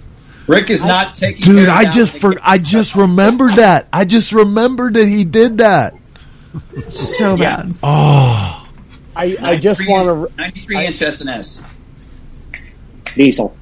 [0.47, 1.45] Rick is not taking.
[1.45, 3.87] Dude, care I just for I just remembered that.
[3.93, 5.95] I just remembered that he did that.
[6.89, 7.57] so Yeah.
[7.65, 7.75] bad.
[7.83, 8.67] Oh,
[9.15, 10.35] I, I just want to.
[10.39, 11.63] 93 inch S&S.
[13.15, 13.55] Diesel.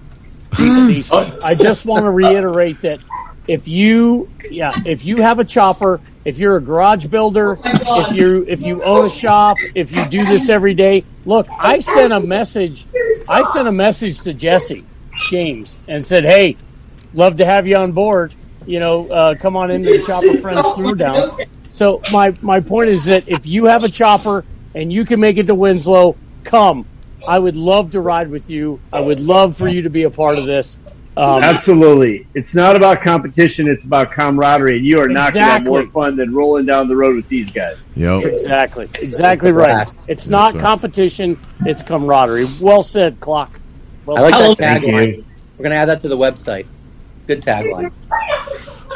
[0.53, 3.01] I just want to reiterate that
[3.49, 8.44] if you, yeah, if you have a chopper, if you're a garage builder, if you
[8.49, 12.20] if you own a shop, if you do this every day, look, I sent a
[12.20, 12.86] message.
[13.28, 14.85] I sent a message to Jesse
[15.31, 16.57] James and said, "Hey,
[17.15, 18.35] love to have you on board.
[18.66, 23.07] You know, uh, come on into the Chopper Friends Throwdown." So my my point is
[23.07, 24.44] that if you have a chopper
[24.74, 26.86] and you can make it to Winslow, come.
[27.27, 28.81] I would love to ride with you.
[28.93, 30.78] I would love for you to be a part of this.
[31.16, 32.26] Um, Absolutely.
[32.34, 35.84] It's not about competition, it's about camaraderie, and you are not going to have more
[35.86, 37.93] fun than rolling down the road with these guys.
[37.94, 38.22] yep.
[38.22, 38.89] Exactly.
[39.02, 39.86] Exactly right.
[40.09, 40.60] It's not sir.
[40.60, 42.47] competition, it's camaraderie.
[42.62, 43.60] Well said, Klock.
[44.06, 44.55] Well, I like Hello.
[44.55, 45.24] that tagline.
[45.59, 46.66] We're gonna add that to the website.
[47.26, 47.93] Good tagline.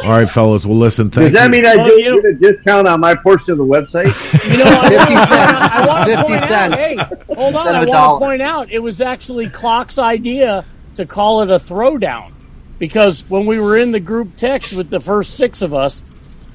[0.02, 0.66] All right, fellas.
[0.66, 1.10] Well, listen.
[1.10, 1.50] Thank Does that you.
[1.50, 4.06] mean I Well, do you know- get a discount on my portion of the website?
[4.50, 6.96] You know, I want to point out, I want to point out hey,
[7.34, 10.64] hold on, I want to point out, it was actually Klock's idea
[10.96, 12.32] to call it a throwdown.
[12.78, 16.02] Because when we were in the group text with the first six of us,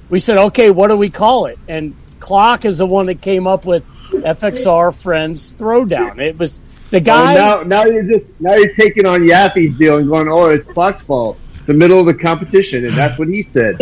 [0.10, 1.58] we said, okay, what do we call it?
[1.68, 6.20] And Klock is the one that came up with FXR Friends Throwdown.
[6.20, 6.60] It was
[6.92, 7.34] the oh, guy.
[7.34, 10.66] Oh, now, now you're just now you're taking on Yaffe's deal and going, "Oh, it's
[10.66, 13.78] Klock's fault." It's the middle of the competition, and that's what he said.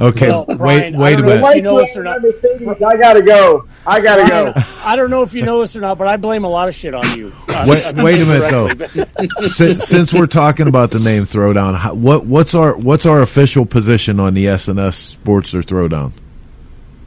[0.00, 1.44] Okay, Well, wait, Brian, I wait a minute.
[1.46, 2.20] if you know this or not.
[2.24, 3.66] I gotta go.
[3.86, 4.52] I gotta go.
[4.82, 6.74] I don't know if you know this or not, but I blame a lot of
[6.74, 7.34] shit on you.
[7.48, 8.50] Uh, Wait, I mean, wait a minute
[9.38, 9.46] though.
[9.46, 13.66] since, since we're talking about the name Throwdown, how, what what's our what's our official
[13.66, 16.12] position on the S&S or Throwdown?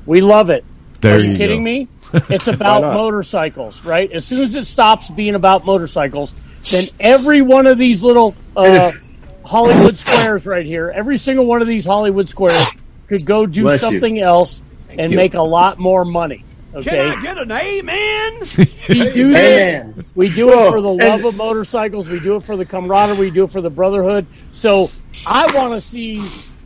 [0.05, 0.63] We love it.
[1.01, 1.63] There Are you, you kidding go.
[1.63, 1.87] me?
[2.29, 4.11] It's about motorcycles, right?
[4.11, 6.35] As soon as it stops being about motorcycles,
[6.71, 8.91] then every one of these little uh,
[9.45, 12.77] Hollywood squares right here, every single one of these Hollywood squares
[13.07, 13.87] could go do Bless you.
[13.89, 15.17] something else and you.
[15.17, 16.43] make a lot more money.
[16.75, 18.39] Okay, Can I get an amen?
[18.89, 20.05] we do this.
[20.15, 22.09] We do it for oh, the love of motorcycles.
[22.09, 23.17] We do it for the camaraderie.
[23.17, 24.25] We do it for the brotherhood.
[24.51, 24.89] So
[25.27, 26.17] I want to see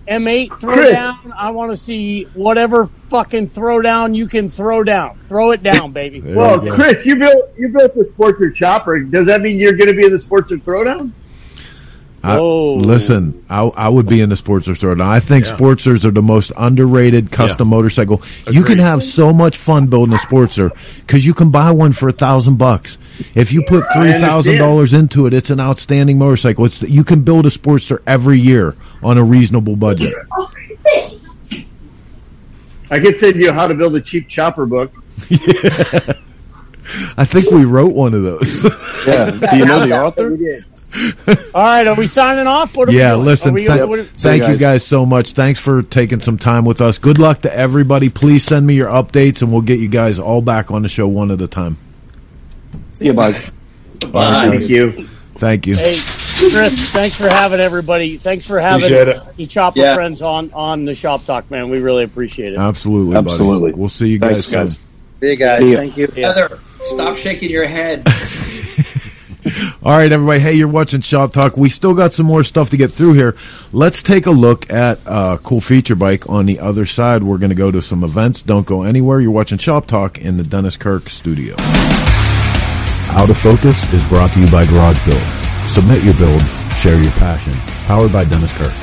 [0.07, 0.91] M8 throw Chris.
[0.91, 1.33] down.
[1.35, 5.19] I want to see whatever fucking throw down you can throw down.
[5.25, 6.21] Throw it down, baby.
[6.21, 8.99] Well, Chris, you built you built the Sportster chopper.
[8.99, 11.11] Does that mean you're going to be in the Sportster Throwdown?
[12.23, 14.99] I, listen, I, I would be in the Sportster store.
[15.01, 15.55] I think Yeah.
[15.55, 18.21] Sportsters are the most underrated custom motorcycle.
[18.49, 22.09] You can have so much fun building a Sportster because you can buy one for
[22.09, 22.97] a thousand bucks.
[23.35, 26.65] If you put three thousand dollars into it, it's an outstanding motorcycle.
[26.65, 30.13] It's you can build a Sportster every year on a reasonable budget.
[32.89, 34.91] I could send you how to build a cheap chopper book.
[37.17, 38.63] I think we wrote one of those.
[39.05, 39.31] Yeah.
[39.31, 40.37] Do you know the author?
[40.95, 42.75] All right, are we signing off?
[42.75, 43.25] What are we yeah, doing?
[43.25, 43.51] listen.
[43.51, 45.33] Are we, thank what- thank you guys so much.
[45.33, 46.97] Thanks for taking some time with us.
[46.97, 48.09] Good luck to everybody.
[48.09, 51.07] Please send me your updates, and we'll get you guys all back on the show
[51.07, 51.77] one at a time.
[52.93, 53.35] See you, bud.
[54.11, 54.49] Bye.
[54.49, 54.93] Thank you.
[55.33, 55.75] Thank you.
[55.75, 55.99] Hey,
[56.51, 58.17] Chris, thanks for having everybody.
[58.17, 59.35] Thanks for having Appreciate it.
[59.37, 59.93] the chopper Yeah.
[59.95, 61.69] friends on on the shop talk, man.
[61.69, 62.59] We really appreciate it.
[62.59, 63.25] Absolutely, buddy.
[63.25, 63.73] Absolutely.
[63.73, 64.73] We'll see you Thanks, guys, guys.
[64.73, 64.81] soon.
[65.19, 65.59] See you guys.
[65.59, 65.77] See ya.
[65.77, 66.07] Thank you.
[66.07, 68.07] Heather, stop shaking your head.
[69.83, 70.39] All right, everybody.
[70.39, 71.57] Hey, you're watching Shop Talk.
[71.57, 73.35] We still got some more stuff to get through here.
[73.71, 77.23] Let's take a look at a cool feature bike on the other side.
[77.23, 78.41] We're going to go to some events.
[78.41, 79.19] Don't go anywhere.
[79.19, 81.55] You're watching Shop Talk in the Dennis Kirk studio.
[83.09, 85.21] Out of Focus is brought to you by Garage Build.
[85.69, 86.41] Submit your build,
[86.77, 87.53] share your passion.
[87.85, 88.73] Powered by Dennis Kirk.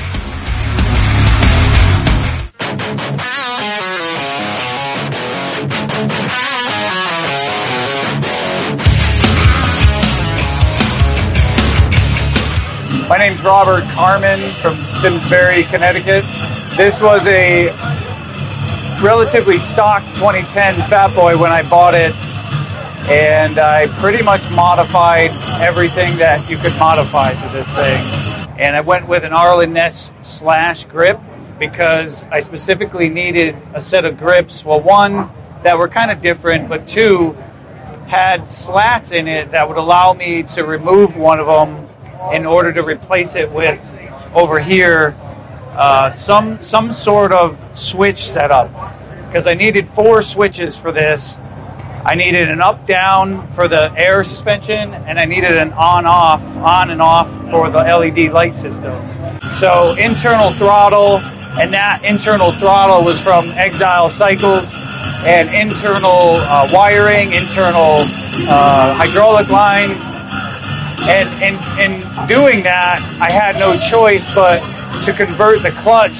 [13.07, 16.23] My name's Robert Carmen from Simsbury, Connecticut.
[16.75, 17.67] This was a
[18.99, 22.15] relatively stock 2010 Fat Boy when I bought it,
[23.07, 25.29] and I pretty much modified
[25.61, 28.59] everything that you could modify to this thing.
[28.59, 31.19] And I went with an Arlen Ness slash grip
[31.59, 34.65] because I specifically needed a set of grips.
[34.65, 35.29] Well, one
[35.61, 37.33] that were kind of different, but two
[38.07, 41.84] had slats in it that would allow me to remove one of them
[42.33, 43.79] in order to replace it with
[44.33, 45.15] over here
[45.75, 48.69] uh, some some sort of switch setup
[49.27, 51.35] because I needed four switches for this.
[52.05, 56.55] I needed an up down for the air suspension, and I needed an on off
[56.57, 58.95] on and off for the LED light system.
[59.55, 61.17] So internal throttle,
[61.59, 64.71] and that internal throttle was from Exile Cycles,
[65.25, 67.97] and internal uh, wiring, internal
[68.47, 69.99] uh, hydraulic lines,
[71.07, 74.59] and in, in doing that, I had no choice but
[75.05, 76.19] to convert the clutch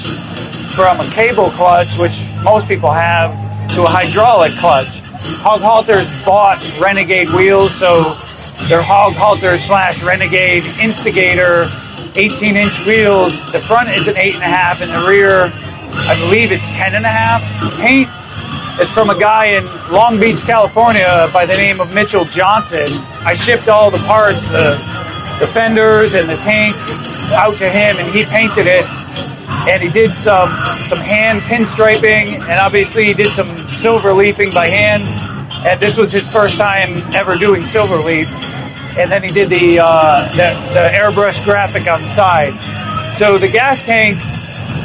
[0.74, 3.32] from a cable clutch, which most people have,
[3.74, 5.00] to a hydraulic clutch.
[5.42, 8.14] Hog Halters bought Renegade wheels, so
[8.68, 11.68] they're Hog Halter slash Renegade Instigator
[12.14, 13.40] 18 inch wheels.
[13.52, 15.50] The front is an 8.5, and the rear,
[15.92, 17.80] I believe it's 10.5.
[17.80, 18.08] Paint
[18.80, 22.86] is from a guy in Long Beach, California by the name of Mitchell Johnson.
[23.26, 24.78] I shipped all the parts, the,
[25.40, 26.76] the fenders and the tank
[27.32, 28.86] out to him and he painted it.
[29.68, 30.48] And he did some,
[30.86, 35.02] some hand pinstriping and obviously he did some silver leafing by hand.
[35.66, 38.28] And this was his first time ever doing silver leaf.
[38.96, 42.54] And then he did the, uh, the, the airbrush graphic on the side.
[43.16, 44.18] So the gas tank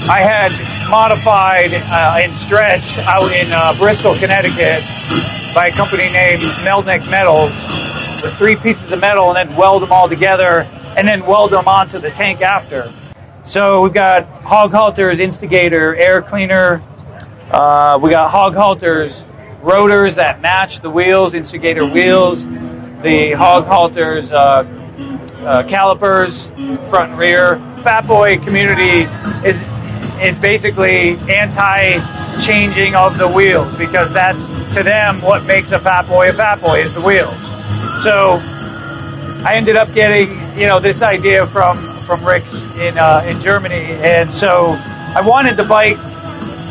[0.10, 0.52] I had
[0.90, 4.84] modified uh, and stretched out in uh, Bristol, Connecticut
[5.54, 7.81] by a company named Melnick Metals
[8.22, 10.62] with three pieces of metal and then weld them all together
[10.98, 12.92] and then weld them onto the tank after.
[13.44, 16.84] So we've got Hog Halter's Instigator air cleaner.
[17.50, 19.26] Uh, we got Hog Halter's
[19.62, 22.48] rotors that match the wheels, Instigator wheels.
[23.02, 24.64] The Hog Halter's uh,
[25.44, 26.48] uh, calipers,
[26.90, 27.58] front and rear.
[27.84, 29.10] Fat Boy community
[29.44, 29.60] is
[30.22, 34.46] is basically anti-changing of the wheels because that's
[34.76, 37.51] to them what makes a Fat Boy a Fat Boy is the wheels.
[38.02, 38.40] So
[39.46, 40.30] I ended up getting
[40.60, 44.76] you know this idea from from Rick's in uh, in Germany, and so
[45.16, 45.98] I wanted the bike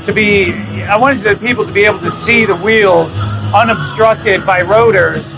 [0.06, 0.52] to be
[0.82, 3.12] I wanted the people to be able to see the wheels
[3.54, 5.32] unobstructed by rotors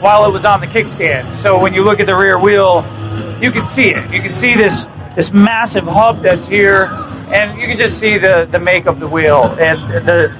[0.00, 1.30] while it was on the kickstand.
[1.42, 2.84] So when you look at the rear wheel,
[3.40, 4.12] you can see it.
[4.12, 6.88] You can see this this massive hub that's here,
[7.32, 10.34] and you can just see the the make of the wheel and the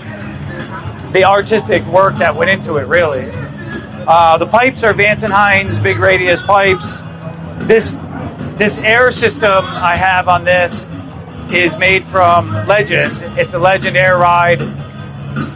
[1.12, 2.86] the artistic work that went into it.
[2.86, 3.30] Really,
[4.06, 7.02] uh, the pipes are Vance and Hines big radius pipes.
[7.66, 7.96] This
[8.56, 10.86] this air system I have on this
[11.50, 13.12] is made from Legend.
[13.38, 14.60] It's a Legend Air Ride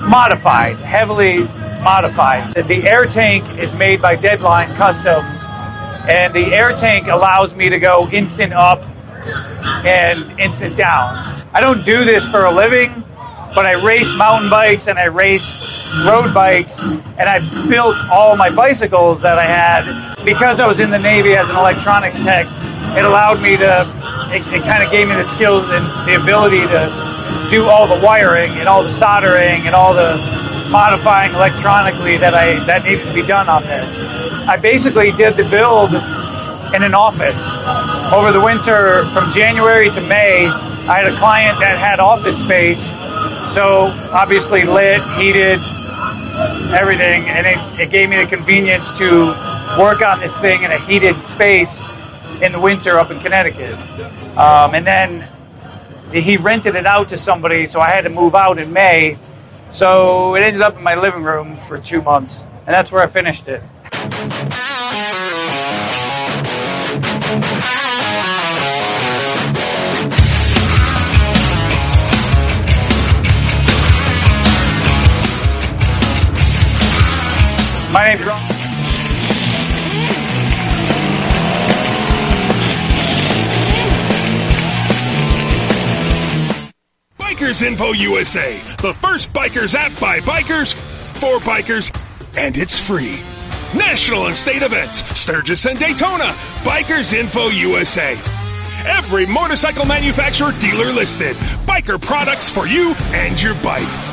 [0.01, 1.39] modified, heavily
[1.83, 2.53] modified.
[2.55, 5.39] The air tank is made by Deadline Customs,
[6.09, 8.83] and the air tank allows me to go instant up
[9.85, 11.39] and instant down.
[11.53, 13.05] I don't do this for a living,
[13.55, 15.57] but I race mountain bikes and I race
[16.05, 20.91] road bikes, and I built all my bicycles that I had because I was in
[20.91, 22.47] the Navy as an electronics tech.
[22.97, 23.89] It allowed me to,
[24.31, 28.05] it, it kind of gave me the skills and the ability to do all the
[28.05, 30.16] wiring and all the soldering and all the
[30.69, 33.89] modifying electronically that I that needed to be done on this.
[34.49, 35.95] I basically did the build
[36.75, 37.41] in an office
[38.12, 40.47] over the winter from January to May.
[40.47, 42.83] I had a client that had office space,
[43.59, 45.59] so obviously lit, heated,
[46.72, 49.30] everything, and it, it gave me the convenience to
[49.76, 51.76] work on this thing in a heated space
[52.40, 53.76] in the winter up in Connecticut.
[54.39, 55.28] Um, and then
[56.12, 59.18] he rented it out to somebody, so I had to move out in May.
[59.72, 63.09] So it ended up in my living room for two months, and that's where I
[63.09, 63.60] finished it.
[77.99, 78.41] My name's Ron.
[87.19, 90.77] Bikers Info USA, the first bikers app by bikers,
[91.19, 91.93] for bikers,
[92.39, 93.19] and it's free.
[93.77, 98.12] National and state events, Sturgis and Daytona, Bikers Info USA.
[98.87, 101.35] Every motorcycle manufacturer dealer listed.
[101.66, 104.07] Biker products for you and your bike.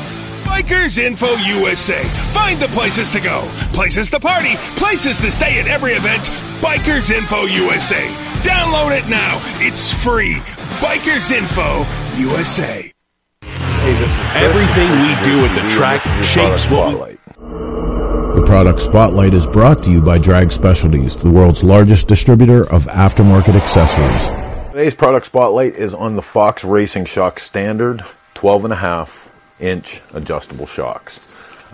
[0.56, 2.02] Bikers Info USA.
[2.32, 3.42] Find the places to go,
[3.74, 6.22] places to party, places to stay at every event.
[6.62, 8.08] Bikers Info USA.
[8.40, 9.38] Download it now.
[9.60, 10.36] It's free.
[10.80, 11.84] Bikers Info
[12.18, 12.90] USA.
[13.42, 17.18] Everything we do at the track shapes what we.
[18.40, 22.86] The product Spotlight is brought to you by Drag Specialties, the world's largest distributor of
[22.86, 24.72] aftermarket accessories.
[24.72, 28.02] Today's product spotlight is on the Fox Racing Shock Standard
[28.32, 29.25] 12 and a half
[29.60, 31.20] inch adjustable shocks.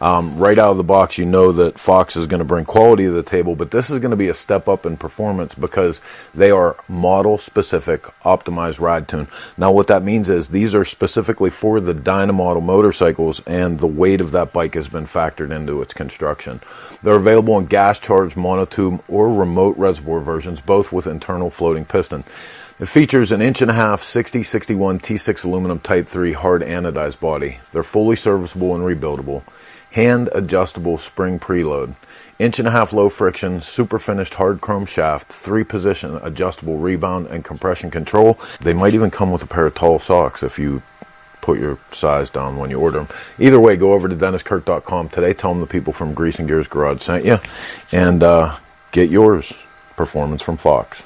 [0.03, 3.05] Um, right out of the box, you know that Fox is going to bring quality
[3.05, 6.03] to the table, but this is going to be a step up in performance because
[6.35, 9.29] they are model specific, optimized ride tune.
[9.57, 13.87] Now, what that means is these are specifically for the Dyna model motorcycles, and the
[13.87, 16.61] weight of that bike has been factored into its construction.
[17.05, 22.25] They're available in gas charged monotube or remote reservoir versions, both with internal floating piston.
[22.83, 27.59] It features an inch and a half 6061 T6 aluminum Type 3 hard anodized body.
[27.73, 29.45] They're fully serviceable and rebuildable.
[29.93, 31.95] Hand adjustable spring preload.
[32.41, 37.29] Inch and a half low friction, super finished hard chrome shaft, three position adjustable rebound
[37.29, 38.41] and compression control.
[38.61, 40.83] They might even come with a pair of tall socks if you
[41.41, 43.09] put your size down when you order them.
[43.39, 45.35] Either way, go over to DennisKirk.com today.
[45.35, 47.39] Tell them the people from Grease and Gears Garage sent you
[47.93, 48.57] and uh,
[48.91, 49.53] get yours.
[49.95, 51.05] Performance from Fox.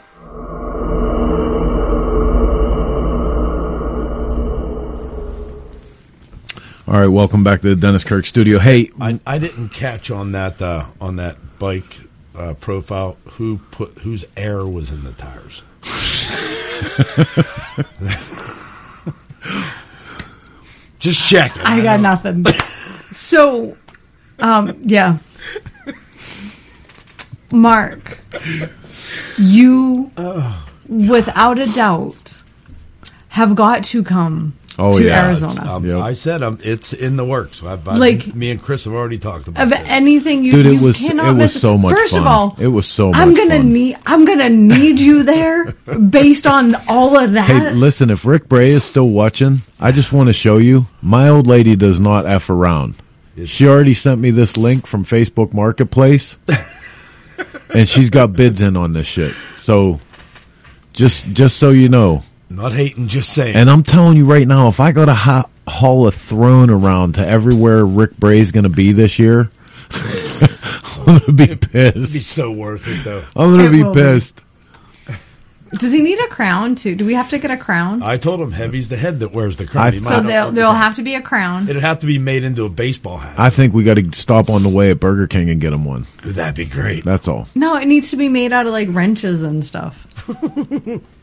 [6.89, 8.61] All right, welcome back to the Dennis Kirk studio.
[8.61, 11.99] Hey, I, I didn't catch on that uh, on that bike
[12.33, 15.65] uh, profile who put whose air was in the tires.
[21.01, 21.63] Just checking.
[21.63, 22.47] I got nothing.
[23.13, 23.77] So,
[24.41, 25.19] um, yeah.
[27.51, 28.19] Mark,
[29.39, 30.11] you,
[30.87, 32.43] without a doubt,
[33.29, 35.53] have got to come Oh to yeah, Arizona.
[35.53, 37.63] It's, um, I said um, it's in the works.
[37.63, 39.63] I've, I've- Like- me and Chris have already talked about.
[39.63, 39.81] Of this.
[39.85, 41.61] anything you, Dude, it you was- cannot it was miss.
[41.61, 43.73] so much First of all, It was so I'm gonna fun.
[43.73, 43.97] need.
[44.05, 45.65] I'm gonna need you there
[46.11, 47.49] based on all of that.
[47.49, 51.31] Hey, listen, if Rick Bray is still watching, I just want to show you my
[51.31, 52.97] old lady does not F around.
[53.45, 56.37] She already sent me this link from Facebook Marketplace,
[57.75, 59.35] and she's got bids in on this shit.
[59.59, 60.01] So,
[60.93, 63.57] just just so you know, Not hating, just saying.
[63.57, 67.17] and I'm telling you right now, if I got to ha- haul a throne around
[67.17, 69.51] to everywhere Rick Bray's going to be this year,
[69.91, 72.27] I'm going to be It'd be pissed.
[72.27, 73.25] so worth it though.
[73.35, 74.01] I'm going to be will be.
[74.01, 74.41] pissed.
[75.73, 76.95] Does he need a crown too?
[76.95, 78.01] Do we have to get a crown?
[78.01, 79.87] I told him heavy's the head that wears the crown.
[79.89, 81.69] I- He so might- there, there'll have to be a crown.
[81.69, 83.35] It'd have to be made into a baseball hat.
[83.39, 85.85] I think we got to stop on the way at Burger King and get him
[85.85, 86.07] one.
[86.25, 87.05] That'd be great.
[87.05, 87.49] That's all.
[87.57, 90.07] No, it needs to be made out of like wrenches and stuff.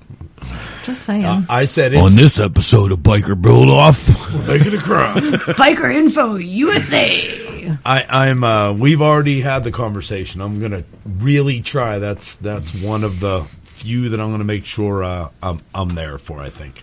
[0.84, 1.26] Just saying.
[1.26, 4.08] Uh, I said On this episode of Biker Build Off,
[4.48, 5.16] Make it a crown.
[5.56, 7.78] Biker Info USA.
[7.86, 8.44] I, I'm.
[8.44, 10.42] Uh, we've already had the conversation.
[10.42, 12.00] I'm gonna really try.
[12.00, 16.18] That's that's one of the few that I'm gonna make sure uh, I'm I'm there
[16.18, 16.42] for.
[16.42, 16.82] I think.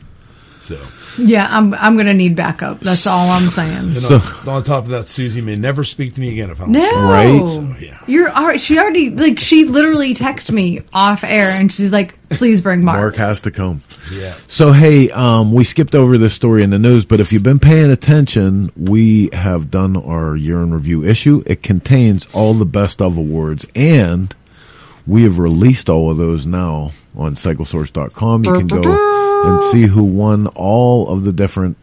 [0.63, 0.79] So
[1.19, 2.81] Yeah, I'm I'm gonna need backup.
[2.81, 3.77] That's all I'm saying.
[3.77, 4.05] And
[4.47, 6.73] on, on top of that, Susie may never speak to me again if I don't.
[6.73, 7.99] No, So, yeah.
[8.07, 8.59] You're already.
[8.59, 12.99] She already like she literally texted me off air, and she's like, "Please bring Mark."
[12.99, 13.81] Mark has to come.
[14.13, 14.35] Yeah.
[14.47, 17.59] So hey, um, we skipped over this story in the news, but if you've been
[17.59, 21.43] paying attention, we have done our year in review issue.
[21.47, 24.35] It contains all the best of awards, and
[25.07, 28.45] we have released all of those now on CycleSource.com.
[28.45, 28.83] You can go
[29.45, 31.77] and see who won all of the different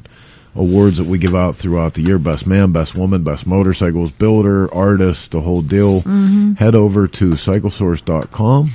[0.55, 4.73] awards that we give out throughout the year: best man, best woman, best motorcycles, builder,
[4.73, 6.01] artist, the whole deal.
[6.01, 6.57] Mhm.
[6.57, 8.71] Head over to CycleSource.com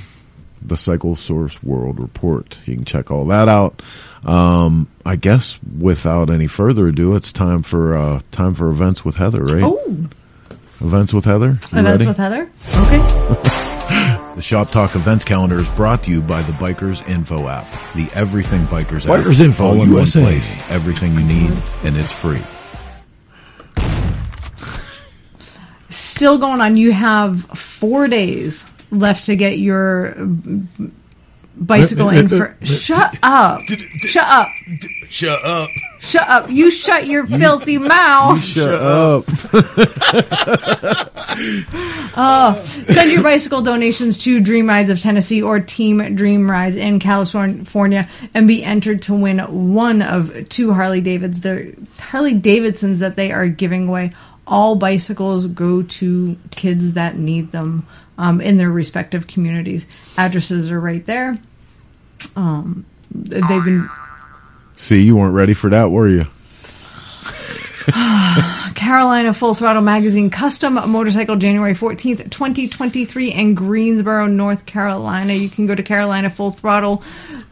[0.65, 2.57] the Cycle Source World Report.
[2.65, 3.81] You can check all that out.
[4.23, 9.15] Um, I guess without any further ado, it's time for uh, time for events with
[9.17, 9.61] Heather, right?
[9.63, 9.97] Oh,
[10.79, 11.59] Events with Heather.
[11.73, 12.07] You events ready?
[12.07, 12.49] with Heather.
[12.75, 14.19] Okay.
[14.35, 18.09] The Shop Talk events calendar is brought to you by the Bikers Info app, the
[18.15, 19.23] everything bikers app.
[19.23, 20.21] Bikers Info all in one USA.
[20.23, 21.51] place, everything you need,
[21.83, 22.41] and it's free.
[25.89, 26.77] Still going on.
[26.77, 30.15] You have four days left to get your
[31.55, 32.55] bicycle in for.
[32.63, 33.61] Shut up!
[33.97, 34.47] Shut up!
[35.09, 35.69] Shut up!
[35.99, 36.49] Shut up!
[36.49, 38.43] You shut your filthy mouth!
[38.43, 39.25] Shut up.
[42.15, 46.99] Oh, send your bicycle donations to Dream Rides of Tennessee or Team Dream Rides in
[46.99, 49.39] California and be entered to win
[49.73, 51.41] one of two Harley Davids.
[51.41, 54.11] The Harley Davidsons that they are giving away.
[54.45, 57.87] All bicycles go to kids that need them
[58.17, 59.85] um, in their respective communities.
[60.17, 61.37] Addresses are right there.
[62.35, 63.87] Um, they've been
[64.75, 66.25] See, you weren't ready for that, were you?
[68.75, 75.33] Carolina Full Throttle Magazine Custom Motorcycle January 14th, 2023 in Greensboro, North Carolina.
[75.33, 77.03] You can go to Carolina Full Throttle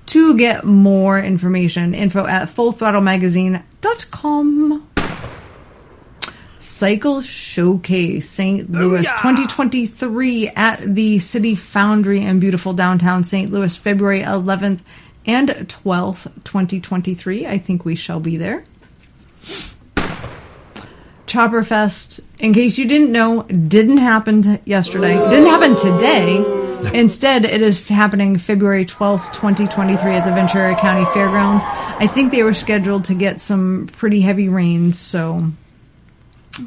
[0.07, 1.93] to get more information.
[1.93, 4.87] Info at fullthrottlemagazine.com.
[6.61, 8.71] Cycle Showcase St.
[8.71, 13.51] Louis 2023 at the City Foundry in beautiful downtown St.
[13.51, 14.79] Louis, February 11th
[15.25, 17.47] and 12th, 2023.
[17.47, 18.63] I think we shall be there.
[21.25, 25.17] Chopper Fest, in case you didn't know, didn't happen t- yesterday.
[25.29, 26.43] Didn't happen today.
[26.93, 31.63] Instead, it is happening February 12th, 2023 at the Ventura County Fairgrounds.
[31.65, 35.51] I think they were scheduled to get some pretty heavy rains, so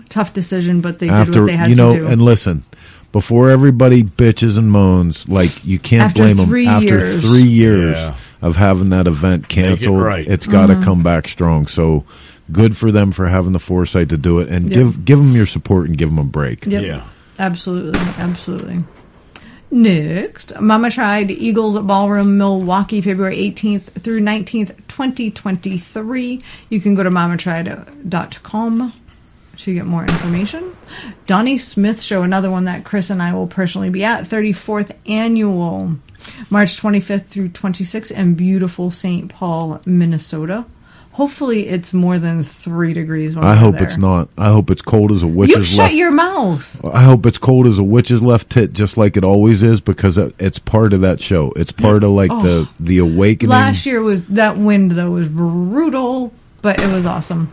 [0.09, 2.07] tough decision, but they did what they had you know, to do.
[2.07, 2.65] and listen,
[3.13, 6.47] before everybody bitches and moans, like you can't After blame them.
[6.47, 7.21] three After years.
[7.23, 8.15] three years Yeah.
[8.43, 10.27] of having that event canceled, right.
[10.27, 11.67] it's got to come back strong.
[11.67, 12.05] So
[12.53, 14.75] good for them for having the foresight to do it, and Yep.
[14.75, 16.67] give give them your support and give them a break.
[16.67, 17.03] Yep.
[17.39, 17.99] Absolutely.
[18.19, 18.85] Absolutely.
[19.71, 26.41] Next, Mama Tried Eagles Ballroom Milwaukee, February 18th through 19th, 2023.
[26.69, 28.93] You can go to mamatried.com
[29.59, 30.77] to get more information.
[31.27, 35.97] Donnie Smith Show, another one that Chris and I will personally be at, 34th annual,
[36.51, 39.29] March 25th through 26th in beautiful St.
[39.31, 40.65] Paul, Minnesota.
[41.13, 43.85] Hopefully it's more than three degrees when I hope there.
[43.85, 44.29] it's not.
[44.37, 45.95] I hope it's cold as a You witch's shut left.
[45.95, 46.85] your mouth.
[46.85, 50.19] I hope it's cold as a witch's left tit, just like it always is, because
[50.19, 51.53] it's part of that show.
[51.55, 52.43] It's part of like Oh.
[52.43, 53.51] the the awakening.
[53.51, 56.33] Last year was that wind though was brutal,
[56.63, 57.53] but it was awesome.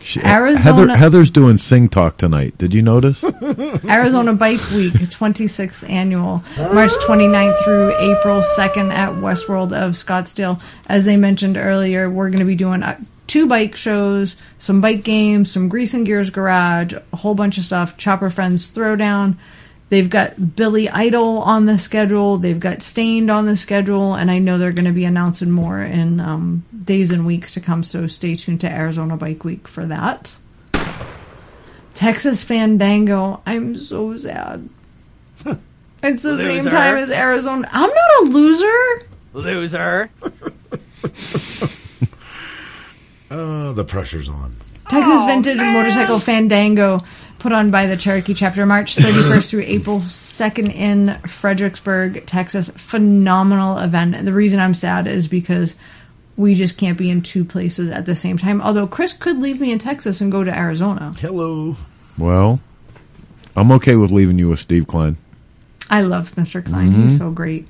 [0.00, 2.56] She- Arizona- Heather, Heather's doing sing talk tonight.
[2.58, 3.24] Did you notice?
[3.84, 10.60] Arizona Bike Week, 26th annual, March 29th through April 2nd at Westworld of Scottsdale.
[10.88, 15.02] As they mentioned earlier, we're going to be doing uh, two bike shows, some bike
[15.02, 17.96] games, some Grease and Gears Garage, a whole bunch of stuff.
[17.96, 19.36] Chopper Friends Throwdown.
[19.90, 22.36] They've got Billy Idol on the schedule.
[22.36, 25.80] They've got Staind on the schedule, and I know they're going to be announcing more
[25.80, 27.82] in um, days and weeks to come.
[27.82, 30.36] So stay tuned to Arizona Bike Week for that.
[31.94, 33.42] Texas Fandango.
[33.46, 34.68] I'm so sad.
[36.00, 37.68] It's the same time as Arizona.
[37.72, 39.02] I'm not a loser.
[39.32, 40.10] Loser.
[43.30, 44.54] Uh, the pressure's on.
[44.88, 47.02] Texas Vintage Motorcycle Fandango,
[47.38, 52.70] put on by the Cherokee chapter, March 31st through April 2nd in Fredericksburg, Texas.
[52.70, 54.14] Phenomenal event.
[54.14, 55.74] And the reason I'm sad is because
[56.36, 58.62] we just can't be in two places at the same time.
[58.62, 61.12] Although Chris could leave me in Texas and go to Arizona.
[61.20, 61.76] Hello.
[62.16, 62.60] well,
[63.56, 65.16] I'm okay with leaving you with Steve Klein.
[65.90, 66.64] I love Mr.
[66.64, 66.92] Klein.
[66.92, 67.18] He's Mhm.
[67.18, 67.66] so great.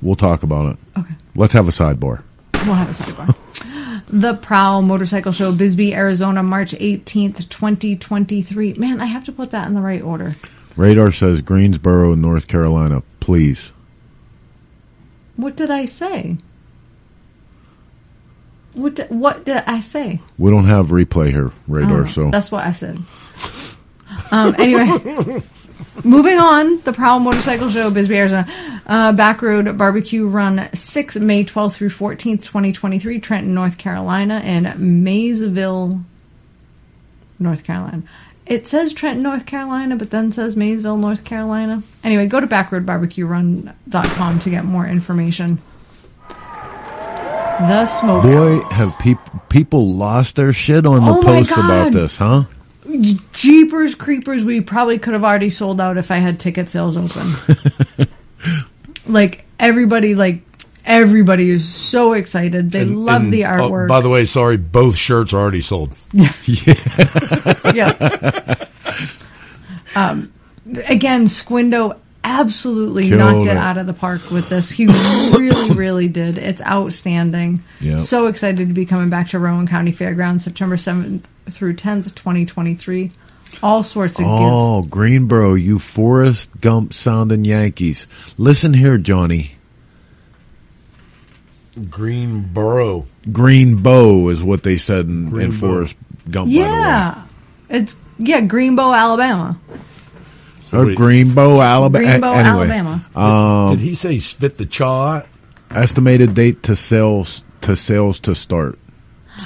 [0.00, 0.78] We'll talk about it.
[0.98, 1.14] Okay.
[1.34, 2.22] Let's have a sidebar.
[2.66, 3.34] We'll have a sidebar.
[4.08, 8.74] the Prowl Motorcycle Show, Bisbee, Arizona, March 18th, 2023.
[8.74, 10.36] Man, I have to put that in the right order.
[10.76, 13.02] Radar says Greensboro, North Carolina.
[13.20, 13.72] Please.
[15.36, 16.38] What did I say?
[18.74, 20.20] What did, what did I say?
[20.38, 22.02] We don't have replay here, radar.
[22.02, 23.02] Oh, so that's what I said.
[24.30, 25.42] Um, anyway,
[26.04, 26.80] moving on.
[26.80, 28.46] The Prowl Motorcycle Show, Bisbee, Arizona.
[28.86, 36.00] Uh, Backroad Barbecue Run 6, May 12th through 14th, 2023, Trenton, North Carolina, and Maysville,
[37.38, 38.02] North Carolina.
[38.44, 41.82] It says Trenton, North Carolina, but then says Maysville, North Carolina.
[42.02, 45.62] Anyway, go to backroadbarbecuerun.com to get more information.
[47.60, 48.24] The smoke.
[48.24, 52.44] boy, have peop- people lost their shit on the Oh post about this, huh?
[53.32, 57.34] Jeepers creepers, we probably could have already sold out if I had ticket sales open.
[59.06, 60.42] like everybody like
[60.84, 62.72] everybody is so excited.
[62.72, 63.88] They And- love and, the oh, artwork.
[63.88, 65.96] by the way, sorry, both shirts are already sold.
[66.12, 67.94] yeah.
[69.94, 70.32] Um,
[70.88, 73.56] again, Squindo absolutely Killed knocked it, it.
[73.56, 74.70] out of the park with this.
[74.70, 76.38] He really, really did.
[76.38, 77.62] It's outstanding.
[77.80, 78.00] Yep.
[78.00, 83.10] So excited to be coming back to Rowan County Fairgrounds September 7th through 10th, 2023.
[83.62, 84.30] All sorts of gifts.
[84.30, 88.06] Oh, Greenboro, you Forrest Gump sounding Yankees.
[88.38, 89.56] Listen here, Johnny.
[91.78, 93.06] Greenboro.
[93.26, 95.96] Greenbow is what they said in, in Forrest
[96.30, 96.66] Gump, by the way.
[96.66, 97.22] Yeah.
[97.68, 99.58] It's, yeah, Greenbow, Alabama.
[100.72, 102.06] Oh, Greenbow, Alabama.
[102.06, 103.04] Greenbow, anyway, Alabama.
[103.14, 105.22] Um, Did he say spit the chaw?
[105.70, 108.78] Estimated date to sales to sales to start.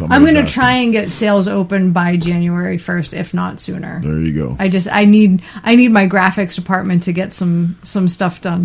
[0.00, 4.00] I'm going to try and get sales open by January 1st, if not sooner.
[4.02, 4.56] There you go.
[4.58, 8.64] I just I need I need my graphics department to get some some stuff done.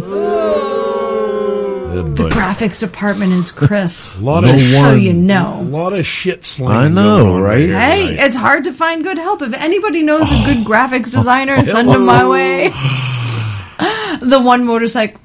[1.92, 4.16] The graphics department is Chris.
[4.18, 5.60] A lot No of so you know.
[5.60, 6.76] A lot of shit slinging.
[6.76, 7.60] I know, right?
[7.60, 8.24] here Hey, tonight.
[8.26, 9.42] it's hard to find good help.
[9.42, 10.44] If anybody knows a Oh.
[10.46, 12.32] good graphics designer, send them my oh.
[12.32, 12.70] way.
[14.22, 15.20] the one motorcycle.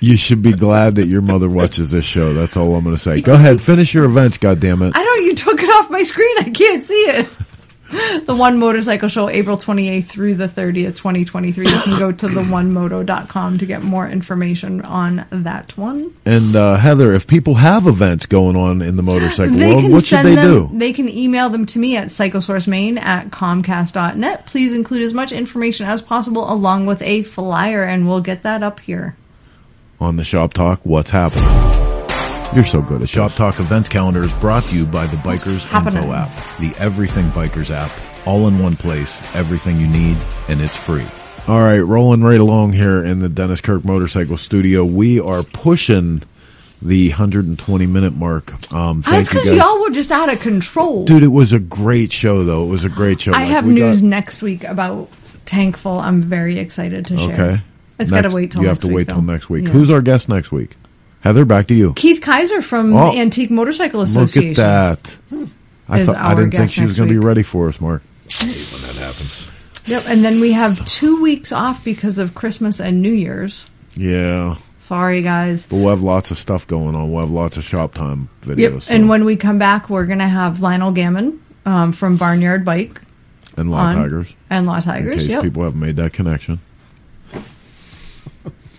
[0.00, 2.34] You should be glad that your mother watches this show.
[2.34, 3.22] That's all I'm going to say.
[3.22, 4.92] Go ahead, finish your events, goddammit.
[4.94, 6.36] I know you took it off my screen.
[6.40, 7.26] I can't see it.
[8.24, 11.68] The One Motorcycle Show, April 28th through the 30th, 2023.
[11.68, 16.14] You can go to the theonemoto.com to get more information on that one.
[16.24, 20.04] And uh, Heather, if people have events going on in the motorcycle They world, what
[20.04, 20.78] should they them, do?
[20.78, 24.46] They can email them to me at cyclesourcemain at comcast.net.
[24.46, 28.62] Please include as much information as possible along with a flyer, and we'll get that
[28.62, 29.16] up here.
[30.00, 31.93] on the Shop Talk What's Happening.
[32.54, 35.64] You're so good at Shop Talk events calendar is brought to you by the Bikers?
[35.74, 37.90] Info app, the Everything Bikers app,
[38.28, 40.16] all in one place, everything you need,
[40.48, 41.04] and it's free.
[41.48, 44.84] All right, rolling right along here in the Dennis Kirk Motorcycle Studio.
[44.84, 46.22] We are pushing
[46.80, 48.72] the 120 minute mark.
[48.72, 51.04] Um, That's because y'all were just out of control.
[51.06, 52.64] Dude, it was a great show though.
[52.64, 53.32] It was a great show.
[53.32, 55.10] I Like, have news got- next week about
[55.44, 55.98] Tankful.
[55.98, 57.32] I'm very excited to share.
[57.32, 57.62] Okay.
[57.98, 59.32] It's got to wait till You next have to week, wait till though.
[59.32, 59.64] next week.
[59.64, 59.70] Yeah.
[59.70, 60.76] Who's our guest next week?
[61.24, 61.94] Heather, back to you.
[61.94, 63.10] Keith Kaiser from Oh.
[63.10, 64.50] the Antique Motorcycle Association.
[64.50, 64.64] Look Association.
[64.64, 65.48] at that.
[65.88, 68.02] I thought I didn't think she was going to be ready for us, Mark.
[68.40, 69.46] when that happens.
[69.86, 73.66] Yep, and then we have two weeks off because of Christmas and New Year's.
[73.96, 75.64] Yeah, Sorry, guys.
[75.66, 77.10] but we'll have lots of stuff going on.
[77.10, 78.58] We'll have lots of shop time videos.
[78.58, 78.82] Yep.
[78.82, 82.64] so- And when we come back, we're going to have Lionel Gammon um, from Barnyard
[82.66, 83.00] Bike
[83.56, 84.34] and Law on- Tigers.
[84.50, 85.42] and Law Tigers, In case Yep.
[85.42, 86.60] people haven't made that connection.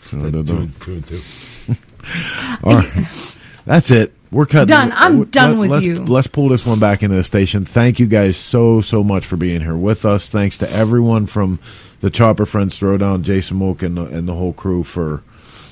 [0.05, 0.29] So I.
[0.31, 1.21] Two and two.
[2.63, 3.07] All right.
[3.65, 4.13] That's it.
[4.31, 4.67] We're cutting.
[4.67, 4.91] Done.
[4.93, 6.03] I'm done with let's, you.
[6.03, 7.65] Let's pull this one back into the station.
[7.65, 10.27] Thank you guys so, so much for being here with us.
[10.27, 11.59] Thanks to everyone from
[12.01, 15.23] the Chopper Friends Throwdown, Jason Mook, and the, and the whole crew for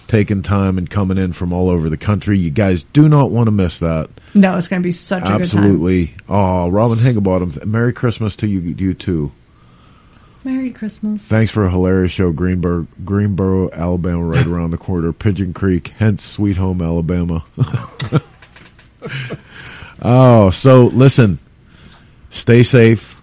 [0.08, 2.38] taking time and coming in from all over the country.
[2.38, 4.10] You guys do not want to miss that.
[4.34, 5.42] No, it's going to be such a good time.
[5.42, 6.16] Absolutely.
[6.30, 9.32] Oh, Robin Higginbottom, Merry Christmas to you, you too.
[10.44, 11.22] Merry Christmas.
[11.24, 15.12] Thanks for a hilarious show, Greenboro, Greenboro, Alabama, right around the corner.
[15.14, 17.44] Pigeon Creek, hence Sweet Home, Alabama.
[20.02, 21.40] oh, so listen,
[22.30, 23.22] stay safe.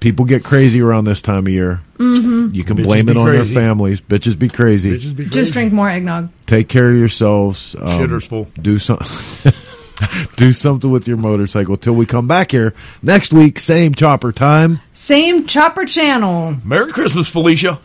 [0.00, 1.80] People get crazy around this time of year.
[1.96, 2.54] Mhm.
[2.54, 3.54] You can Bitches blame it on crazy.
[3.54, 4.00] their families.
[4.00, 4.90] Bitches be crazy.
[4.92, 6.28] Bitches be Just drink more eggnog.
[6.44, 7.74] Take care of yourselves.
[7.74, 8.44] Um, Shitter's full.
[8.60, 8.98] Do some.
[10.36, 13.58] do something with your motorcycle till we come back here next week.
[13.58, 14.80] Same chopper time.
[14.92, 16.56] Same chopper channel.
[16.64, 17.78] Merry Christmas, Felicia.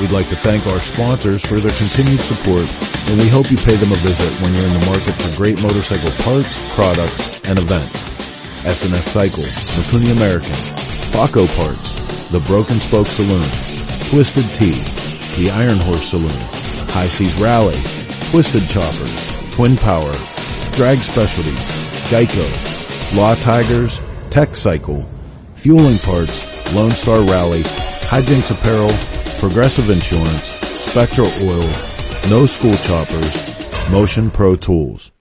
[0.00, 2.66] We'd like to thank our sponsors for their continued support,
[3.08, 5.62] and we hope you pay them a visit when you're in the market for great
[5.62, 8.10] motorcycle parts, products, and events.
[8.66, 10.54] S&S Cycles, Mikuni American,
[11.14, 13.46] Paughco Parts, The Broken Spoke Saloon,
[14.10, 14.82] Twisted Tea,
[15.40, 16.30] The Iron Horse Saloon,
[16.92, 17.78] High Seas Rally,
[18.30, 20.12] Twisted Choppers, Twin Power,
[20.72, 21.58] Drag Specialties,
[22.10, 22.46] Geico,
[23.16, 25.02] Law Tigers, Tech Cycle,
[25.54, 28.92] Feuling Parts, Lone Star Rally, Hijinks Apparel,
[29.40, 30.44] Progressive Insurance,
[30.90, 31.70] Spectro Oil,
[32.28, 35.12] No School Choppers, Motion Pro Tools.